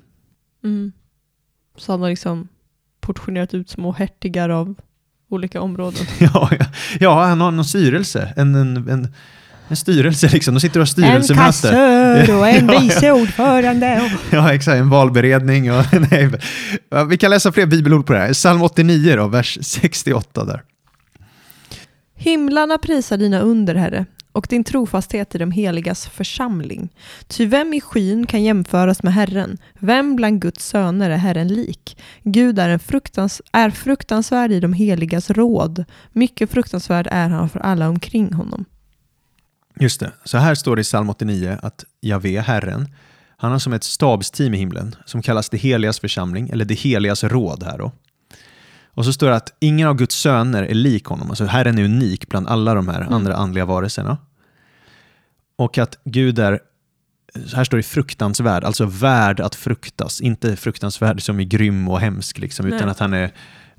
Mm. 0.64 0.92
Så 1.78 1.92
han 1.92 2.02
har 2.02 2.10
liksom 2.10 2.48
portionerat 3.02 3.54
ut 3.54 3.70
små 3.70 3.92
hertigar 3.92 4.50
av 4.50 4.76
olika 5.30 5.62
områden. 5.62 6.06
Ja, 6.20 6.50
ja, 6.60 6.66
ja, 7.00 7.24
han 7.24 7.42
har 7.42 7.52
någon 7.52 7.66
styrelse. 7.66 8.34
En, 8.36 8.56
en, 8.56 8.90
en, 8.90 9.08
En 9.68 9.76
styrelse 9.76 10.30
liksom, 10.30 10.54
de 10.54 10.60
sitter 10.60 10.80
och 10.80 10.88
har 10.88 11.14
En 11.14 11.24
styrelsemöte. 11.24 11.46
kassör 11.46 12.38
och 12.40 12.48
en 12.48 12.68
Ja, 12.74 12.80
vice 12.80 13.12
ordförande. 13.12 14.02
Och... 14.02 14.34
Ja, 14.36 14.54
exakt. 14.54 14.76
En 14.78 14.90
valberedning. 14.90 15.72
Och, 15.72 15.84
nej. 16.12 16.30
Vi 17.10 17.18
kan 17.18 17.30
läsa 17.30 17.52
fler 17.52 17.66
bibelord 17.66 18.06
på 18.06 18.14
det 18.14 18.20
här. 18.20 18.34
Psalm 18.34 18.62
89, 18.62 19.16
då, 19.16 19.28
vers 19.28 19.58
68 19.62 20.46
där. 20.46 20.64
Himlarna 22.16 22.78
prisar 22.78 23.18
dina 23.18 23.40
under, 23.40 23.76
Herre, 23.76 24.06
och 24.34 24.48
din 24.50 24.64
trofasthet 24.64 25.36
i 25.36 25.38
de 25.38 25.52
heligas 25.52 26.08
församling. 26.08 26.90
Ty 27.28 27.46
vem 27.46 27.74
i 27.74 27.82
skyn 27.82 28.26
kan 28.26 28.44
jämföras 28.44 29.04
med 29.04 29.14
Herren? 29.14 29.58
Vem 29.80 30.16
bland 30.16 30.42
Guds 30.42 30.68
söner 30.68 31.10
är 31.10 31.18
Herren 31.18 31.48
lik? 31.48 31.98
Gud 32.24 32.60
är, 32.60 32.70
en 32.70 32.80
fruktans 32.80 33.42
är 33.52 33.70
fruktansvärd 33.70 34.52
i 34.52 34.60
de 34.60 34.74
heligas 34.74 35.30
råd. 35.30 35.86
Mycket 36.12 36.52
fruktansvärd 36.52 37.08
är 37.12 37.30
han 37.30 37.50
för 37.50 37.60
alla 37.60 37.90
omkring 37.90 38.34
honom. 38.34 38.66
Just 39.80 40.00
det. 40.00 40.12
Så 40.24 40.38
här 40.38 40.56
står 40.56 40.76
det 40.76 40.80
i 40.80 40.84
psalm 40.84 41.10
89 41.10 41.58
att 41.62 41.86
Javé, 42.02 42.40
Herren, 42.40 42.88
han 43.38 43.52
har 43.52 43.60
som 43.60 43.74
ett 43.74 43.84
stabsteam 43.84 44.54
i 44.54 44.58
himlen 44.58 44.96
som 45.06 45.22
kallas 45.22 45.50
det 45.50 45.58
heligas 45.58 46.00
församling, 46.00 46.50
eller 46.50 46.66
det 46.66 46.74
heligas 46.74 47.24
råd 47.24 47.64
här 47.64 47.78
då. 47.78 47.92
Och 48.94 49.06
så 49.06 49.14
står 49.14 49.30
det 49.30 49.36
att 49.36 49.54
ingen 49.60 49.88
av 49.88 49.96
Guds 49.96 50.16
söner 50.16 50.64
är 50.64 50.74
lik 50.74 51.06
honom. 51.06 51.30
Alltså 51.30 51.46
Herren 51.46 51.78
är 51.78 51.84
unik 51.84 52.28
bland 52.28 52.48
alla 52.48 52.74
de 52.74 52.88
här 52.88 53.02
andra 53.02 53.36
andliga 53.36 53.66
varelserna. 53.66 54.18
Och 55.56 55.78
att 55.78 55.98
Gud 56.04 56.40
är, 56.40 56.60
här 57.56 57.64
står 57.64 57.78
det 57.78 57.84
fruktansvärd, 57.84 58.64
alltså 58.64 58.86
värd 58.86 59.40
att 59.40 59.56
fruktas. 59.56 60.22
Inte 60.22 60.56
fruktansvärd 60.56 61.22
som 61.22 61.40
är 61.40 61.44
grym 61.44 61.88
och 61.88 62.00
hemsk, 62.00 62.38
liksom, 62.38 62.66
utan 62.66 62.90
att 62.90 63.00
han 63.00 63.14
är 63.14 63.32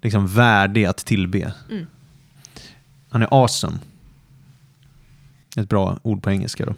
liksom 0.02 0.26
värdig 0.26 0.84
att 0.84 0.96
tillbe. 0.96 1.52
Mm. 1.70 1.86
Han 3.10 3.22
är 3.22 3.28
awesome. 3.30 3.78
Ett 5.56 5.68
bra 5.68 5.98
ord 6.02 6.22
på 6.22 6.30
engelska 6.30 6.66
då. 6.66 6.74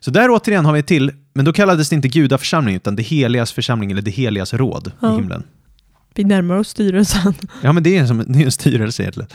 Så 0.00 0.10
där 0.10 0.28
återigen 0.30 0.64
har 0.64 0.72
vi 0.72 0.82
till, 0.82 1.12
men 1.32 1.44
då 1.44 1.52
kallades 1.52 1.88
det 1.88 1.96
inte 1.96 2.08
gudaförsamling 2.08 2.76
utan 2.76 2.96
det 2.96 3.02
heligas 3.02 3.52
församling 3.52 3.90
eller 3.90 4.02
det 4.02 4.10
heligas 4.10 4.54
råd 4.54 4.92
Ja. 5.00 5.12
i 5.12 5.16
himlen. 5.16 5.42
Vi 6.20 6.24
närmar 6.24 6.56
oss 6.56 6.68
styrelsen. 6.68 7.34
Ja, 7.62 7.72
men 7.72 7.82
det 7.82 7.96
är, 7.96 8.00
en 8.00 8.08
som, 8.08 8.24
det 8.28 8.38
är 8.40 8.44
en 8.44 8.52
styrelse 8.52 9.02
egentligen. 9.02 9.28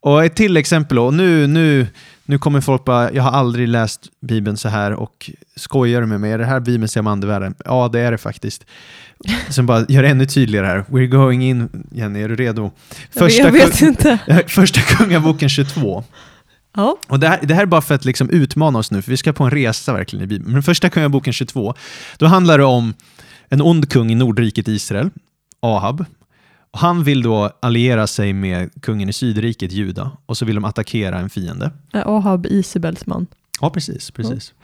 Och 0.00 0.24
ett 0.24 0.36
till 0.36 0.56
exempel, 0.56 0.98
och 0.98 1.14
nu, 1.14 1.46
nu, 1.46 1.86
nu 2.24 2.38
kommer 2.38 2.60
folk 2.60 2.84
bara, 2.84 3.12
jag 3.12 3.22
har 3.22 3.30
aldrig 3.30 3.68
läst 3.68 4.00
Bibeln 4.20 4.56
så 4.56 4.68
här 4.68 4.92
och 4.92 5.30
skojar 5.56 6.02
med 6.02 6.20
mig? 6.20 6.32
Är 6.32 6.38
det 6.38 6.44
här 6.44 6.60
Bibeln 6.60 6.88
ser 6.88 7.00
om 7.00 7.06
andevärlden? 7.06 7.54
Ja, 7.64 7.88
det 7.92 8.00
är 8.00 8.12
det 8.12 8.18
faktiskt. 8.18 8.64
Som 9.48 9.66
bara 9.66 9.84
gör 9.88 10.02
det 10.02 10.08
ännu 10.08 10.26
tydligare 10.26 10.66
här. 10.66 10.84
We're 10.88 11.06
going 11.06 11.44
in, 11.44 11.86
Jenny, 11.92 12.22
är 12.22 12.28
du 12.28 12.36
redo? 12.36 12.70
jag, 13.12 13.30
jag 13.30 13.52
vet 13.52 13.78
kung- 13.78 13.88
inte. 13.88 14.18
Första 14.48 14.80
Kungaboken 14.80 15.48
22. 15.48 16.04
Ja. 16.76 16.96
Och 17.08 17.20
det 17.20 17.28
här, 17.28 17.38
det 17.42 17.54
här 17.54 17.62
är 17.62 17.66
bara 17.66 17.80
för 17.82 17.94
att 17.94 18.04
liksom 18.04 18.30
utmana 18.30 18.78
oss 18.78 18.90
nu, 18.90 19.02
för 19.02 19.10
vi 19.10 19.16
ska 19.16 19.32
på 19.32 19.44
en 19.44 19.50
resa 19.50 19.92
verkligen 19.92 20.24
i 20.24 20.26
Bibeln. 20.26 20.52
Men 20.52 20.62
första 20.62 20.90
Kungaboken 20.90 21.32
22, 21.32 21.74
då 22.18 22.26
handlar 22.26 22.58
det 22.58 22.64
om 22.64 22.94
en 23.48 23.62
ond 23.62 23.90
kung 23.90 24.10
i 24.10 24.14
Nordriket 24.14 24.68
Israel, 24.68 25.10
Ahab. 25.60 26.04
Och 26.70 26.78
han 26.78 27.04
vill 27.04 27.22
då 27.22 27.50
alliera 27.60 28.06
sig 28.06 28.32
med 28.32 28.82
kungen 28.82 29.08
i 29.08 29.12
Sydriket, 29.12 29.72
Juda, 29.72 30.10
och 30.26 30.36
så 30.36 30.44
vill 30.44 30.54
de 30.54 30.64
attackera 30.64 31.18
en 31.18 31.30
fiende. 31.30 31.70
Ahab 31.92 32.46
Isabels 32.46 33.06
man. 33.06 33.26
Ja, 33.60 33.70
precis. 33.70 34.10
precis. 34.10 34.54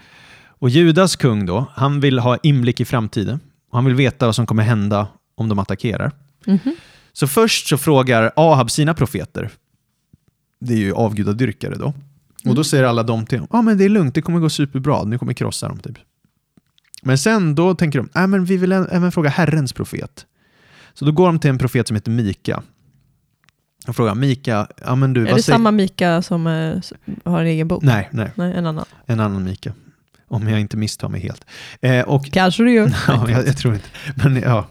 Och 0.59 0.71
Judas 0.71 1.17
kung 1.17 1.47
då, 1.47 1.67
han 1.75 2.01
vill 2.01 2.19
ha 2.19 2.37
inblick 2.43 2.81
i 2.81 2.85
framtiden. 2.85 3.41
Och 3.71 3.79
han 3.79 3.85
vill 3.85 3.95
veta 3.95 4.27
vad 4.27 4.35
som 4.35 4.47
kommer 4.47 4.63
hända 4.63 5.09
om 5.35 5.49
de 5.49 5.59
attackerar. 5.59 6.13
Mhm. 6.47 6.77
Så 7.13 7.27
först 7.27 7.69
så 7.69 7.79
frågar 7.79 8.33
Ahab 8.37 8.71
sina 8.71 8.95
profeter, 8.95 9.51
det 10.61 10.75
är 10.75 10.79
ju 10.79 10.93
avgudadyrkare 10.93 11.75
då, 11.75 11.95
och 12.47 12.55
då 12.55 12.65
säger 12.65 12.85
alla 12.85 13.03
de 13.03 13.27
till 13.27 13.39
honom, 13.39 13.49
ja 13.53 13.63
men 13.63 13.79
det 13.79 13.85
är 13.85 13.89
lugnt, 13.89 14.15
det 14.15 14.23
kommer 14.23 14.41
gå 14.41 14.51
superbra, 14.51 15.05
nu 15.05 15.19
kommer 15.19 15.33
krossa 15.33 15.69
dem 15.69 15.79
typ. 15.79 15.99
Men 17.03 17.19
sen 17.19 17.55
då 17.55 17.75
tänker 17.75 17.99
de, 17.99 18.09
nej 18.15 18.27
men 18.27 18.45
vi 18.45 18.57
vill 18.57 18.73
även 18.73 19.13
fråga 19.13 19.31
Herrens 19.31 19.73
profet. 19.73 20.27
Så 20.95 21.05
då 21.05 21.13
går 21.13 21.27
de 21.27 21.39
till 21.39 21.51
en 21.51 21.59
profet 21.59 21.89
som 21.89 21.95
heter 21.95 22.11
Mika. 22.11 22.63
Och 23.87 23.97
frågar, 23.97 24.15
Mika, 24.15 24.67
ja 24.87 24.95
men 24.95 25.13
du, 25.13 25.21
Är 25.21 25.25
det 25.25 25.31
säger... 25.31 25.43
samma 25.59 25.71
Mika 25.71 26.23
som 26.23 26.47
eh, 26.47 26.77
har 27.25 27.41
en 27.41 27.47
egen 27.47 27.69
bok? 27.69 27.83
Nej, 27.83 28.09
nej, 28.13 28.31
Nej, 28.35 28.53
en 28.57 28.67
annan. 28.67 28.85
en 29.07 29.21
annan 29.21 29.45
Mika. 29.45 29.73
Om 30.29 30.49
jag 30.49 30.61
inte 30.61 30.77
misstar 30.77 31.09
mig 31.09 31.21
helt. 31.21 31.45
Eh, 31.81 32.01
och 32.01 32.33
Kanske 32.33 32.63
du 32.63 32.73
gör. 32.73 32.95
Ja, 33.09 33.31
jag, 33.31 33.47
jag 33.47 33.57
tror 33.57 33.75
inte. 33.75 33.89
Men 34.15 34.37
ja. 34.37 34.67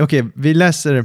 Okej, 0.00 0.28
vi 0.34 0.54
läser 0.54 1.04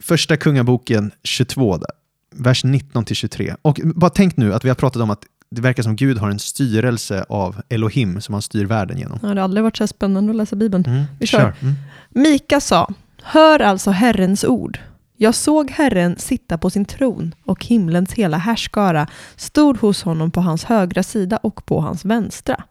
första 0.00 0.36
kungaboken 0.36 1.10
22, 1.24 1.76
där, 1.76 1.86
vers 2.34 2.64
19 2.64 3.04
till 3.04 3.16
23. 3.16 3.54
Och 3.62 3.80
bara 3.84 4.10
tänk 4.10 4.36
nu 4.36 4.54
att 4.54 4.64
vi 4.64 4.68
har 4.68 4.76
pratat 4.76 5.02
om 5.02 5.10
att 5.10 5.24
det 5.50 5.60
verkar 5.60 5.82
som 5.82 5.96
Gud 5.96 6.18
har 6.18 6.30
en 6.30 6.38
styrelse 6.38 7.24
av 7.28 7.62
Elohim 7.68 8.20
som 8.20 8.32
han 8.32 8.42
styr 8.42 8.64
världen 8.64 8.98
genom. 8.98 9.18
Ja, 9.22 9.28
det 9.28 9.40
har 9.40 9.44
aldrig 9.44 9.64
varit 9.64 9.76
så 9.76 9.86
spännande 9.86 10.30
att 10.30 10.36
läsa 10.36 10.56
Bibeln. 10.56 10.84
Mm, 10.86 11.02
Vi 11.18 11.26
kör. 11.26 11.54
Mm. 11.60 11.74
Mika 12.10 12.60
sa, 12.60 12.90
hör 13.22 13.60
alltså 13.60 13.90
Herrens 13.90 14.44
ord. 14.44 14.78
Jag 15.16 15.34
såg 15.34 15.70
Herren 15.70 16.16
sitta 16.18 16.58
på 16.58 16.70
sin 16.70 16.84
tron 16.84 17.34
och 17.44 17.64
himlens 17.64 18.12
hela 18.12 18.36
härskara 18.36 19.06
stod 19.36 19.78
hos 19.78 20.02
honom 20.02 20.30
på 20.30 20.40
hans 20.40 20.64
högra 20.64 21.02
sida 21.02 21.36
och 21.36 21.66
på 21.66 21.80
hans 21.80 22.04
vänstra. 22.04 22.64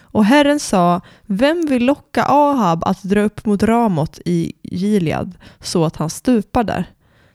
Och 0.00 0.24
Herren 0.24 0.60
sa, 0.60 1.00
vem 1.26 1.66
vill 1.66 1.84
locka 1.86 2.24
Ahab 2.24 2.84
att 2.84 3.02
dra 3.02 3.20
upp 3.20 3.46
mot 3.46 3.62
Ramot 3.62 4.18
i 4.24 4.52
Gilead 4.62 5.32
så 5.60 5.84
att 5.84 5.96
han 5.96 6.10
stupar 6.10 6.64
där? 6.64 6.90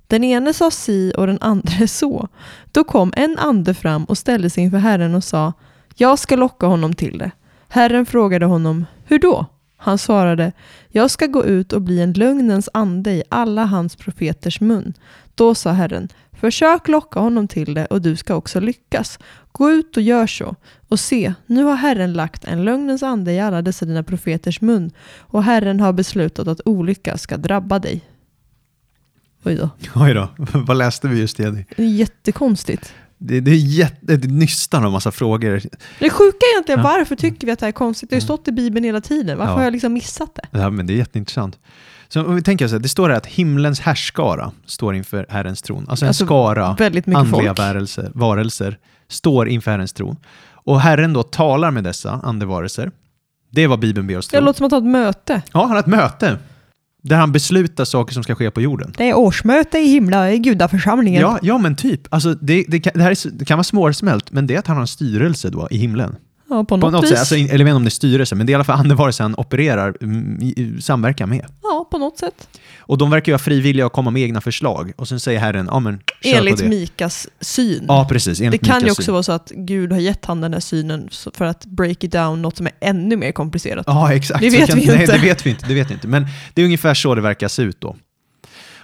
Den 0.08 0.24
ene 0.24 0.54
sa 0.54 0.72
si 0.72 1.14
och 1.18 1.28
den 1.28 1.38
andra 1.42 1.88
så. 1.88 2.28
Då 2.72 2.84
kom 2.84 3.14
en 3.16 3.38
ande 3.40 3.74
fram 3.74 4.06
och 4.06 4.18
ställde 4.18 4.50
sig 4.50 4.64
inför 4.64 4.78
Herren 4.78 5.16
och 5.16 5.24
sa, 5.24 5.54
jag 5.96 6.20
ska 6.20 6.36
locka 6.36 6.66
honom 6.66 6.94
till 6.94 7.18
det. 7.18 7.32
Herren 7.68 8.06
frågade 8.06 8.46
honom, 8.46 8.86
hur 9.06 9.20
då? 9.20 9.46
Han 9.84 9.98
svarade, 9.98 10.52
jag 10.90 11.12
ska 11.12 11.26
gå 11.26 11.46
ut 11.46 11.74
och 11.74 11.82
bli 11.82 12.02
en 12.02 12.14
lögnens 12.14 12.70
ande 12.74 13.12
i 13.12 13.24
alla 13.30 13.66
hans 13.66 13.96
profeters 13.96 14.62
mun. 14.62 14.94
Då 15.36 15.56
sa 15.56 15.72
Herren, 15.72 16.10
försök 16.32 16.88
locka 16.88 17.20
honom 17.20 17.48
till 17.48 17.74
det 17.74 17.86
och 17.86 18.02
du 18.02 18.16
ska 18.16 18.36
också 18.36 18.60
lyckas. 18.60 19.20
Gå 19.52 19.72
ut 19.72 19.98
och 19.98 20.04
gör 20.04 20.28
så. 20.28 20.56
Och 20.90 21.00
se, 21.00 21.34
nu 21.46 21.64
har 21.64 21.76
Herren 21.76 22.14
lagt 22.14 22.46
en 22.46 22.64
lögnens 22.64 23.04
ande 23.04 23.32
i 23.32 23.40
alla 23.40 23.62
dessa 23.62 23.86
dina 23.86 24.04
profeters 24.04 24.62
mun 24.62 24.92
och 25.20 25.44
Herren 25.44 25.80
har 25.80 25.94
beslutat 25.94 26.48
att 26.48 26.62
olycka 26.66 27.18
ska 27.18 27.38
drabba 27.38 27.80
dig. 27.80 28.02
Oj 29.44 29.56
då. 29.56 29.70
Oj 29.96 30.14
då, 30.14 30.30
vad 30.38 30.78
läste 30.78 31.08
vi 31.08 31.20
just 31.20 31.40
Jenny? 31.40 31.66
Det 31.76 31.86
jättekonstigt. 31.86 32.94
Det, 33.24 33.40
det 33.40 33.52
är 33.52 33.56
jätte, 33.56 34.18
det 34.18 34.28
nystan 34.28 34.86
av 34.86 34.92
massa 34.92 35.12
frågor. 35.12 35.62
Det 36.00 36.10
sjuka 36.10 36.38
är 36.46 36.54
egentligen, 36.56 36.80
Ja. 36.80 36.84
varför 36.84 37.16
tycker 37.16 37.48
vi 37.48 37.54
att 37.54 37.60
det 37.60 37.66
här 37.66 37.68
är 37.72 37.74
konstigt? 37.74 38.10
Det 38.10 38.16
har 38.16 38.18
ju 38.18 38.26
stått 38.26 38.48
i 38.48 38.52
Bibeln 38.52 38.86
hela 38.86 39.02
tiden. 39.02 39.38
Varför 39.38 39.52
Ja. 39.52 39.58
har 39.58 39.64
jag 39.64 39.72
liksom 39.74 39.94
missat 39.94 40.36
det? 40.36 40.60
Ja, 40.60 40.70
men 40.70 40.88
det 40.88 40.94
är 40.94 40.98
jätteintressant. 40.98 41.60
Så 42.10 42.26
om 42.26 42.36
vi 42.36 42.42
tänker 42.42 42.68
så 42.68 42.76
här, 42.76 42.80
det 42.80 42.90
står 42.90 43.10
här 43.10 43.18
att 43.18 43.26
himlens 43.26 43.80
härskara 43.80 44.52
står 44.66 44.96
inför 44.96 45.26
Herrens 45.30 45.62
tron. 45.62 45.86
Alltså 45.90 46.06
en 46.06 46.08
Alltså, 46.08 46.26
skara 46.26 46.76
Väldigt 46.80 47.06
mycket 47.06 47.20
andliga 47.20 47.54
varelser, 47.54 48.12
varelser 48.16 48.78
står 49.08 49.48
inför 49.50 49.72
Herrens 49.72 49.94
tron. 49.94 50.18
Och 50.52 50.82
Herren 50.82 51.14
då 51.14 51.24
talar 51.24 51.72
med 51.72 51.84
dessa 51.84 52.12
andevarelser. 52.24 52.92
Det 53.52 53.62
är 53.64 53.68
vad 53.68 53.80
Bibeln 53.80 54.08
ber 54.08 54.18
oss 54.18 54.28
Det 54.28 54.38
tro. 54.38 54.46
låter 54.46 54.58
som 54.58 54.66
att 54.66 54.72
ha 54.72 54.78
ett 54.80 54.84
möte. 54.86 55.42
Ja, 55.54 55.60
han 55.62 55.70
har 55.72 55.80
ett 55.80 55.88
möte 55.88 56.38
där 57.02 57.16
han 57.16 57.32
beslutar 57.32 57.86
saker 57.86 58.14
som 58.14 58.24
ska 58.24 58.36
ske 58.36 58.52
på 58.52 58.62
jorden. 58.62 58.94
Det 58.98 59.10
är 59.10 59.18
årsmöte 59.18 59.78
i 59.78 59.88
himla, 59.88 60.32
i 60.32 60.38
gudaförsamlingen. 60.38 61.22
Ja, 61.22 61.40
ja, 61.42 61.58
men 61.58 61.76
typ. 61.76 62.02
Alltså, 62.10 62.34
det, 62.34 62.66
det, 62.68 62.80
kan, 62.80 62.94
det, 62.96 63.04
här 63.04 63.12
är, 63.12 63.32
det 63.32 63.46
kan 63.46 63.58
vara 63.58 63.64
svårsmält, 63.64 64.32
men 64.32 64.48
det 64.48 64.56
är 64.56 64.60
att 64.60 64.68
han 64.68 64.76
har 64.78 64.82
en 64.82 64.88
styrelse 64.88 65.50
då 65.50 65.68
i 65.72 65.78
himlen. 65.78 66.16
Ja, 66.52 66.64
på 66.64 66.66
På 66.66 66.78
något, 66.78 66.92
något 66.92 67.04
vis. 67.04 67.10
sätt, 67.10 67.20
alltså, 67.20 67.36
eller 67.36 67.58
jag 67.58 67.66
vet 67.66 67.76
om 67.76 67.84
det 67.84 67.88
är 67.88 67.90
styrelse, 67.92 68.36
men 68.36 68.46
det 68.46 68.50
är 68.50 68.52
i 68.52 68.56
alla 68.56 68.64
fall 68.64 68.80
andevarelser 68.80 69.24
han 69.24 69.36
opererar, 69.38 69.96
mm, 70.02 70.82
samverkar 70.82 71.26
med. 71.26 71.46
Ja, 71.64 71.88
på 71.92 71.98
något 71.98 72.18
sätt. 72.18 72.50
Och 72.80 72.98
de 72.98 73.10
verkar 73.10 73.32
ju 73.32 73.34
vara 73.34 73.40
frivilliga 73.40 73.86
och 73.86 73.92
komma 73.92 74.12
med 74.12 74.22
egna 74.22 74.42
förslag. 74.42 74.92
Och 74.98 75.08
sen 75.08 75.20
säger 75.20 75.40
Herren, 75.40 75.68
ja 75.72 75.80
men 75.80 76.00
kör 76.22 76.38
Enligt 76.38 76.56
på 76.56 76.62
det. 76.62 76.70
Mikas 76.70 77.28
syn. 77.42 77.86
Ja, 77.88 78.08
precis. 78.10 78.40
det 78.40 78.58
kan 78.58 78.80
ju 78.80 78.84
Mikas 78.84 78.92
också 78.92 79.04
syn. 79.04 79.14
vara 79.14 79.24
så 79.24 79.32
att 79.32 79.52
Gud 79.56 79.92
har 79.92 80.00
gett 80.00 80.26
han 80.26 80.42
den 80.42 80.54
här 80.54 80.60
synen 80.60 81.10
för 81.34 81.46
att 81.46 81.66
break 81.66 82.04
it 82.04 82.12
down 82.12 82.42
något 82.42 82.58
som 82.58 82.66
är 82.66 82.74
ännu 82.82 83.16
mer 83.16 83.32
komplicerat. 83.32 83.84
Ja, 83.88 84.14
exakt. 84.14 84.40
Det 84.42 84.50
vet 84.50 84.70
kan, 84.70 84.80
vi 84.80 84.86
nej, 84.88 85.02
inte. 85.02 85.18
det 85.18 85.22
vet 85.22 85.46
vi 85.46 85.50
inte. 85.50 85.66
Det 85.68 85.74
vet 85.74 85.90
vi 85.90 85.94
inte. 85.94 86.08
Men 86.08 86.28
det 86.54 86.62
är 86.62 86.66
ungefär 86.66 86.94
så 86.94 87.16
det 87.16 87.22
verkar 87.22 87.48
se 87.48 87.62
ut 87.62 87.82
då. 87.82 87.96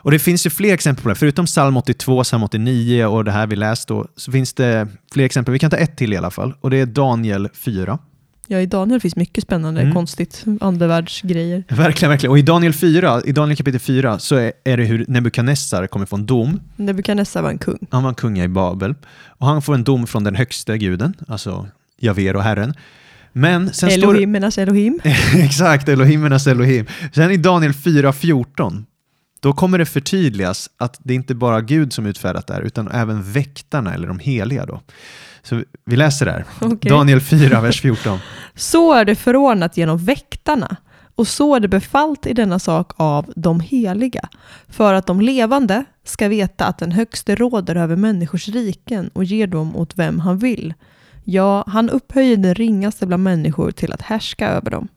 Och 0.07 0.11
det 0.11 0.19
finns 0.19 0.45
ju 0.45 0.49
fler 0.49 0.73
exempel 0.73 1.03
på 1.03 1.09
det. 1.09 1.15
Förutom 1.15 1.45
psalm 1.45 1.77
82, 1.77 2.23
psalm 2.23 2.43
89 2.43 3.05
och 3.05 3.23
det 3.25 3.31
här 3.31 3.47
vi 3.47 3.55
läst 3.55 3.87
då, 3.87 4.07
så 4.15 4.31
finns 4.31 4.53
det 4.53 4.87
fler 5.13 5.25
exempel. 5.25 5.51
Vi 5.51 5.59
kan 5.59 5.69
ta 5.71 5.77
ett 5.77 5.97
till 5.97 6.13
i 6.13 6.17
alla 6.17 6.31
fall. 6.31 6.53
Och 6.61 6.69
det 6.69 6.77
är 6.77 6.85
Daniel 6.85 7.49
4. 7.53 7.99
Ja, 8.47 8.59
i 8.59 8.65
Daniel 8.65 8.99
finns 9.01 9.15
mycket 9.15 9.43
spännande, 9.43 9.81
Mm. 9.81 9.93
konstigt, 9.93 10.45
andevärldsgrejer. 10.61 11.63
Verkligen, 11.75 12.09
verkligen. 12.09 12.31
Och 12.31 12.39
i 12.39 12.41
Daniel 12.41 12.73
4, 12.73 13.21
i 13.25 13.31
Daniel 13.31 13.57
kapitel 13.57 13.79
4, 13.79 14.19
så 14.19 14.35
är, 14.35 14.51
är 14.63 14.77
det 14.77 14.83
hur 14.83 15.05
Nebukadnessar 15.07 15.87
kommer 15.87 16.05
få 16.05 16.15
en 16.15 16.25
dom. 16.25 16.59
Nebukadnessar 16.75 17.41
var 17.41 17.49
en 17.49 17.57
kung. 17.57 17.87
Han 17.91 18.03
var 18.03 18.09
en 18.09 18.15
kung 18.15 18.39
i 18.39 18.47
Babel. 18.47 18.95
Och 19.27 19.47
han 19.47 19.61
får 19.61 19.73
en 19.75 19.83
dom 19.83 20.07
från 20.07 20.23
den 20.23 20.35
högsta 20.35 20.77
guden, 20.77 21.13
alltså 21.27 21.67
Javer 21.99 22.35
och 22.35 22.43
Herren. 22.43 22.73
Men 23.33 23.73
sen 23.73 23.91
står. 23.91 24.13
Elohimernas 24.13 24.57
Elohim. 24.57 24.99
Exakt, 25.35 25.89
Elohimernas 25.89 26.47
Elohim. 26.47 26.85
Sen 27.13 27.31
i 27.31 27.37
Daniel 27.37 27.71
4.14, 27.71 28.83
då 29.39 29.53
kommer 29.53 29.77
det 29.77 29.85
förtydligas 29.85 30.69
att 30.77 30.99
det 31.03 31.13
inte 31.13 31.35
bara 31.35 31.57
är 31.57 31.61
Gud 31.61 31.93
som 31.93 32.05
utfärdat 32.05 32.47
det 32.47 32.53
här, 32.53 32.61
utan 32.61 32.88
även 32.91 33.31
väktarna 33.31 33.93
eller 33.93 34.07
de 34.07 34.19
heliga. 34.19 34.65
Då. 34.65 34.81
Så 35.43 35.63
vi 35.85 35.95
läser 35.95 36.25
det 36.25 36.31
här. 36.31 36.45
Okej. 36.61 36.89
Daniel 36.89 37.21
4, 37.21 37.61
vers 37.61 37.81
14. 37.81 38.19
Så 38.55 38.93
är 38.93 39.05
det 39.05 39.15
förordnat 39.15 39.77
genom 39.77 39.97
väktarna, 39.97 40.77
och 41.15 41.27
så 41.27 41.55
är 41.55 41.59
det 41.59 41.67
befallt 41.67 42.25
i 42.25 42.33
denna 42.33 42.59
sak 42.59 42.91
av 42.95 43.33
de 43.35 43.59
heliga, 43.59 44.29
för 44.67 44.93
att 44.93 45.07
de 45.07 45.21
levande 45.21 45.85
ska 46.03 46.27
veta 46.27 46.65
att 46.65 46.77
den 46.77 46.91
högste 46.91 47.35
råder 47.35 47.75
över 47.75 47.95
människors 47.95 48.47
riken 48.47 49.09
och 49.13 49.23
ger 49.23 49.47
dem 49.47 49.75
åt 49.75 49.97
vem 49.97 50.19
han 50.19 50.38
vill. 50.38 50.73
Ja, 51.23 51.63
han 51.67 51.89
upphöjer 51.89 52.38
den 52.38 52.55
ringaste 52.55 53.05
bland 53.05 53.23
människor 53.23 53.71
till 53.71 53.93
att 53.93 54.01
härska 54.01 54.49
över 54.49 54.71
dem. 54.71 54.88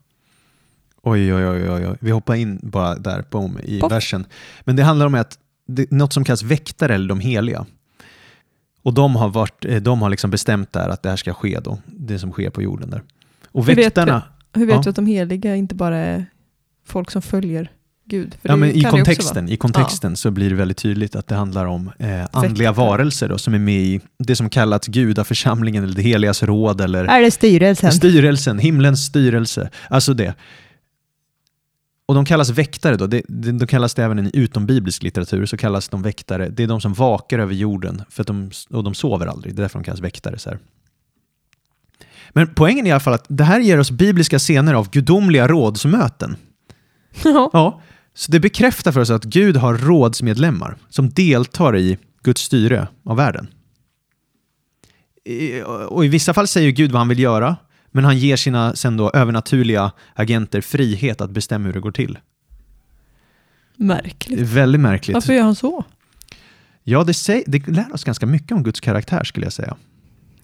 Oj, 1.03 1.34
oj, 1.34 1.46
oj, 1.48 1.70
oj, 1.70 1.86
oj. 1.88 1.96
Vi 2.01 2.11
hoppar 2.11 2.34
in 2.34 2.59
bara 2.62 2.94
där 2.94 3.24
boom, 3.30 3.59
i 3.64 3.80
Poff. 3.80 3.92
versen. 3.92 4.26
Men 4.64 4.76
det 4.76 4.82
handlar 4.82 5.07
om 5.07 5.14
att 5.14 5.38
det, 5.68 5.90
något 5.90 6.12
som 6.12 6.24
kallas 6.24 6.42
väktare 6.42 6.94
eller 6.94 7.09
de 7.09 7.20
heliga. 7.20 7.66
Och 8.82 8.94
de 8.94 9.16
har, 9.16 9.28
varit, 9.28 9.64
eh, 9.64 9.76
de 9.82 10.03
har 10.03 10.11
liksom 10.11 10.30
bestämt 10.30 10.72
där 10.72 10.88
att 10.88 11.03
det 11.03 11.09
här 11.11 11.16
ska 11.16 11.34
ske 11.34 11.61
då, 11.61 11.78
det 11.86 12.18
som 12.18 12.32
sker 12.32 12.51
på 12.51 12.62
jorden 12.62 12.90
där. 12.90 13.03
Och 13.53 13.66
Hur 13.66 13.74
vet 13.74 13.86
väktarna, 13.86 14.22
Hur 14.55 14.66
vet 14.66 14.74
Ja. 14.76 14.82
du 14.82 14.90
att 14.90 14.96
de 14.96 15.07
heliga 15.07 15.57
inte 15.57 15.74
bara 15.74 15.96
är 15.96 16.26
folk 16.86 17.11
som 17.11 17.22
följer 17.22 17.70
Gud? 18.05 18.36
Ja, 18.42 18.57
men 18.57 18.70
i 18.70 18.82
kontexten, 18.82 19.48
i 19.48 19.57
kontexten 19.57 20.16
så 20.16 20.30
blir 20.30 20.51
det 20.51 20.57
väldigt 20.57 20.76
tydligt 20.76 21.16
att 21.16 21.26
det 21.26 21.34
handlar 21.34 21.66
om 21.66 21.90
eh, 21.98 22.26
andliga 22.32 22.70
Väktare. 22.70 22.86
varelser 22.86 23.28
då, 23.28 23.38
som 23.38 23.55
är 23.55 23.59
med 23.59 23.80
i 23.82 24.01
det 24.18 24.36
som 24.36 24.51
kallats 24.51 24.86
gudaförsamlingen 24.86 25.84
eller 25.84 25.94
det 25.94 26.03
heligas 26.03 26.42
råd 26.42 26.80
eller. 26.80 27.05
Är 27.05 27.22
det 27.22 27.30
styrelsen? 27.30 27.92
Styrelsen, 27.92 28.59
himlens 28.59 29.05
styrelse. 29.07 29.70
Alltså 29.88 30.14
det. 30.14 30.34
Och 32.11 32.14
de 32.14 32.24
kallas 32.24 32.50
väktare 32.50 32.96
då. 32.96 33.06
Det, 33.06 33.22
de 33.28 33.66
kallas 33.66 33.94
det 33.94 34.04
även 34.04 34.26
i 34.26 34.30
utombiblisk 34.34 35.02
litteratur, 35.02 35.46
så 35.46 35.56
kallas 35.56 35.88
de 35.88 36.02
väktare. 36.02 36.48
Det 36.48 36.62
är 36.62 36.66
de 36.66 36.80
som 36.80 36.94
vakar 36.94 37.38
över 37.38 37.54
jorden 37.54 38.02
för 38.08 38.24
de, 38.24 38.50
och 38.70 38.84
de 38.84 38.94
sover 38.94 39.26
aldrig. 39.26 39.54
Det 39.54 39.61
är 39.61 39.62
därför 39.62 39.78
de 39.78 39.84
kallas 39.84 40.00
väktare. 40.00 40.38
Så 40.38 40.50
här. 40.50 40.58
Men 42.30 42.54
poängen 42.54 42.86
är 42.86 42.90
i 42.90 42.92
alla 42.92 43.00
fall 43.00 43.14
att 43.14 43.24
det 43.28 43.44
här 43.44 43.61
ger 43.61 43.80
oss 43.80 43.90
bibliska 43.90 44.38
scener 44.38 44.74
av 44.74 44.90
gudomliga 44.90 45.48
rådsmöten. 45.48 46.36
Ja. 47.24 47.50
Ja, 47.52 47.80
så 48.14 48.32
det 48.32 48.40
bekräftar 48.40 48.92
för 48.92 49.00
oss 49.00 49.11
att 49.11 49.24
Gud 49.24 49.56
har 49.56 49.74
rådsmedlemmar 49.74 50.76
som 50.88 51.11
deltar 51.11 51.76
i 51.76 51.98
Guds 52.22 52.42
styre 52.42 52.88
av 53.04 53.16
världen. 53.16 53.48
Och 55.88 56.04
i 56.04 56.08
vissa 56.08 56.34
fall 56.34 56.48
säger 56.48 56.70
Gud 56.70 56.92
vad 56.92 57.00
han 57.00 57.08
vill 57.08 57.18
göra, 57.18 57.56
men 57.93 58.05
han 58.05 58.18
ger 58.18 58.36
sina 58.36 58.76
sen 58.76 58.97
då 58.97 59.11
övernaturliga 59.11 59.93
agenter 60.14 60.61
frihet 60.61 61.20
att 61.20 61.30
bestämma 61.30 61.66
hur 61.66 61.72
det 61.72 61.80
går 61.80 61.93
till. 61.93 62.18
Märkligt. 63.76 64.41
väldigt 64.41 64.80
märkligt. 64.80 65.14
Varför 65.14 65.32
gör 65.32 65.43
han 65.43 65.55
så? 65.55 65.84
Ja, 66.84 67.05
det, 67.05 67.14
säg, 67.14 67.45
det 67.47 67.68
lär 67.68 67.95
oss 67.95 68.05
ganska 68.05 68.26
mycket 68.26 68.53
om 68.53 68.62
Guds 68.62 68.80
karaktär 68.80 69.24
skulle 69.24 69.47
jag 69.47 69.53
säga. 69.53 69.76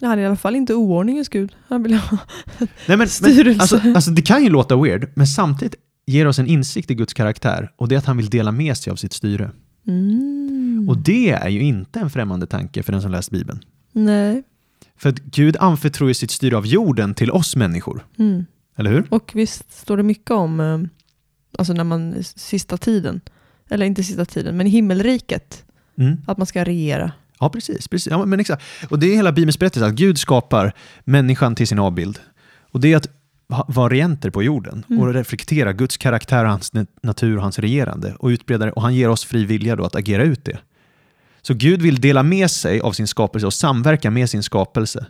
Han 0.01 0.11
är 0.11 0.17
i 0.17 0.25
alla 0.25 0.35
fall 0.35 0.55
inte 0.55 0.73
oordningens 0.73 1.29
Gud. 1.29 1.55
Han 1.67 1.83
vill 1.83 1.93
ha... 1.93 2.17
Nej, 2.59 2.67
men, 2.97 3.07
men, 3.21 3.59
alltså, 3.59 3.81
alltså, 3.95 4.11
det 4.11 4.21
kan 4.21 4.43
ju 4.43 4.49
låta 4.49 4.75
weird, 4.75 5.09
men 5.15 5.27
samtidigt 5.27 5.75
ger 6.05 6.27
oss 6.27 6.39
en 6.39 6.47
insikt 6.47 6.91
i 6.91 6.95
Guds 6.95 7.13
karaktär 7.13 7.71
och 7.75 7.87
det 7.87 7.95
är 7.95 7.99
att 7.99 8.05
han 8.05 8.17
vill 8.17 8.29
dela 8.29 8.51
med 8.51 8.77
sig 8.77 8.91
av 8.91 8.95
sitt 8.95 9.13
styre. 9.13 9.51
Mm. 9.87 10.85
Och 10.89 10.97
det 10.97 11.29
är 11.29 11.49
ju 11.49 11.61
inte 11.61 11.99
en 11.99 12.09
främmande 12.09 12.45
tanke 12.45 12.83
för 12.83 12.91
den 12.91 13.01
som 13.01 13.11
läst 13.11 13.31
Bibeln. 13.31 13.59
Nej. 13.93 14.43
För 14.97 15.09
att 15.09 15.19
Gud 15.19 15.57
anförtror 15.59 16.09
ju 16.09 16.13
sitt 16.13 16.31
styre 16.31 16.57
av 16.57 16.65
jorden 16.67 17.13
till 17.13 17.31
oss 17.31 17.55
människor. 17.55 18.05
Mm. 18.19 18.45
Eller 18.77 18.91
hur? 18.91 19.07
Och 19.09 19.31
visst 19.35 19.79
står 19.79 19.97
det 19.97 20.03
mycket 20.03 20.31
om, 20.31 20.59
eh, 20.59 20.79
alltså 21.57 21.73
när 21.73 21.83
man, 21.83 22.23
sista 22.23 22.77
tiden, 22.77 23.21
eller 23.69 23.85
inte 23.85 24.03
sista 24.03 24.25
tiden, 24.25 24.57
men 24.57 24.67
himmelriket, 24.67 25.63
Mm. 25.97 26.17
att 26.27 26.37
man 26.37 26.47
ska 26.47 26.63
regera. 26.63 27.11
Ja, 27.39 27.49
precis. 27.49 27.87
precis. 27.87 28.11
Ja, 28.11 28.25
men 28.25 28.39
exakt. 28.39 28.63
Och 28.89 28.99
det 28.99 29.07
är 29.07 29.15
hela 29.15 29.31
Bibelns 29.31 29.59
berättelse, 29.59 29.85
att 29.87 29.93
Gud 29.93 30.17
skapar 30.19 30.73
människan 31.03 31.55
till 31.55 31.67
sin 31.67 31.79
avbild. 31.79 32.19
Och 32.71 32.79
det 32.79 32.93
är 32.93 32.97
att 32.97 33.07
vara 33.67 33.89
regenter 33.89 34.29
på 34.29 34.43
jorden 34.43 34.85
Mm. 34.89 35.01
och 35.01 35.13
reflektera 35.13 35.73
Guds 35.73 35.97
karaktär, 35.97 36.45
hans 36.45 36.73
na- 36.73 36.87
natur 37.03 37.35
och 37.37 37.41
hans 37.43 37.59
regerande 37.59 38.15
och 38.19 38.27
utbreda 38.27 38.65
det. 38.65 38.71
Och 38.71 38.81
han 38.81 38.95
ger 38.95 39.09
oss 39.09 39.25
fri 39.25 39.45
vilja 39.45 39.75
då 39.75 39.83
att 39.83 39.95
agera 39.95 40.23
ut 40.23 40.45
det. 40.45 40.57
Så 41.47 41.53
Gud 41.53 41.81
vill 41.81 42.01
dela 42.01 42.23
med 42.23 42.51
sig 42.51 42.79
av 42.79 42.91
sin 42.91 43.07
skapelse 43.07 43.47
och 43.47 43.53
samverka 43.53 44.11
med 44.11 44.29
sin 44.29 44.43
skapelse. 44.43 45.05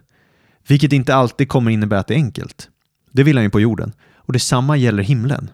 Vilket 0.67 0.93
inte 0.93 1.15
alltid 1.15 1.49
kommer 1.49 1.71
innebära 1.71 1.99
att 1.99 2.07
det 2.07 2.13
är 2.13 2.15
enkelt. 2.15 2.69
Det 3.11 3.23
vill 3.23 3.37
han 3.37 3.43
ju 3.43 3.49
på 3.49 3.59
jorden. 3.59 3.93
Och 4.15 4.33
detsamma 4.33 4.77
gäller 4.77 5.03
himlen. 5.03 5.49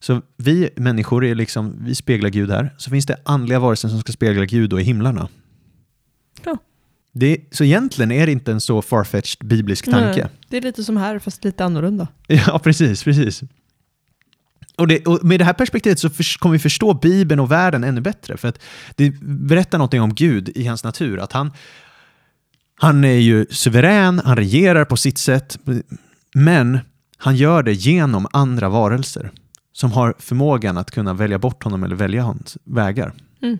Så 0.00 0.22
vi 0.36 0.70
människor 0.76 1.24
är 1.24 1.34
liksom, 1.34 1.76
vi 1.80 1.94
speglar 1.94 2.30
Gud 2.30 2.50
här. 2.50 2.74
Så 2.78 2.90
finns 2.90 3.06
det 3.06 3.16
andliga 3.24 3.58
varelser 3.58 3.88
som 3.88 4.00
ska 4.00 4.12
spegla 4.12 4.44
Gud 4.44 4.70
då 4.70 4.80
i 4.80 4.82
himlarna. 4.82 5.28
Ja. 6.44 6.58
Det, 7.12 7.38
så 7.50 7.64
egentligen 7.64 8.12
är 8.12 8.26
det 8.26 8.32
inte 8.32 8.52
en 8.52 8.60
så 8.60 8.82
farfetched 8.82 9.48
biblisk 9.48 9.84
tanke. 9.84 10.20
Nej, 10.22 10.30
det 10.48 10.56
är 10.56 10.60
lite 10.60 10.84
som 10.84 10.96
här, 10.96 11.18
fast 11.18 11.44
lite 11.44 11.64
annorlunda. 11.64 12.08
Ja, 12.26 12.58
precis. 12.58 13.04
precis. 13.04 13.42
Och, 14.78 14.88
det, 14.88 15.06
och 15.06 15.24
med 15.24 15.40
det 15.40 15.44
här 15.44 15.52
perspektivet 15.52 15.98
så 15.98 16.10
förs- 16.10 16.36
kommer 16.36 16.52
vi 16.52 16.58
förstå 16.58 16.94
Bibeln 16.94 17.40
och 17.40 17.52
världen 17.52 17.84
ännu 17.84 18.00
bättre. 18.00 18.36
För 18.36 18.48
att 18.48 18.60
det 18.96 19.10
berättar 19.20 19.78
någonting 19.78 20.00
om 20.00 20.14
Gud 20.14 20.48
i 20.48 20.66
hans 20.66 20.84
natur. 20.84 21.18
Att 21.18 21.32
han, 21.32 21.52
han 22.74 23.04
är 23.04 23.18
ju 23.18 23.46
suverän, 23.50 24.20
han 24.24 24.36
regerar 24.36 24.84
på 24.84 24.96
sitt 24.96 25.18
sätt. 25.18 25.58
Men 26.34 26.78
han 27.16 27.36
gör 27.36 27.62
det 27.62 27.72
genom 27.72 28.26
andra 28.32 28.68
varelser 28.68 29.30
som 29.72 29.92
har 29.92 30.14
förmågan 30.18 30.78
att 30.78 30.90
kunna 30.90 31.14
välja 31.14 31.38
bort 31.38 31.64
honom 31.64 31.84
eller 31.84 31.96
välja 31.96 32.22
hans 32.22 32.58
vägar. 32.64 33.12
Mm. 33.42 33.58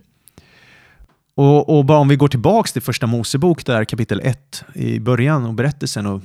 Och, 1.34 1.78
och 1.78 1.84
bara 1.84 1.98
om 1.98 2.08
vi 2.08 2.16
går 2.16 2.28
tillbaks 2.28 2.72
till 2.72 2.82
första 2.82 3.06
Mosebok, 3.06 3.66
där 3.66 3.84
kapitel 3.84 4.20
1 4.24 4.64
i 4.74 5.00
början 5.00 5.44
och 5.44 5.54
berättelsen 5.54 6.06
och 6.06 6.22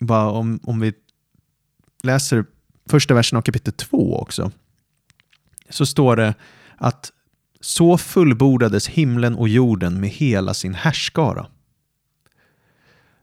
bara 0.00 0.30
om, 0.30 0.60
om 0.62 0.80
vi 0.80 0.92
läser 2.02 2.44
första 2.88 3.14
versen 3.14 3.36
av 3.38 3.42
kapitel 3.42 3.72
2 3.72 4.18
också, 4.18 4.50
så 5.70 5.86
står 5.86 6.16
det 6.16 6.34
att 6.76 7.12
så 7.60 7.98
fullbordades 7.98 8.88
himlen 8.88 9.34
och 9.34 9.48
jorden 9.48 10.00
med 10.00 10.10
hela 10.10 10.54
sin 10.54 10.74
härskara. 10.74 11.46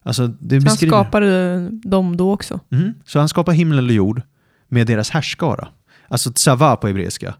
Alltså, 0.03 0.28
det 0.28 0.61
Så 0.61 0.68
han 0.68 0.74
beskriver... 0.74 0.91
skapade 0.91 1.70
dem 1.70 2.18
då 2.18 2.32
också. 2.34 2.59
Mhm. 2.70 2.93
Så 3.05 3.20
han 3.20 3.30
skapar 3.30 3.53
himmel 3.53 3.88
och 3.89 3.95
jord 3.95 4.22
med 4.68 4.88
deras 4.88 5.09
härskara. 5.09 5.68
Alltså 6.07 6.34
tsava 6.34 6.76
på 6.76 6.88
hebreiska. 6.88 7.36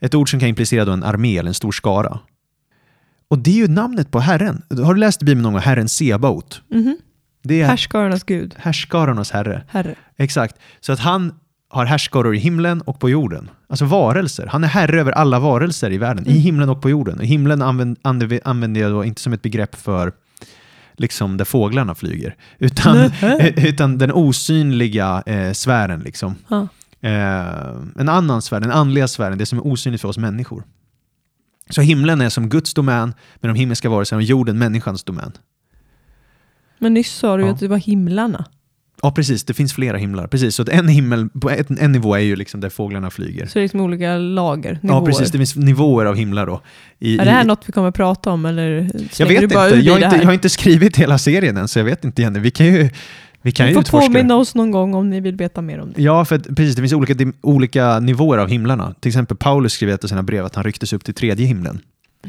Ett 0.00 0.14
ord 0.14 0.30
som 0.30 0.40
kan 0.40 0.48
implicera 0.48 0.92
en 0.92 1.04
armé 1.04 1.38
eller 1.38 1.48
en 1.48 1.54
stor 1.54 1.72
skara. 1.72 2.18
Och 3.28 3.38
det 3.38 3.50
är 3.50 3.54
ju 3.54 3.68
namnet 3.68 4.10
på 4.10 4.20
Herren. 4.20 4.62
Har 4.84 4.94
du 4.94 5.00
läst 5.00 5.22
i 5.22 5.24
Bibeln 5.24 5.42
någon 5.42 5.52
gång? 5.52 5.62
Herren 5.62 5.88
Sebaot. 5.88 6.62
Mhm. 6.68 6.96
Det 7.42 7.60
är 7.60 7.66
Härskarornas 7.66 8.24
Gud, 8.24 8.54
härskarornas 8.58 9.30
herre. 9.30 9.64
Herre. 9.68 9.94
Exakt. 10.16 10.56
Så 10.80 10.92
att 10.92 10.98
han 10.98 11.34
har 11.72 11.84
härskaror 11.84 12.34
i 12.34 12.38
himlen 12.38 12.80
och 12.80 13.00
på 13.00 13.10
jorden. 13.10 13.50
Alltså 13.68 13.84
varelser. 13.84 14.46
Han 14.46 14.64
är 14.64 14.68
herre 14.68 15.00
över 15.00 15.12
alla 15.12 15.38
varelser 15.38 15.90
i 15.92 15.98
världen. 15.98 16.26
I 16.26 16.30
Mm. 16.30 16.42
himlen 16.42 16.68
och 16.68 16.82
på 16.82 16.90
jorden. 16.90 17.18
Och 17.18 17.24
himlen 17.24 17.62
använd, 17.62 17.98
använder 18.44 18.80
jag 18.80 18.90
då 18.92 19.04
inte 19.04 19.20
som 19.20 19.32
ett 19.32 19.42
begrepp 19.42 19.74
för 19.74 20.12
liksom 20.96 21.36
där 21.36 21.44
fåglarna 21.44 21.94
flyger. 21.94 22.36
Utan, 22.58 22.96
Nähä. 22.96 23.48
utan 23.68 23.98
den 23.98 24.12
osynliga 24.12 25.22
eh, 25.26 25.52
sfären. 25.52 26.00
Liksom. 26.00 26.34
Ja. 26.48 26.68
Eh, 27.00 27.76
en 27.98 28.08
annan 28.08 28.42
sfär, 28.42 28.60
den 28.60 28.70
andliga 28.70 29.08
sfären, 29.08 29.38
det 29.38 29.46
som 29.46 29.58
är 29.58 29.66
osynligt 29.66 30.00
för 30.02 30.08
oss 30.08 30.18
människor. 30.18 30.64
Så 31.70 31.80
himlen 31.80 32.20
är 32.20 32.28
som 32.28 32.48
Guds 32.48 32.74
domän 32.74 33.14
med 33.40 33.50
de 33.50 33.54
himmelska 33.58 33.88
varelserna 33.88 34.16
och 34.16 34.22
jorden 34.22 34.58
människans 34.58 35.04
domän. 35.04 35.32
Men 36.78 36.94
nyss 36.94 37.12
sa 37.12 37.36
du 37.36 37.42
Ja. 37.42 37.50
att 37.50 37.60
det 37.60 37.68
var 37.68 37.76
himlarna. 37.78 38.44
Ja, 39.02 39.12
precis. 39.12 39.44
Det 39.44 39.54
finns 39.54 39.72
flera 39.72 39.96
himlar. 39.96 40.26
Precis, 40.26 40.54
så 40.54 40.62
att 40.62 40.68
en 40.68 40.88
himmel 40.88 41.28
på 41.28 41.50
ett, 41.50 41.70
en 41.70 41.92
nivå 41.92 42.14
är 42.14 42.20
ju 42.20 42.36
liksom 42.36 42.60
där 42.60 42.68
fåglarna 42.68 43.10
flyger. 43.10 43.46
Så 43.46 43.52
det 43.54 43.60
är 43.60 43.62
liksom 43.62 43.80
olika 43.80 44.16
lager, 44.16 44.78
nivåer. 44.82 45.00
Ja, 45.00 45.06
precis. 45.06 45.30
Det 45.30 45.38
finns 45.38 45.56
nivåer 45.56 46.06
av 46.06 46.14
himlar 46.14 46.46
då. 46.46 46.60
I, 46.98 47.18
Är 47.18 47.24
det 47.24 47.30
här 47.30 47.44
i, 47.44 47.46
något 47.46 47.62
vi 47.66 47.72
kommer 47.72 47.90
prata 47.90 48.30
om 48.30 48.44
eller 48.44 48.90
jag 49.18 49.26
vet 49.26 49.42
inte. 49.42 49.54
Jag 49.54 50.02
inte, 50.02 50.16
jag 50.16 50.24
har 50.24 50.32
inte 50.32 50.48
skrivit 50.48 50.96
hela 50.96 51.18
serien 51.18 51.56
än, 51.56 51.68
så 51.68 51.78
jag 51.78 51.84
vet 51.84 52.04
inte 52.04 52.22
Jenny. 52.22 52.38
Vi 52.38 52.50
kan 52.50 52.66
ju, 52.66 52.90
vi 53.42 53.52
kan 53.52 53.66
Ni 53.66 53.72
får 53.72 53.80
utforska 53.80 54.06
påminna 54.06 54.36
oss 54.36 54.54
någon 54.54 54.70
gång 54.70 54.94
om 54.94 55.10
ni 55.10 55.20
vill 55.20 55.36
veta 55.36 55.62
mer 55.62 55.80
om 55.80 55.92
det. 55.92 56.02
Ja, 56.02 56.24
för 56.24 56.36
att, 56.36 56.46
precis. 56.46 56.76
Det 56.76 56.82
finns 56.82 56.92
olika, 56.92 57.32
olika 57.40 58.00
nivåer 58.00 58.38
av 58.38 58.48
himlarna. 58.48 58.94
Till 59.00 59.08
exempel 59.08 59.36
Paulus 59.36 59.72
skrev 59.72 59.88
i 59.88 59.92
ett 59.92 60.04
av 60.04 60.08
sina 60.08 60.22
brev 60.22 60.44
att 60.44 60.54
han 60.54 60.64
rycktes 60.64 60.92
upp 60.92 61.04
till 61.04 61.14
tredje 61.14 61.46
himlen. 61.46 61.80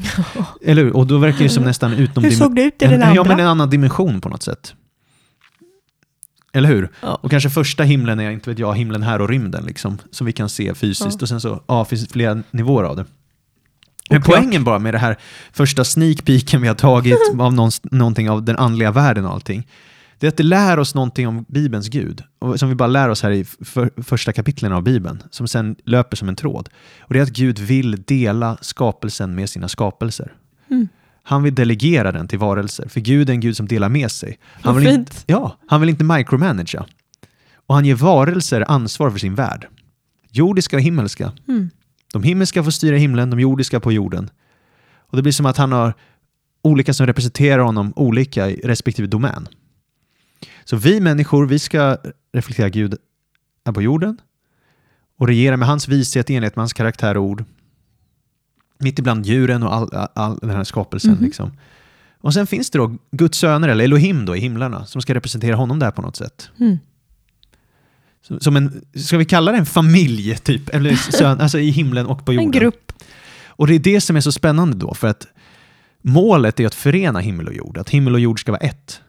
Eller 0.64 0.84
hur? 0.84 0.96
Och 0.96 1.06
då 1.06 1.18
verkar 1.18 1.42
det 1.42 1.48
som 1.48 1.64
nästan 1.64 1.92
utom 1.92 2.24
Hur 2.24 2.30
såg 2.30 2.54
det 2.56 2.62
ut 2.62 2.82
i 2.82 2.84
en, 2.84 2.90
den 2.90 3.02
andra? 3.02 3.14
Ja, 3.14 3.24
men 3.24 3.40
en 3.40 3.46
annan 3.46 3.70
dimension 3.70 4.20
på 4.20 4.28
något 4.28 4.42
sätt. 4.42 4.74
Eller 6.52 6.68
hur? 6.68 6.88
Ja. 7.00 7.18
Och 7.22 7.30
kanske 7.30 7.50
första 7.50 7.82
himlen 7.82 8.20
är, 8.20 8.30
inte 8.30 8.50
vet 8.50 8.58
jag, 8.58 8.74
himlen 8.76 9.02
här 9.02 9.20
och 9.20 9.28
rymden 9.28 9.64
liksom. 9.64 9.98
Som 10.10 10.26
vi 10.26 10.32
kan 10.32 10.48
se 10.48 10.74
fysiskt. 10.74 11.16
Ja. 11.20 11.24
Och 11.24 11.28
sen 11.28 11.40
så, 11.40 11.62
ja, 11.66 11.84
finns 11.84 12.06
det 12.06 12.12
flera 12.12 12.42
nivåer 12.50 12.84
av 12.84 12.96
det. 12.96 13.04
Men 14.10 14.18
Och 14.18 14.24
klart. 14.24 14.38
poängen 14.38 14.64
bara 14.64 14.78
med 14.78 14.94
det 14.94 14.98
här 14.98 15.16
första 15.52 15.84
sneak 15.84 16.24
peeken 16.24 16.62
vi 16.62 16.68
har 16.68 16.74
tagit 16.74 17.18
av 17.38 17.54
någon, 17.54 17.70
någonting 17.82 18.30
av 18.30 18.42
den 18.44 18.56
andliga 18.56 18.90
världen 18.90 19.24
och 19.26 19.32
allting. 19.32 19.68
det 20.18 20.26
är 20.26 20.28
att 20.28 20.36
det 20.36 20.42
lär 20.42 20.78
oss 20.78 20.94
någonting 20.94 21.28
om 21.28 21.44
Bibelns 21.48 21.88
Gud, 21.88 22.22
och 22.38 22.58
som 22.58 22.68
vi 22.68 22.74
bara 22.74 22.86
lär 22.86 23.08
oss 23.08 23.22
här 23.22 23.30
i 23.30 23.44
för, 23.44 24.02
första 24.02 24.32
kapitlen 24.32 24.72
av 24.72 24.82
Bibeln, 24.82 25.22
som 25.30 25.48
sen 25.48 25.76
löper 25.84 26.16
som 26.16 26.28
en 26.28 26.36
tråd. 26.36 26.68
Och 27.00 27.14
det 27.14 27.18
är 27.20 27.22
att 27.22 27.28
Gud 27.32 27.58
vill 27.58 28.02
dela 28.02 28.56
skapelsen 28.60 29.34
med 29.34 29.50
sina 29.50 29.68
skapelser. 29.68 30.32
Mm. 30.70 30.88
Han 31.22 31.42
vill 31.42 31.54
delegera 31.54 32.12
den 32.12 32.28
till 32.28 32.38
varelser, 32.38 32.88
för 32.88 33.00
Gud 33.00 33.28
är 33.28 33.32
en 33.32 33.40
Gud 33.40 33.56
som 33.56 33.66
delar 33.68 33.88
med 33.88 34.10
sig. 34.10 34.38
Han 34.44 34.76
vill 34.76 34.86
inte, 34.86 35.16
ja, 35.26 35.58
han 35.66 35.80
vill 35.80 35.90
inte 35.90 36.04
micromanagea. 36.04 36.86
Och 37.66 37.74
han 37.74 37.84
ger 37.84 37.94
varelser 37.94 38.70
ansvar 38.70 39.10
för 39.10 39.18
sin 39.18 39.34
värld. 39.34 39.68
Jordiska 40.30 40.76
och 40.76 40.82
himmelska. 40.82 41.32
Mm. 41.48 41.70
De 42.12 42.22
himmelska 42.22 42.64
får 42.64 42.70
styra 42.70 42.96
himlen, 42.96 43.30
de 43.30 43.40
jordiska 43.40 43.80
på 43.80 43.92
jorden. 43.92 44.30
Och 44.96 45.16
det 45.16 45.22
blir 45.22 45.32
som 45.32 45.46
att 45.46 45.56
han 45.56 45.72
har 45.72 45.94
olika 46.62 46.94
som 46.94 47.06
representerar 47.06 47.62
honom 47.62 47.92
olika 47.96 48.50
i 48.50 48.60
respektive 48.64 49.08
domän. 49.08 49.48
Så 50.64 50.76
vi 50.76 51.00
människor, 51.00 51.46
vi 51.46 51.58
ska 51.58 51.96
reflektera 52.32 52.68
Gud 52.68 52.96
här 53.66 53.72
på 53.72 53.82
jorden 53.82 54.18
och 55.18 55.26
regera 55.26 55.56
med 55.56 55.68
hans 55.68 55.88
vishet 55.88 56.30
i 56.30 56.34
enlighet 56.34 56.56
med 56.56 56.62
hans 56.62 56.72
karaktär 56.72 57.16
och 57.16 57.24
ord. 57.24 57.44
Mitt 58.82 58.98
ibland 58.98 59.26
djuren 59.26 59.62
och 59.62 59.74
all, 59.74 59.94
all, 59.94 60.08
all 60.14 60.38
den 60.40 60.50
här 60.50 60.64
skapelsen. 60.64 61.12
Mhm. 61.14 61.24
Liksom. 61.24 61.52
Och 62.20 62.34
sen 62.34 62.46
finns 62.46 62.70
det 62.70 62.78
då 62.78 62.96
Guds 63.10 63.38
söner, 63.38 63.68
eller 63.68 63.84
Elohim 63.84 64.24
då, 64.26 64.36
i 64.36 64.40
himlarna, 64.40 64.84
som 64.86 65.02
ska 65.02 65.14
representera 65.14 65.56
honom 65.56 65.78
där 65.78 65.90
på 65.90 66.02
något 66.02 66.16
sätt. 66.16 66.50
Mm. 66.60 66.78
Som- 68.22 68.40
Som 68.40 68.56
en, 68.56 68.84
ska 68.94 69.18
vi 69.18 69.24
kalla 69.24 69.52
det 69.52 69.58
en 69.58 69.66
familj, 69.66 70.36
typ? 70.36 70.68
Eller 70.68 70.94
sön, 70.96 71.40
alltså 71.40 71.58
i 71.58 71.70
himlen 71.70 72.06
och 72.06 72.24
på 72.26 72.32
jorden. 72.32 72.46
En 72.46 72.50
grupp. 72.60 72.92
Och 73.46 73.66
det 73.66 73.74
är 73.74 73.78
det 73.78 74.00
som 74.00 74.16
är 74.16 74.20
så 74.20 74.32
spännande 74.32 74.76
då, 74.76 74.94
för 74.94 75.08
att 75.08 75.26
målet 76.02 76.60
är 76.60 76.66
att 76.66 76.74
förena 76.74 77.18
himmel 77.20 77.46
och 77.46 77.54
jord, 77.54 77.78
att 77.78 77.88
himmel 77.90 78.14
och 78.14 78.20
jord 78.20 78.40
ska 78.40 78.52
vara 78.52 78.60
ett. 78.60 79.00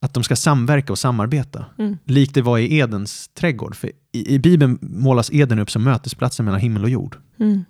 Att 0.00 0.14
de 0.14 0.22
ska 0.24 0.36
samverka 0.36 0.92
och 0.92 0.98
samarbeta, 0.98 1.64
Mm. 1.78 1.96
likt 2.04 2.34
det 2.34 2.42
var 2.42 2.58
i 2.58 2.78
Edens 2.78 3.28
trädgård. 3.28 3.76
För 3.76 3.90
i, 4.12 4.34
I 4.34 4.38
Bibeln 4.38 4.78
målas 4.80 5.30
Eden 5.32 5.58
upp 5.58 5.70
som 5.70 5.84
mötesplatsen 5.84 6.44
mellan 6.44 6.60
himmel 6.60 6.82
och 6.84 6.90
jord. 6.90 7.16
Mm. 7.40 7.64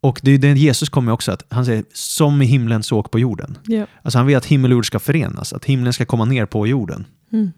Och 0.00 0.20
det 0.22 0.30
är 0.30 0.38
det 0.38 0.52
Jesus 0.52 0.88
kommer 0.88 1.12
också 1.12 1.32
att, 1.32 1.44
han 1.48 1.64
säger 1.64 1.84
som 1.92 2.42
i 2.42 2.44
himlen 2.44 2.82
så 2.82 3.02
på 3.02 3.18
jorden. 3.18 3.58
Ja. 3.66 3.86
Alltså 4.02 4.18
han 4.18 4.26
vill 4.26 4.36
att 4.36 4.46
himmel 4.46 4.70
och 4.70 4.76
jord 4.76 4.86
ska 4.86 4.98
förenas, 4.98 5.52
att 5.52 5.64
himlen 5.64 5.92
ska 5.92 6.04
komma 6.04 6.24
ner 6.24 6.46
på 6.46 6.66
jorden. 6.66 7.06
Mm. 7.32 7.50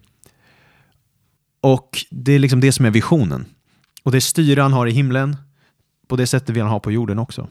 Och 1.61 2.05
det 2.09 2.31
är 2.31 2.39
liksom 2.39 2.59
det 2.59 2.71
som 2.71 2.85
är 2.85 2.91
visionen. 2.91 3.45
Och 4.03 4.11
det 4.11 4.21
styre 4.21 4.61
han 4.61 4.73
har 4.73 4.87
i 4.87 4.91
himlen, 4.91 5.37
på 6.07 6.15
det 6.15 6.27
sättet 6.27 6.49
vill 6.49 6.63
han 6.63 6.71
ha 6.71 6.79
på 6.79 6.91
jorden 6.91 7.19
också. 7.19 7.47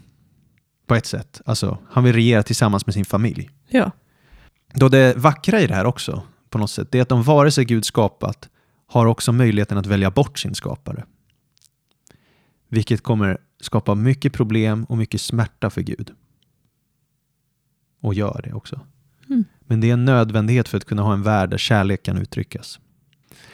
På 0.86 0.94
ett 0.94 1.06
sätt. 1.06 1.40
Alltså, 1.46 1.78
han 1.90 2.04
vill 2.04 2.12
regera 2.12 2.42
tillsammans 2.42 2.86
med 2.86 2.94
sin 2.94 3.04
familj. 3.04 3.50
ja. 3.68 3.90
Då 4.74 4.88
det 4.88 5.16
vackra 5.16 5.60
i 5.60 5.66
det 5.66 5.74
här 5.74 5.84
också, 5.84 6.22
på 6.50 6.58
något 6.58 6.70
sätt, 6.70 6.88
det 6.90 6.98
är 6.98 7.02
att 7.02 7.08
de 7.08 7.22
vare 7.22 7.50
sig 7.50 7.64
Gud 7.64 7.84
skapat, 7.84 8.48
har 8.86 9.06
också 9.06 9.32
möjligheten 9.32 9.78
att 9.78 9.86
välja 9.86 10.10
bort 10.10 10.38
sin 10.38 10.54
skapare. 10.54 11.04
Vilket 12.72 13.02
kommer 13.02 13.38
skapa 13.60 13.94
mycket 13.94 14.32
problem 14.32 14.84
och 14.84 14.98
mycket 14.98 15.20
smärta 15.20 15.70
för 15.70 15.80
Gud. 15.80 16.10
Och 18.00 18.14
gör 18.14 18.40
det 18.44 18.52
också. 18.52 18.80
Mm. 19.28 19.44
Men 19.60 19.80
det 19.80 19.88
är 19.88 19.92
en 19.92 20.04
nödvändighet 20.04 20.68
för 20.68 20.76
att 20.76 20.84
kunna 20.84 21.02
ha 21.02 21.12
en 21.12 21.22
värld 21.22 21.50
där 21.50 21.58
kärlek 21.58 22.02
kan 22.02 22.18
uttryckas. 22.18 22.80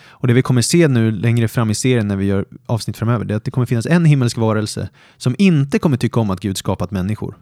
Och 0.01 0.27
det 0.27 0.35
vi 0.35 0.43
kommer 0.43 0.63
se 0.63 0.89
nu 0.89 1.11
längre 1.11 1.49
fram 1.49 1.71
i 1.71 1.75
serien 1.75 2.09
när 2.09 2.17
vi 2.17 2.25
gör 2.25 2.45
avsnitt 2.67 2.97
framöver, 2.97 3.25
det 3.25 3.35
är 3.35 3.37
att 3.37 3.45
det 3.45 3.51
kommer 3.51 3.67
finnas 3.67 3.87
en 3.87 4.05
himmelsk 4.05 4.37
varelse 4.37 4.89
som 5.17 5.35
inte 5.39 5.79
kommer 5.79 5.97
tycka 5.97 6.21
om 6.21 6.31
att 6.31 6.41
Gud 6.41 6.57
skapat 6.57 6.91
människor. 6.91 7.39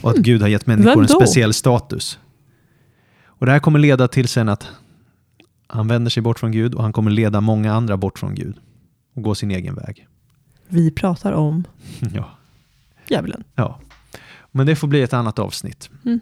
Och 0.00 0.10
att 0.10 0.16
Hmm. 0.16 0.22
Gud 0.22 0.40
har 0.42 0.48
gett 0.48 0.66
människor 0.66 1.02
en 1.02 1.08
speciell 1.08 1.54
status. 1.54 2.18
Och 3.24 3.46
det 3.46 3.52
här 3.52 3.58
kommer 3.58 3.78
leda 3.78 4.08
till 4.08 4.28
sen 4.28 4.48
att 4.48 4.68
han 5.66 5.88
vänder 5.88 6.10
sig 6.10 6.22
bort 6.22 6.38
från 6.38 6.52
Gud 6.52 6.74
och 6.74 6.82
han 6.82 6.92
kommer 6.92 7.10
leda 7.10 7.40
många 7.40 7.72
andra 7.72 7.96
bort 7.96 8.18
från 8.18 8.34
Gud 8.34 8.56
och 9.14 9.22
gå 9.22 9.34
sin 9.34 9.50
egen 9.50 9.74
väg. 9.74 10.06
Vi 10.68 10.90
pratar 10.90 11.32
om 11.32 11.64
ja. 12.14 12.30
djävulen. 13.08 13.44
ja. 13.54 13.80
Men 14.52 14.66
det 14.66 14.76
får 14.76 14.88
bli 14.88 15.02
ett 15.02 15.12
annat 15.12 15.38
avsnitt. 15.38 15.90
Mm. 16.04 16.20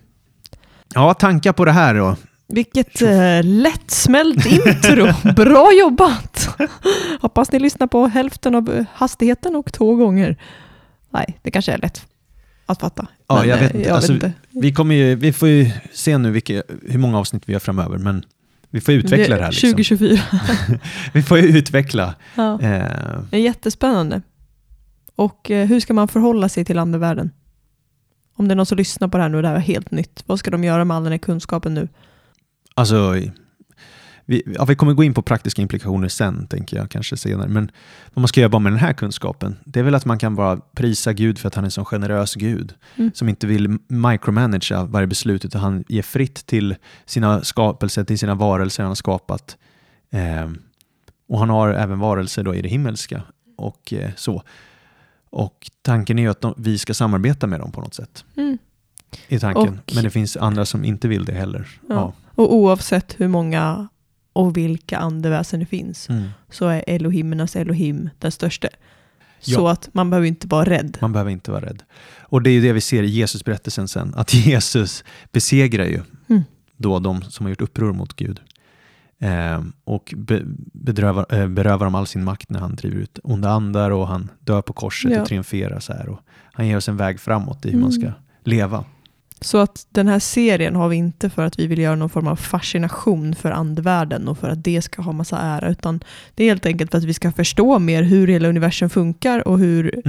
Ja, 0.94 1.14
tankar 1.14 1.52
på 1.52 1.64
det 1.64 1.72
här 1.72 1.94
då? 1.94 2.16
Vilket 2.48 3.02
eh, 3.02 3.42
lättsmält 3.44 4.46
intro. 4.46 5.06
Bra 5.36 5.70
jobbat! 5.80 6.48
Hoppas 7.20 7.52
ni 7.52 7.58
lyssnar 7.58 7.86
på 7.86 8.06
hälften 8.06 8.54
av 8.54 8.70
eh, 8.72 8.84
hastigheten 8.94 9.56
och 9.56 9.72
två 9.72 9.94
gånger. 9.94 10.36
Nej, 11.10 11.38
det 11.42 11.50
kanske 11.50 11.72
är 11.72 11.78
lätt 11.78 12.06
att 12.66 12.80
fatta. 12.80 13.06
Ja, 13.26 13.34
Men, 13.40 13.48
jag 13.48 13.58
eh, 13.58 13.62
vet 13.62 13.74
inte. 13.74 13.88
Jag 13.88 13.96
Alltså, 13.96 14.12
vet 14.12 14.22
inte. 14.24 14.32
Vi, 14.50 14.72
kommer 14.72 14.94
ju, 14.94 15.14
vi 15.14 15.32
får 15.32 15.48
ju 15.48 15.70
se 15.92 16.18
nu 16.18 16.30
vilka, 16.30 16.62
hur 16.88 16.98
många 16.98 17.18
avsnitt 17.18 17.42
vi 17.46 17.52
har 17.52 17.60
framöver, 17.60 17.98
men 17.98 18.24
vi 18.70 18.80
får 18.80 18.94
utveckla 18.94 19.36
det 19.36 19.42
här. 19.42 19.50
Liksom. 19.50 19.70
2024. 19.70 20.20
Vi 21.12 21.22
får 21.22 21.38
ju 21.38 21.58
utveckla. 21.58 22.14
Ja. 22.34 22.52
Eh, 22.52 22.58
Det 23.30 23.36
är 23.36 23.40
jättespännande. 23.40 24.22
Och 25.16 25.50
eh, 25.50 25.66
hur 25.68 25.80
ska 25.80 25.94
man 25.94 26.08
förhålla 26.08 26.48
sig 26.48 26.64
till 26.64 26.78
andevärlden? 26.78 27.30
Om 28.36 28.48
det 28.48 28.54
är 28.54 28.56
någon 28.56 28.66
som 28.66 28.78
lyssnar 28.78 29.08
på 29.08 29.16
det 29.16 29.22
här 29.22 29.28
nu 29.30 29.42
det 29.42 29.48
här 29.48 29.54
är 29.54 29.60
helt 29.60 29.90
nytt, 29.90 30.22
vad 30.26 30.38
ska 30.38 30.50
de 30.50 30.64
göra 30.64 30.84
med 30.84 30.96
all 30.96 31.02
den 31.02 31.12
här 31.12 31.18
kunskapen 31.18 31.74
nu? 31.74 31.88
Alltså, 32.74 33.14
vi, 34.26 34.42
ja, 34.46 34.64
vi 34.64 34.74
kommer 34.76 34.92
gå 34.92 35.04
in 35.04 35.14
på 35.14 35.22
praktiska 35.22 35.62
implikationer 35.62 36.08
sen, 36.08 36.46
tänker 36.46 36.76
jag, 36.76 36.90
kanske 36.90 37.16
senare. 37.16 37.48
Men 37.48 37.70
vad 38.14 38.20
man 38.22 38.28
ska 38.28 38.40
göra 38.40 38.48
bara 38.48 38.58
med 38.58 38.72
den 38.72 38.78
här 38.80 38.92
kunskapen, 38.92 39.56
det 39.64 39.80
är 39.80 39.84
väl 39.84 39.94
att 39.94 40.04
man 40.04 40.18
kan 40.18 40.34
bara 40.34 40.56
prisa 40.56 41.12
Gud 41.12 41.38
för 41.38 41.48
att 41.48 41.54
han 41.54 41.64
är 41.64 41.66
en 41.66 41.70
sån 41.70 41.84
generös 41.84 42.34
Gud, 42.34 42.74
Mm. 42.96 43.10
som 43.14 43.28
inte 43.28 43.46
vill 43.46 43.78
micromanagea 43.88 44.84
varje 44.84 45.06
beslut, 45.06 45.44
utan 45.44 45.60
han 45.60 45.84
ger 45.88 46.02
fritt 46.02 46.46
till 46.46 46.76
sina 47.06 47.42
skapelser, 47.44 48.04
till 48.04 48.18
sina 48.18 48.34
varelser 48.34 48.82
han 48.82 48.90
har 48.90 48.94
skapat. 48.94 49.56
Eh, 50.10 50.50
och 51.28 51.38
han 51.38 51.50
har 51.50 51.68
även 51.68 51.98
varelser 51.98 52.42
då 52.42 52.54
i 52.54 52.62
det 52.62 52.68
himmelska. 52.68 53.22
Och 53.56 53.92
eh, 53.92 54.10
så. 54.16 54.42
Och 55.34 55.70
tanken 55.82 56.18
är 56.18 56.22
ju 56.22 56.28
att 56.30 56.40
de, 56.40 56.54
vi 56.56 56.78
ska 56.78 56.94
samarbeta 56.94 57.46
med 57.46 57.60
dem 57.60 57.72
på 57.72 57.80
något 57.80 57.94
sätt. 57.94 58.24
Mm. 58.36 58.58
I 59.28 59.38
tanken. 59.38 59.78
Och- 59.86 59.94
Men 59.94 60.04
det 60.04 60.10
finns 60.10 60.36
andra 60.36 60.64
som 60.66 60.84
inte 60.84 61.08
vill 61.08 61.24
det 61.24 61.32
heller. 61.32 61.68
Ja. 61.88 61.94
Ja. 61.94 62.12
Och 62.34 62.54
oavsett 62.54 63.20
hur 63.20 63.28
många 63.28 63.88
och 64.32 64.56
vilka 64.56 64.98
andeväsen 64.98 65.60
det 65.60 65.66
finns 65.66 66.08
Mm. 66.08 66.28
så 66.50 66.66
är 66.68 66.84
Elohimernas 66.86 67.56
Elohim 67.56 68.10
den 68.18 68.32
största. 68.32 68.68
Ja. 69.44 69.54
Så 69.56 69.68
att 69.68 69.88
man 69.92 70.10
behöver 70.10 70.26
inte 70.28 70.46
vara 70.46 70.64
rädd. 70.70 70.98
Man 71.00 71.12
behöver 71.12 71.30
inte 71.30 71.50
vara 71.50 71.64
rädd. 71.66 71.82
Och 72.18 72.42
det 72.42 72.50
är 72.50 72.52
ju 72.52 72.60
det 72.62 72.72
vi 72.72 72.80
ser 72.80 73.02
i 73.02 73.06
Jesus-berättelsen 73.06 73.88
sen, 73.88 74.14
att 74.14 74.34
Jesus 74.46 75.04
besegrar 75.32 75.84
ju 75.86 76.00
Mm. 76.28 76.42
då 76.76 76.98
de 76.98 77.22
som 77.22 77.46
har 77.46 77.50
gjort 77.50 77.60
uppror 77.60 77.92
mot 77.92 78.16
Gud. 78.16 78.40
Eh, 79.18 79.62
och 79.84 80.14
be, 80.16 80.42
bedrövar, 80.72 81.26
eh, 81.34 81.48
berövar 81.48 81.86
dem 81.86 81.94
all 81.94 82.06
sin 82.06 82.24
makt 82.24 82.50
när 82.50 82.60
han 82.60 82.74
driver 82.76 82.96
ut 82.96 83.18
onda 83.22 83.48
andar 83.50 83.90
och 83.90 84.08
han 84.08 84.30
dör 84.40 84.62
på 84.62 84.72
korset 84.72 85.12
Ja. 85.12 85.20
och 85.22 85.26
triumferar 85.28 85.80
så 85.80 85.92
här. 85.92 86.08
Och 86.08 86.20
han 86.52 86.66
ger 86.68 86.76
oss 86.76 86.88
en 86.88 86.96
väg 86.96 87.20
framåt 87.20 87.66
i 87.66 87.70
hur 87.70 87.78
man 87.80 87.90
Mm. 87.90 88.00
ska 88.02 88.12
leva. 88.44 88.84
Så 89.40 89.58
att 89.58 89.86
den 89.90 90.08
här 90.08 90.18
serien 90.18 90.74
har 90.76 90.88
vi 90.88 90.96
inte 90.96 91.30
för 91.30 91.44
att 91.44 91.58
vi 91.58 91.66
vill 91.66 91.78
göra 91.78 91.94
någon 91.96 92.10
form 92.10 92.26
av 92.26 92.36
fascination 92.36 93.34
för 93.34 93.50
andevärlden 93.50 94.28
och 94.28 94.38
för 94.38 94.48
att 94.48 94.64
det 94.64 94.82
ska 94.82 95.02
ha 95.02 95.12
massa 95.12 95.38
ära, 95.38 95.68
utan 95.68 96.00
det 96.34 96.44
är 96.44 96.48
helt 96.48 96.66
enkelt 96.66 96.90
för 96.90 96.98
att 96.98 97.04
vi 97.04 97.14
ska 97.14 97.32
förstå 97.32 97.78
mer 97.78 98.02
hur 98.02 98.28
hela 98.28 98.48
universum 98.48 98.90
funkar 98.90 99.48
och 99.48 99.58
hur, 99.58 100.02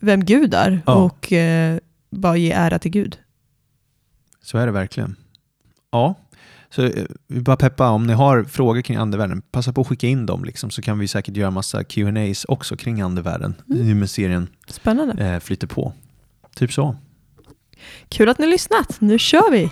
vem 0.00 0.24
Gud 0.24 0.54
är 0.54 0.80
Ja. 0.86 0.94
och 0.94 1.32
eh, 1.32 1.78
bara 2.10 2.36
ge 2.36 2.52
ära 2.52 2.78
till 2.78 2.90
Gud. 2.90 3.18
Så 4.42 4.58
är 4.58 4.66
det 4.66 4.72
verkligen. 4.72 5.16
Ja, 5.90 6.14
så 6.76 6.84
eh, 6.84 7.04
vi 7.28 7.40
bara 7.40 7.56
peppa, 7.56 7.88
om 7.90 8.06
ni 8.06 8.12
har 8.12 8.44
frågor 8.44 8.82
kring 8.82 8.96
andevärlden, 8.96 9.42
passa 9.42 9.72
på 9.72 9.80
att 9.80 9.86
skicka 9.86 10.06
in 10.06 10.26
dem 10.26 10.44
liksom, 10.44 10.70
så 10.70 10.82
kan 10.82 10.98
vi 10.98 11.08
säkert 11.08 11.36
göra 11.36 11.50
massa 11.50 11.84
Q&As 11.84 12.44
också 12.44 12.76
kring 12.76 13.00
andevärlden, 13.00 13.54
Mm. 13.70 13.86
nu 13.86 13.94
med 13.94 14.10
serien 14.10 14.48
Spännande. 14.68 15.24
eh, 15.26 15.40
flyter 15.40 15.66
på. 15.66 15.92
Typ 16.56 16.72
så. 16.72 16.96
Kul 18.08 18.28
att 18.28 18.38
ni 18.38 18.44
har 18.44 18.50
lyssnat. 18.50 19.00
Nu 19.00 19.18
kör 19.18 19.50
vi! 19.50 19.70